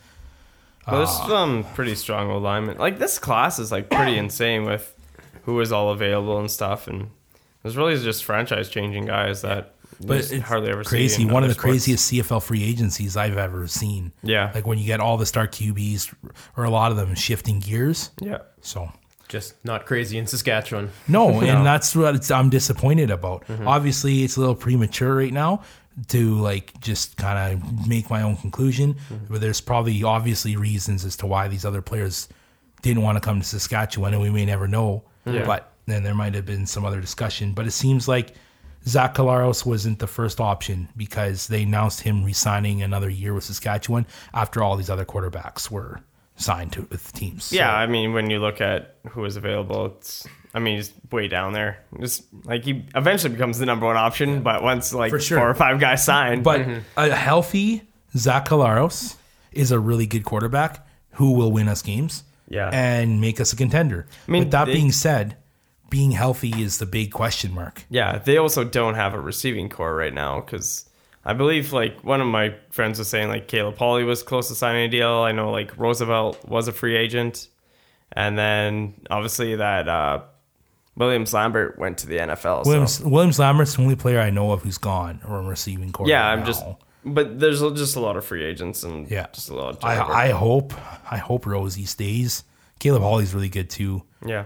Well, 0.87 0.99
there's 0.99 1.17
some 1.29 1.65
pretty 1.75 1.95
strong 1.95 2.31
alignment. 2.31 2.79
Like 2.79 2.99
this 2.99 3.19
class 3.19 3.59
is 3.59 3.73
like 3.73 3.91
pretty 3.91 4.17
insane 4.19 4.65
with 4.65 4.95
who 5.45 5.59
is 5.61 5.73
all 5.73 5.91
available 5.91 6.39
and 6.39 6.51
stuff, 6.51 6.87
and 6.89 7.11
there's 7.63 7.77
really 7.77 7.97
just 7.99 8.25
franchise 8.25 8.69
changing 8.69 9.07
guys 9.07 9.43
that 9.43 9.75
But 10.01 10.19
just 10.19 10.33
it's 10.33 10.45
hardly 10.45 10.71
ever 10.71 10.85
crazy. 10.85 11.17
see. 11.17 11.23
in 11.23 11.29
One 11.33 11.43
of 11.43 11.49
the 11.49 11.55
sports. 11.55 11.71
craziest 11.87 12.13
CFL 12.13 12.43
free 12.43 12.63
agencies 12.65 13.17
I've 13.17 13.37
ever 13.39 13.67
seen. 13.67 14.13
Yeah. 14.23 14.51
like 14.55 14.67
when 14.67 14.79
you 14.79 14.87
get 14.87 15.01
all 15.01 15.17
the 15.17 15.27
star 15.27 15.47
QBs 15.47 16.15
or 16.57 16.65
a 16.65 16.71
lot 16.71 16.91
of 16.91 16.97
them 16.97 17.15
shifting 17.15 17.61
gears. 17.61 18.11
Yeah, 18.21 18.39
So 18.61 18.91
Just 19.29 19.55
not 19.65 19.87
crazy 19.87 20.19
in 20.19 20.27
Saskatchewan. 20.27 20.91
No, 21.09 21.41
and 21.41 21.65
that's 21.65 21.95
what 21.97 22.15
it's, 22.15 22.31
I'm 22.31 22.51
disappointed 22.51 23.11
about. 23.11 23.47
Mm-hmm. 23.47 23.67
Obviously, 23.69 24.23
it's 24.25 24.37
a 24.37 24.41
little 24.41 24.55
premature 24.55 25.15
right 25.17 25.33
now 25.33 25.63
to 26.09 26.35
like 26.41 26.79
just 26.81 27.17
kind 27.17 27.55
of 27.55 27.89
make 27.89 28.11
my 28.11 28.23
own 28.23 28.37
conclusion. 28.37 28.95
Mm-hmm. 28.95 29.33
But 29.33 29.41
there's 29.41 29.61
probably 29.61 30.03
obviously 30.03 30.57
reasons 30.57 31.05
as 31.05 31.17
to 31.17 31.27
why 31.27 31.49
these 31.49 31.65
other 31.65 31.83
players 31.83 32.29
didn't 32.83 33.03
want 33.03 33.17
to 33.17 33.21
come 33.21 33.41
to 33.41 33.47
Saskatchewan, 33.47 34.13
and 34.13 34.23
we 34.23 34.31
may 34.31 34.45
never 34.45 34.69
know. 34.69 35.05
Yeah. 35.25 35.47
But 35.47 35.73
then 35.87 36.03
there 36.03 36.15
might 36.15 36.35
have 36.35 36.47
been 36.47 36.67
some 36.67 36.85
other 36.85 37.01
discussion. 37.01 37.53
But 37.53 37.67
it 37.67 37.71
seems 37.71 38.09
like 38.09 38.35
Zach 38.87 39.15
Collaros 39.15 39.65
wasn't 39.65 39.99
the 39.99 40.07
first 40.07 40.41
option 40.41 40.89
because 40.97 41.47
they 41.47 41.63
announced 41.63 42.01
him 42.01 42.25
resigning 42.25 42.83
another 42.83 43.09
year 43.09 43.33
with 43.33 43.45
Saskatchewan 43.45 44.07
after 44.35 44.63
all 44.63 44.77
these 44.77 44.91
other 44.91 45.05
quarterbacks 45.07 45.71
were 45.71 46.01
signed 46.37 46.73
to 46.73 46.83
with 46.91 47.13
teams. 47.13 47.45
So- 47.45 47.57
yeah. 47.57 47.75
I 47.75 47.87
mean, 47.87 48.13
when 48.13 48.29
you 48.29 48.39
look 48.41 48.61
at 48.61 48.97
who 49.11 49.23
was 49.23 49.37
available, 49.37 49.87
it's. 49.87 50.27
I 50.55 50.61
mean, 50.61 50.77
he's 50.77 50.93
way 51.11 51.27
down 51.27 51.53
there. 51.53 51.79
Just 52.01 52.25
like 52.45 52.65
he 52.65 52.85
eventually 52.95 53.33
becomes 53.35 53.59
the 53.59 53.67
number 53.67 53.87
one 53.87 53.97
option, 53.97 54.43
but 54.43 54.63
once 54.63 54.95
like 54.95 55.11
For 55.11 55.19
sure. 55.19 55.39
four 55.39 55.51
or 55.51 55.55
five 55.55 55.81
guys 55.81 56.05
sign, 56.05 56.43
But 56.45 56.65
a 56.97 57.15
healthy 57.15 57.83
Zach 58.17 58.47
Collaros 58.49 59.17
is 59.53 59.73
a 59.73 59.79
really 59.81 60.07
good 60.07 60.25
quarterback 60.25 60.87
who 61.15 61.33
will 61.33 61.51
win 61.51 61.67
us 61.69 61.83
games 61.83 62.23
Yeah. 62.49 62.71
and 62.73 63.21
make 63.21 63.41
us 63.41 63.53
a 63.53 63.57
contender. 63.57 64.07
mean, 64.29 64.45
With 64.45 64.51
that 64.53 64.67
they- 64.67 64.75
being 64.75 64.93
said, 64.93 65.37
being 65.91 66.13
healthy 66.13 66.51
is 66.63 66.79
the 66.79 66.87
big 66.87 67.13
question 67.13 67.53
mark. 67.55 67.85
Yeah, 67.89 68.19
they 68.19 68.37
also 68.37 68.65
don't 68.65 68.95
have 68.95 69.15
a 69.15 69.21
receiving 69.21 69.69
corps 69.69 69.95
right 69.95 70.15
now 70.15 70.41
because 70.41 70.89
I 71.25 71.33
believe 71.35 71.73
like 71.73 72.03
one 72.05 72.21
of 72.21 72.27
my 72.27 72.55
friends 72.71 72.99
was 72.99 73.09
saying 73.09 73.29
like 73.29 73.49
Caleb 73.49 73.79
Holley 73.79 74.05
was 74.05 74.23
close 74.23 74.49
to 74.49 74.55
signing 74.55 74.83
a 74.85 74.89
deal. 74.89 75.09
I 75.11 75.33
know 75.33 75.51
like 75.51 75.77
Roosevelt 75.77 76.49
was 76.49 76.69
a 76.69 76.73
free 76.73 76.97
agent, 76.97 77.49
and 78.13 78.37
then 78.39 78.95
obviously 79.11 79.55
that 79.57 79.89
uh, 79.89 80.21
Williams 80.97 81.33
Lambert 81.35 81.79
went 81.79 81.99
to 81.99 82.07
the 82.07 82.19
NFL. 82.19 82.65
so- 82.65 82.71
Williams, 82.71 83.01
Williams 83.01 83.39
Lambert's 83.39 83.75
the 83.77 83.83
only 83.83 83.97
player 83.97 84.21
I 84.21 84.31
know 84.31 84.53
of 84.53 84.63
who's 84.63 84.79
gone 84.79 85.21
or 85.29 85.43
receiving 85.43 85.93
corps. 85.93 86.09
yeah, 86.09 86.27
I'm 86.27 86.41
now. 86.41 86.47
just, 86.47 86.65
but 87.05 87.41
there's 87.41 87.61
just 87.61 87.97
a 87.97 88.01
lot 88.01 88.17
of 88.17 88.25
free 88.25 88.45
agents 88.45 88.83
and 88.85 89.11
Yeah. 89.11 89.27
just 89.33 89.51
a 89.51 89.55
lot. 89.55 89.77
Of. 89.77 89.85
I, 89.85 90.27
I 90.27 90.29
hope 90.31 90.73
I 91.11 91.17
hope 91.19 91.47
Rosie 91.47 91.85
stays. 91.87 92.45
Caleb 92.79 93.03
Holley's 93.03 93.35
really 93.35 93.49
good 93.49 93.71
too. 93.71 94.03
yeah, 94.25 94.45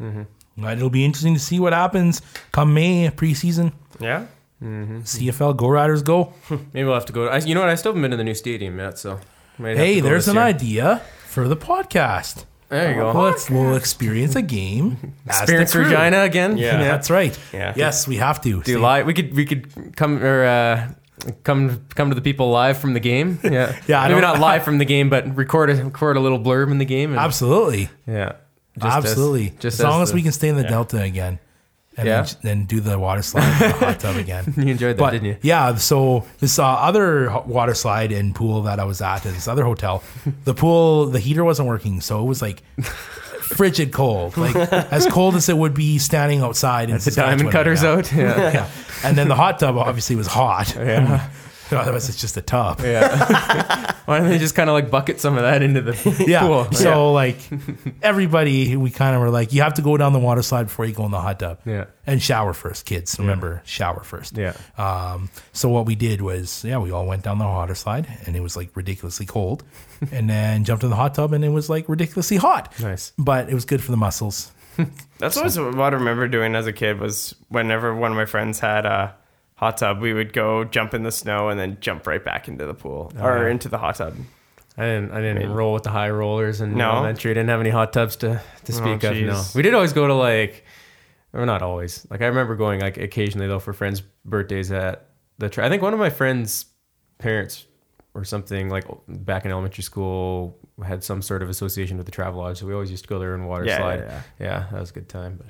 mm-hmm. 0.00 0.22
But 0.58 0.76
it'll 0.76 0.90
be 0.90 1.04
interesting 1.04 1.34
to 1.34 1.40
see 1.40 1.58
what 1.60 1.72
happens 1.72 2.20
come 2.52 2.74
May 2.74 3.08
preseason. 3.10 3.72
yeah. 3.98 4.26
Mm-hmm. 4.62 4.98
CFL 5.00 5.56
Go 5.56 5.68
Riders 5.68 6.02
go. 6.02 6.34
Maybe 6.50 6.84
we'll 6.84 6.92
have 6.92 7.06
to 7.06 7.12
go. 7.14 7.28
I, 7.28 7.38
you 7.38 7.54
know 7.54 7.60
what? 7.60 7.70
I 7.70 7.76
still 7.76 7.92
haven't 7.92 8.02
been 8.02 8.10
to 8.10 8.16
the 8.18 8.24
new 8.24 8.34
stadium 8.34 8.78
yet, 8.78 8.98
so. 8.98 9.18
might 9.58 9.70
have 9.70 9.78
Hey, 9.78 9.94
to 9.96 10.00
go 10.02 10.08
there's 10.08 10.26
this 10.26 10.32
an 10.32 10.36
year. 10.36 10.44
idea 10.44 11.02
for 11.28 11.48
the 11.48 11.56
podcast. 11.56 12.44
There 12.70 12.90
you 12.94 13.00
go. 13.00 13.12
Let's, 13.20 13.50
we'll 13.50 13.74
experience 13.76 14.36
a 14.36 14.42
game. 14.42 15.14
Experience. 15.26 15.74
Regina 15.74 16.22
again. 16.22 16.56
Yeah. 16.56 16.78
That's 16.78 17.10
right. 17.10 17.36
Yeah. 17.52 17.74
Yes, 17.76 18.06
we 18.08 18.16
have 18.16 18.40
to. 18.42 18.62
Do 18.62 18.72
See, 18.72 18.76
live. 18.78 19.06
We 19.06 19.12
could 19.14 19.34
we 19.34 19.44
could 19.44 19.96
come 19.96 20.22
or 20.22 20.44
uh, 20.44 20.92
come 21.42 21.84
come 21.96 22.08
to 22.10 22.14
the 22.14 22.20
people 22.22 22.50
live 22.50 22.78
from 22.78 22.94
the 22.94 23.00
game. 23.00 23.38
Yeah, 23.44 23.76
Yeah, 23.88 24.00
I 24.00 24.08
Maybe 24.08 24.20
don't- 24.20 24.40
live 24.48 24.62
from 24.62 24.78
the 24.78 24.84
game, 24.84 25.10
but 25.10 25.36
record 25.36 25.68
a 25.70 25.74
record 25.84 26.16
a 26.16 26.20
little 26.20 26.38
blurb 26.38 26.70
in 26.70 26.78
the 26.78 26.84
game. 26.84 27.10
And, 27.10 27.18
Absolutely. 27.18 27.88
yeah, 28.06 28.34
Just 28.78 28.86
as- 28.86 29.04
Absolutely. 29.04 29.50
just 29.58 29.80
as 29.80 29.84
long 29.84 30.02
as, 30.02 30.10
the- 30.10 30.14
we 30.14 30.22
can 30.22 30.32
stay 30.32 30.48
in 30.48 30.56
the 30.56 30.62
Delta 30.64 31.02
again. 31.02 31.40
And 31.96 32.06
Yeah. 32.06 32.22
then, 32.22 32.36
then 32.42 32.64
do 32.66 32.80
the 32.80 32.98
water 32.98 33.20
slide 33.22 33.50
in 33.62 33.70
the 33.70 33.76
hot 33.76 34.00
tub 34.00 34.16
again. 34.24 34.54
You 34.56 34.68
enjoyed 34.68 34.96
that, 34.96 34.98
But 35.02 35.10
didn't 35.10 35.26
you? 35.28 35.36
yeah, 35.42 35.74
so 35.74 36.24
this 36.38 36.58
uh, 36.58 36.64
other 36.64 37.30
water 37.46 37.74
slide 37.74 38.12
and 38.12 38.34
pool 38.34 38.62
that 38.62 38.78
I 38.78 38.84
was 38.84 39.00
at, 39.02 39.26
at 39.26 39.34
this 39.34 39.48
other 39.48 39.64
hotel, 39.64 40.02
the 40.44 40.54
pool, 40.54 41.06
the 41.06 41.18
heater 41.18 41.44
wasn't 41.44 41.68
working, 41.68 42.00
so 42.00 42.20
it 42.22 42.26
was 42.26 42.40
like 42.40 42.62
frigid 43.42 43.92
cold, 43.92 44.36
like 44.36 44.54
as 44.92 45.06
cold 45.08 45.34
as 45.34 45.48
it 45.48 45.56
would 45.56 45.74
be 45.74 45.98
standing 45.98 46.40
outside. 46.42 46.90
In 46.90 46.98
The 46.98 47.10
diamond 47.10 47.50
cutters 47.50 47.82
out. 47.82 48.10
Yeah, 48.12 48.52
Yeah, 48.52 48.70
and 49.04 49.18
then 49.18 49.28
the 49.28 49.34
hot 49.34 49.58
tub 49.58 49.76
obviously 49.76 50.14
was 50.16 50.28
hot. 50.28 50.74
Yeah, 50.76 51.28
otherwise 51.78 52.08
it's 52.08 52.20
just 52.20 52.36
a 52.36 52.42
top. 52.42 52.80
yeah. 52.82 53.94
Why 54.06 54.18
don't 54.18 54.28
they 54.28 54.38
just 54.38 54.54
kind 54.56 54.68
of 54.68 54.74
like 54.74 54.90
bucket 54.90 55.20
some 55.20 55.36
of 55.36 55.42
that 55.42 55.62
into 55.62 55.80
the 55.82 56.24
Yeah. 56.28 56.40
pool? 56.40 56.72
So 56.72 57.12
like 57.12 57.36
everybody, 58.02 58.76
we 58.76 58.90
kind 58.90 59.14
of 59.14 59.20
were 59.22 59.30
like, 59.30 59.52
you 59.52 59.62
have 59.62 59.74
to 59.74 59.82
go 59.82 59.96
down 59.96 60.12
the 60.12 60.18
water 60.18 60.42
slide 60.42 60.64
before 60.64 60.84
you 60.86 60.92
go 60.92 61.04
in 61.04 61.10
the 61.10 61.20
hot 61.20 61.38
tub. 61.38 61.60
Yeah. 61.64 61.84
And 62.06 62.20
shower 62.20 62.52
first, 62.52 62.86
kids. 62.86 63.18
Remember, 63.18 63.62
shower 63.64 64.02
first. 64.02 64.36
Yeah. 64.36 64.54
Um, 64.76 65.30
so 65.52 65.68
what 65.68 65.86
we 65.86 65.94
did 65.94 66.22
was, 66.22 66.64
yeah, 66.64 66.78
we 66.78 66.90
all 66.90 67.06
went 67.06 67.22
down 67.22 67.38
the 67.38 67.44
water 67.44 67.76
slide, 67.76 68.08
and 68.26 68.34
it 68.34 68.40
was 68.40 68.56
like 68.56 68.76
ridiculously 68.76 69.26
cold, 69.26 69.62
and 70.10 70.28
then 70.28 70.64
jumped 70.64 70.82
in 70.82 70.90
the 70.90 70.96
hot 70.96 71.14
tub, 71.14 71.32
and 71.32 71.44
it 71.44 71.50
was 71.50 71.70
like 71.70 71.88
ridiculously 71.88 72.36
hot. 72.36 72.74
Nice. 72.80 73.12
But 73.16 73.48
it 73.48 73.54
was 73.54 73.64
good 73.64 73.80
for 73.82 73.92
the 73.92 73.96
muscles. 73.96 74.50
That's 75.18 75.36
always 75.36 75.58
what 75.58 75.78
I 75.92 75.96
remember 75.98 76.26
doing 76.26 76.54
as 76.56 76.66
a 76.66 76.72
kid 76.72 76.98
was 76.98 77.34
whenever 77.48 77.94
one 77.94 78.10
of 78.10 78.16
my 78.16 78.24
friends 78.24 78.58
had 78.58 78.86
a 78.86 79.14
hot 79.60 79.76
tub, 79.76 80.00
we 80.00 80.14
would 80.14 80.32
go 80.32 80.64
jump 80.64 80.94
in 80.94 81.02
the 81.02 81.12
snow 81.12 81.50
and 81.50 81.60
then 81.60 81.76
jump 81.80 82.06
right 82.06 82.24
back 82.24 82.48
into 82.48 82.64
the 82.66 82.72
pool 82.72 83.12
oh, 83.18 83.22
or 83.22 83.44
yeah. 83.44 83.50
into 83.50 83.68
the 83.68 83.76
hot 83.76 83.96
tub. 83.96 84.16
I 84.78 84.84
didn't. 84.84 85.12
I 85.12 85.20
didn't 85.20 85.52
roll 85.52 85.74
with 85.74 85.82
the 85.82 85.90
high 85.90 86.08
rollers 86.08 86.62
and 86.62 86.74
No? 86.74 86.92
elementary. 86.92 87.32
I 87.32 87.34
didn't 87.34 87.50
have 87.50 87.60
any 87.60 87.68
hot 87.68 87.92
tubs 87.92 88.16
to 88.16 88.40
to 88.64 88.72
oh, 88.72 88.74
speak 88.74 89.04
of. 89.04 89.14
No, 89.16 89.42
we 89.54 89.60
did 89.60 89.74
always 89.74 89.92
go 89.92 90.06
to 90.06 90.14
like, 90.14 90.64
or 91.34 91.44
not 91.44 91.60
always. 91.60 92.06
Like 92.10 92.22
I 92.22 92.26
remember 92.26 92.56
going 92.56 92.80
like 92.80 92.96
occasionally 92.96 93.48
though 93.48 93.58
for 93.58 93.74
friends' 93.74 94.00
birthdays 94.24 94.72
at 94.72 95.10
the. 95.36 95.50
Tra- 95.50 95.66
I 95.66 95.68
think 95.68 95.82
one 95.82 95.92
of 95.92 96.00
my 96.00 96.08
friends' 96.10 96.64
parents 97.18 97.66
or 98.14 98.24
something 98.24 98.70
like 98.70 98.86
back 99.08 99.44
in 99.44 99.50
elementary 99.50 99.84
school 99.84 100.58
had 100.82 101.04
some 101.04 101.20
sort 101.20 101.42
of 101.42 101.50
association 101.50 101.98
with 101.98 102.06
the 102.06 102.12
Travelodge, 102.12 102.56
so 102.56 102.66
we 102.66 102.72
always 102.72 102.90
used 102.90 103.04
to 103.04 103.08
go 103.08 103.18
there 103.18 103.34
and 103.34 103.46
water 103.46 103.66
Yeah, 103.66 103.76
slide. 103.76 104.00
yeah, 104.00 104.22
yeah, 104.38 104.66
that 104.72 104.80
was 104.80 104.90
a 104.90 104.94
good 104.94 105.08
time. 105.10 105.36
But 105.36 105.48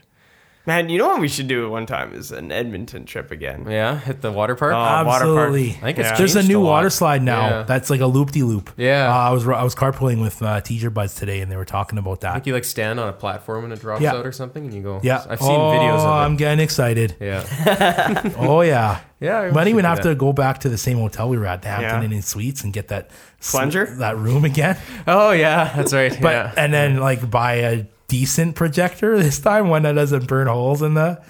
Man, 0.70 0.88
you 0.88 0.98
know 0.98 1.08
what 1.08 1.20
we 1.20 1.26
should 1.26 1.48
do 1.48 1.64
at 1.64 1.70
one 1.72 1.84
time 1.86 2.12
is 2.14 2.30
an 2.30 2.52
Edmonton 2.52 3.04
trip 3.04 3.32
again. 3.32 3.66
yeah, 3.68 3.98
hit 3.98 4.20
the 4.20 4.30
water 4.30 4.54
park. 4.54 4.72
Oh, 4.72 4.76
water 4.76 5.04
park. 5.04 5.22
Absolutely. 5.22 5.70
I 5.70 5.72
think 5.80 5.98
it's 5.98 6.08
Yeah. 6.10 6.16
There's 6.16 6.36
a 6.36 6.38
changed 6.40 6.48
new 6.50 6.60
lot. 6.62 6.70
water 6.70 6.90
slide 6.90 7.22
now. 7.24 7.48
Yeah. 7.48 7.62
That's 7.64 7.90
like 7.90 8.00
a 8.00 8.06
loop 8.06 8.30
de 8.30 8.42
loop. 8.44 8.70
Yeah. 8.76 9.08
Uh, 9.12 9.18
I 9.18 9.30
was 9.32 9.48
I 9.48 9.64
was 9.64 9.74
carpooling 9.74 10.22
with 10.22 10.40
uh, 10.42 10.60
teacher 10.60 10.88
buds 10.90 11.16
today, 11.16 11.40
and 11.40 11.50
they 11.50 11.56
were 11.56 11.64
talking 11.64 11.98
about 11.98 12.18
I 12.24 12.28
that. 12.28 12.32
think 12.34 12.46
you 12.46 12.54
like 12.54 12.64
stand 12.64 13.00
on 13.00 13.08
a 13.08 13.12
platform 13.12 13.64
and 13.64 13.72
it 13.72 13.80
drops 13.80 14.00
Yeah. 14.00 14.14
out 14.14 14.24
or 14.24 14.30
something, 14.32 14.64
and 14.64 14.72
you 14.72 14.82
go. 14.82 15.00
Yeah, 15.02 15.24
I've 15.28 15.40
seen 15.40 15.50
oh, 15.50 15.72
videos 15.72 15.98
of 15.98 16.04
it. 16.06 16.24
I'm 16.24 16.36
getting 16.36 16.60
excited. 16.60 17.16
yeah, 17.20 18.32
Oh 18.38 18.60
yeah. 18.60 19.00
yeah. 19.18 19.46
we 19.46 19.50
Might 19.50 19.62
should 19.62 19.68
even 19.70 19.82
do 19.82 19.88
have 19.88 20.02
that. 20.02 20.08
to 20.10 20.14
go 20.14 20.32
back 20.32 20.60
to 20.60 20.68
the 20.68 20.78
same 20.78 20.98
hotel 20.98 21.28
we 21.28 21.36
were 21.36 21.46
at, 21.46 21.62
the 21.62 21.68
Hampton 21.68 22.00
Yeah. 22.00 22.04
Inn 22.06 22.12
and 22.12 22.24
Suites, 22.24 22.62
and 22.62 22.72
get 22.72 22.88
that 22.88 23.10
s- 23.40 23.50
Plunger? 23.50 23.86
that 23.98 24.16
room 24.18 24.44
again. 24.44 24.76
Oh 25.08 25.32
yeah, 25.32 25.72
that's 25.74 25.92
right. 25.92 26.16
But 26.20 26.32
yeah. 26.32 26.52
and 26.56 26.72
then 26.72 26.98
like 26.98 27.28
buy 27.28 27.54
a 27.54 27.86
decent 28.10 28.56
projector 28.56 29.16
this 29.18 29.38
time, 29.38 29.68
one 29.68 29.82
that 29.84 29.92
doesn't 29.92 30.26
burn 30.26 30.48
holes 30.48 30.82
in 30.82 30.94
the. 30.94 31.22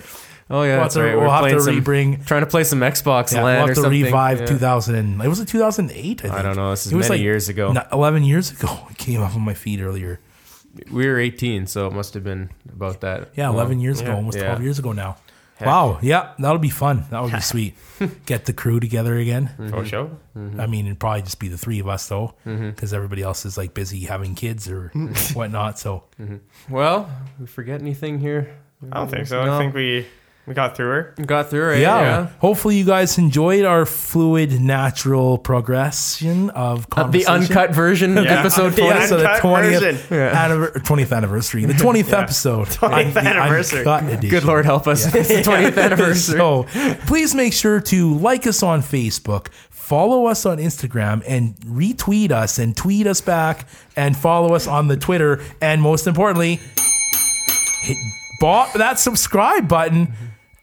Oh 0.53 0.63
yeah, 0.65 0.79
we'll 0.79 0.83
that's 0.83 0.95
have 0.97 1.03
to, 1.05 1.07
right. 1.09 1.15
we'll 1.17 1.27
We're 1.27 1.49
have 1.49 1.59
to 1.59 1.61
some, 1.61 1.81
rebring. 1.81 2.27
trying 2.27 2.41
to 2.41 2.47
play 2.49 2.65
some 2.65 2.81
Xbox 2.81 3.33
Yeah, 3.33 3.45
LAN 3.45 3.55
we'll 3.59 3.65
or 3.67 3.75
have 3.75 3.85
to 3.85 3.89
revive 3.89 4.41
Yeah. 4.41 4.47
2000. 4.47 4.95
And, 4.97 5.23
it 5.23 5.29
was 5.29 5.39
it 5.39 5.47
2008. 5.47 5.95
I, 5.95 6.23
think. 6.23 6.35
I 6.35 6.43
don't 6.43 6.57
know. 6.57 6.71
This 6.71 6.87
is 6.87 6.93
It 6.93 6.97
was 6.97 7.09
many 7.09 7.19
like 7.21 7.25
years 7.25 7.49
ago. 7.49 7.73
No, 7.73 7.85
11 7.93 8.25
years 8.25 8.51
ago. 8.51 8.69
It 8.91 8.99
came 8.99 9.23
off 9.23 9.37
of 9.37 9.43
my 9.43 9.55
feet 9.55 9.81
earlier. 9.81 10.19
We 10.91 11.07
were 11.07 11.19
18, 11.21 11.67
so 11.69 11.87
it 11.87 11.93
must 11.93 12.15
have 12.15 12.25
been 12.25 12.51
about 12.73 13.01
that. 13.03 13.29
Yeah, 13.37 13.47
long. 13.49 13.57
11 13.59 13.81
years 13.81 14.01
ago, 14.01 14.11
yeah, 14.11 14.17
almost 14.17 14.39
yeah. 14.39 14.45
12 14.47 14.63
years 14.63 14.79
ago 14.81 14.91
now. 14.93 15.17
Wow. 15.67 15.99
Yeah, 16.03 16.33
that'll 16.39 16.59
be 16.59 16.71
fun. 16.71 17.05
That 17.11 17.23
would 17.23 17.33
be 17.33 17.41
sweet. 17.53 17.75
Get 18.27 18.47
the 18.47 18.53
crew 18.53 18.81
together 18.81 19.17
again. 19.17 19.51
Mm-hmm. 19.59 19.75
Oh, 19.75 19.85
show? 19.85 20.11
Mm-hmm. 20.37 20.61
I 20.61 20.67
mean, 20.67 20.87
it'd 20.87 20.99
probably 20.99 21.23
just 21.23 21.39
be 21.39 21.49
the 21.49 21.59
three 21.59 21.81
of 21.81 21.89
us 21.89 22.09
though, 22.09 22.35
mm-hmm. 22.47 22.71
because 22.71 22.93
everybody 22.93 23.23
else 23.23 23.45
is 23.45 23.57
like 23.59 23.75
busy 23.75 24.01
having 24.01 24.35
kids 24.35 24.69
or 24.69 24.89
whatnot. 25.35 25.79
So 25.79 26.05
Well, 26.69 27.11
we 27.39 27.47
forget 27.47 27.81
anything 27.81 28.19
here? 28.19 28.57
I 28.91 28.97
don't 28.97 29.11
think 29.11 29.27
so. 29.27 29.45
No. 29.45 29.57
I 29.57 29.59
think 29.59 29.75
we 29.75 30.07
we 30.47 30.55
got 30.55 30.77
through 30.77 30.89
her. 30.89 31.15
We 31.19 31.25
got 31.25 31.49
through 31.51 31.75
it. 31.75 31.81
yeah, 31.81 32.01
Yeah. 32.01 32.27
hopefully 32.39 32.77
you 32.77 32.85
guys 32.85 33.19
enjoyed 33.19 33.65
our 33.65 33.87
fluid, 33.87 34.61
natural 34.61 35.39
progression 35.39 36.51
of 36.51 36.79
Uh, 36.79 36.81
the 36.81 37.25
conversation. 37.25 37.33
uncut 37.33 37.75
version 37.75 38.19
of 38.19 38.25
Yeah. 38.25 38.41
episode 38.41 38.71
The 38.73 38.81
20. 38.83 39.07
so 39.07 39.17
the 39.19 39.27
uncut 39.29 39.41
twentieth 39.41 39.81
version. 40.09 40.37
anniver- 40.37 40.83
20th 40.85 41.13
anniversary, 41.13 41.65
the 41.67 41.75
twentieth 41.75 42.13
episode, 42.25 42.67
20th 42.71 43.15
The 43.15 43.21
anniversary. 43.21 43.79
uncut 43.81 44.05
edition. 44.05 44.31
Good 44.31 44.45
Lord 44.45 44.65
help 44.65 44.89
us. 44.89 45.07
It's 45.15 45.29
the 45.29 45.43
20th 45.43 45.79
anniversary. 45.79 46.39
So 46.39 46.67
please 47.07 47.35
make 47.35 47.53
sure 47.53 47.79
to 47.81 48.15
like 48.15 48.47
us 48.47 48.63
on 48.63 48.83
Facebook, 48.83 49.49
follow 49.71 50.27
us 50.27 50.47
on 50.47 50.59
Instagram, 50.59 51.23
and 51.29 51.55
retweet 51.61 52.33
us 52.33 52.59
and 52.59 52.77
tweet 52.77 53.07
us 53.07 53.21
back, 53.21 53.67
and 53.97 54.17
follow 54.17 54.55
us 54.55 54.67
on 54.67 54.89
the 54.89 54.97
Twitter, 54.97 55.41
and 55.61 55.81
most 55.83 56.07
importantly, 56.09 56.61
hit 57.83 57.97
bo- 58.41 58.67
that 58.75 58.99
subscribe 58.99 59.69
button 59.69 60.13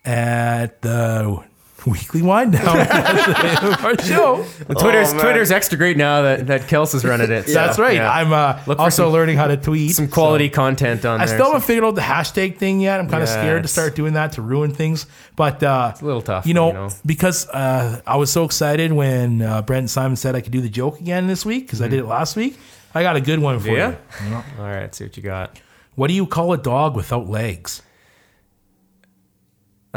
at 0.07 0.81
the 0.81 1.43
weekly 1.85 2.21
wind 2.21 2.51
down 2.51 2.79
of 2.81 3.85
our 3.85 3.97
show. 4.03 4.43
Twitter's 4.77 5.13
Oh. 5.13 5.19
Twitter's 5.21 5.51
extra 5.51 5.77
great 5.77 5.95
now 5.95 6.21
that 6.23 6.47
that 6.47 6.61
Kels 6.63 6.93
is 6.95 7.05
running 7.05 7.31
it. 7.31 7.43
so, 7.47 7.53
That's 7.53 7.79
right. 7.79 7.95
yeah. 7.95 8.11
I'm 8.11 8.33
uh, 8.33 8.59
Look 8.67 8.79
also 8.79 9.03
some- 9.03 9.13
learning 9.13 9.37
how 9.37 9.47
to 9.47 9.55
tweet 9.57 9.91
some 9.95 10.07
quality 10.09 10.49
so- 10.49 10.55
content 10.55 11.05
on 11.05 11.21
I 11.21 11.25
there. 11.25 11.35
still 11.37 11.45
haven't 11.47 11.61
figured 11.61 11.85
out 11.85 11.95
the 11.95 12.01
hashtag 12.01 12.57
thing 12.57 12.79
yet. 12.81 12.99
I'm 12.99 13.07
kind 13.09 13.23
of 13.23 13.29
Yeah, 13.29 13.35
scared 13.41 13.61
to 13.63 13.69
start 13.69 13.95
doing 13.95 14.13
that 14.13 14.33
to 14.33 14.41
ruin 14.41 14.73
things. 14.73 15.05
But 15.35 15.61
uh, 15.63 15.93
a 15.99 16.03
little 16.05 16.21
tough, 16.21 16.45
you 16.45 16.53
know, 16.55 16.67
you 16.67 16.73
know. 16.73 16.89
because 17.05 17.47
uh, 17.49 18.01
I 18.05 18.17
was 18.17 18.31
so 18.31 18.43
excited 18.43 18.91
when 18.91 19.41
uh, 19.41 19.61
Brent 19.61 19.81
and 19.83 19.89
Simon 19.89 20.15
said 20.17 20.35
I 20.35 20.41
could 20.41 20.51
do 20.51 20.61
the 20.61 20.69
joke 20.69 20.99
again 20.99 21.27
this 21.27 21.45
week 21.45 21.67
because 21.67 21.81
I 21.81 21.87
did 21.87 21.99
it 21.99 22.05
last 22.05 22.35
week. 22.35 22.57
I 22.95 23.03
got 23.03 23.15
a 23.15 23.21
good 23.21 23.39
one 23.39 23.59
for 23.59 23.67
Mm-hmm. 23.67 23.75
Yeah? 23.77 23.95
you. 24.21 24.25
you 24.25 24.31
know? 24.31 24.43
All 24.59 24.65
right, 24.65 24.93
see 24.93 25.05
what 25.05 25.15
you 25.15 25.23
got. 25.23 25.59
What 25.95 26.07
do 26.07 26.13
you 26.15 26.25
call 26.25 26.51
a 26.53 26.57
dog 26.57 26.95
without 26.95 27.29
legs? 27.29 27.81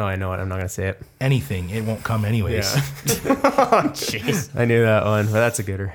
Oh, 0.01 0.05
I 0.05 0.17
know 0.17 0.33
it. 0.33 0.39
I'm 0.39 0.49
not 0.49 0.57
gonna 0.57 0.69
say 0.71 0.89
it. 0.89 1.03
Anything. 1.21 1.69
It 1.69 1.85
won't 1.85 2.03
come 2.03 2.25
anyways. 2.25 2.75
Yeah. 2.75 2.81
Jeez. 3.93 4.49
I 4.59 4.65
knew 4.65 4.83
that 4.83 5.05
one, 5.05 5.27
but 5.27 5.33
that's 5.33 5.59
a 5.59 5.63
gooder. 5.63 5.93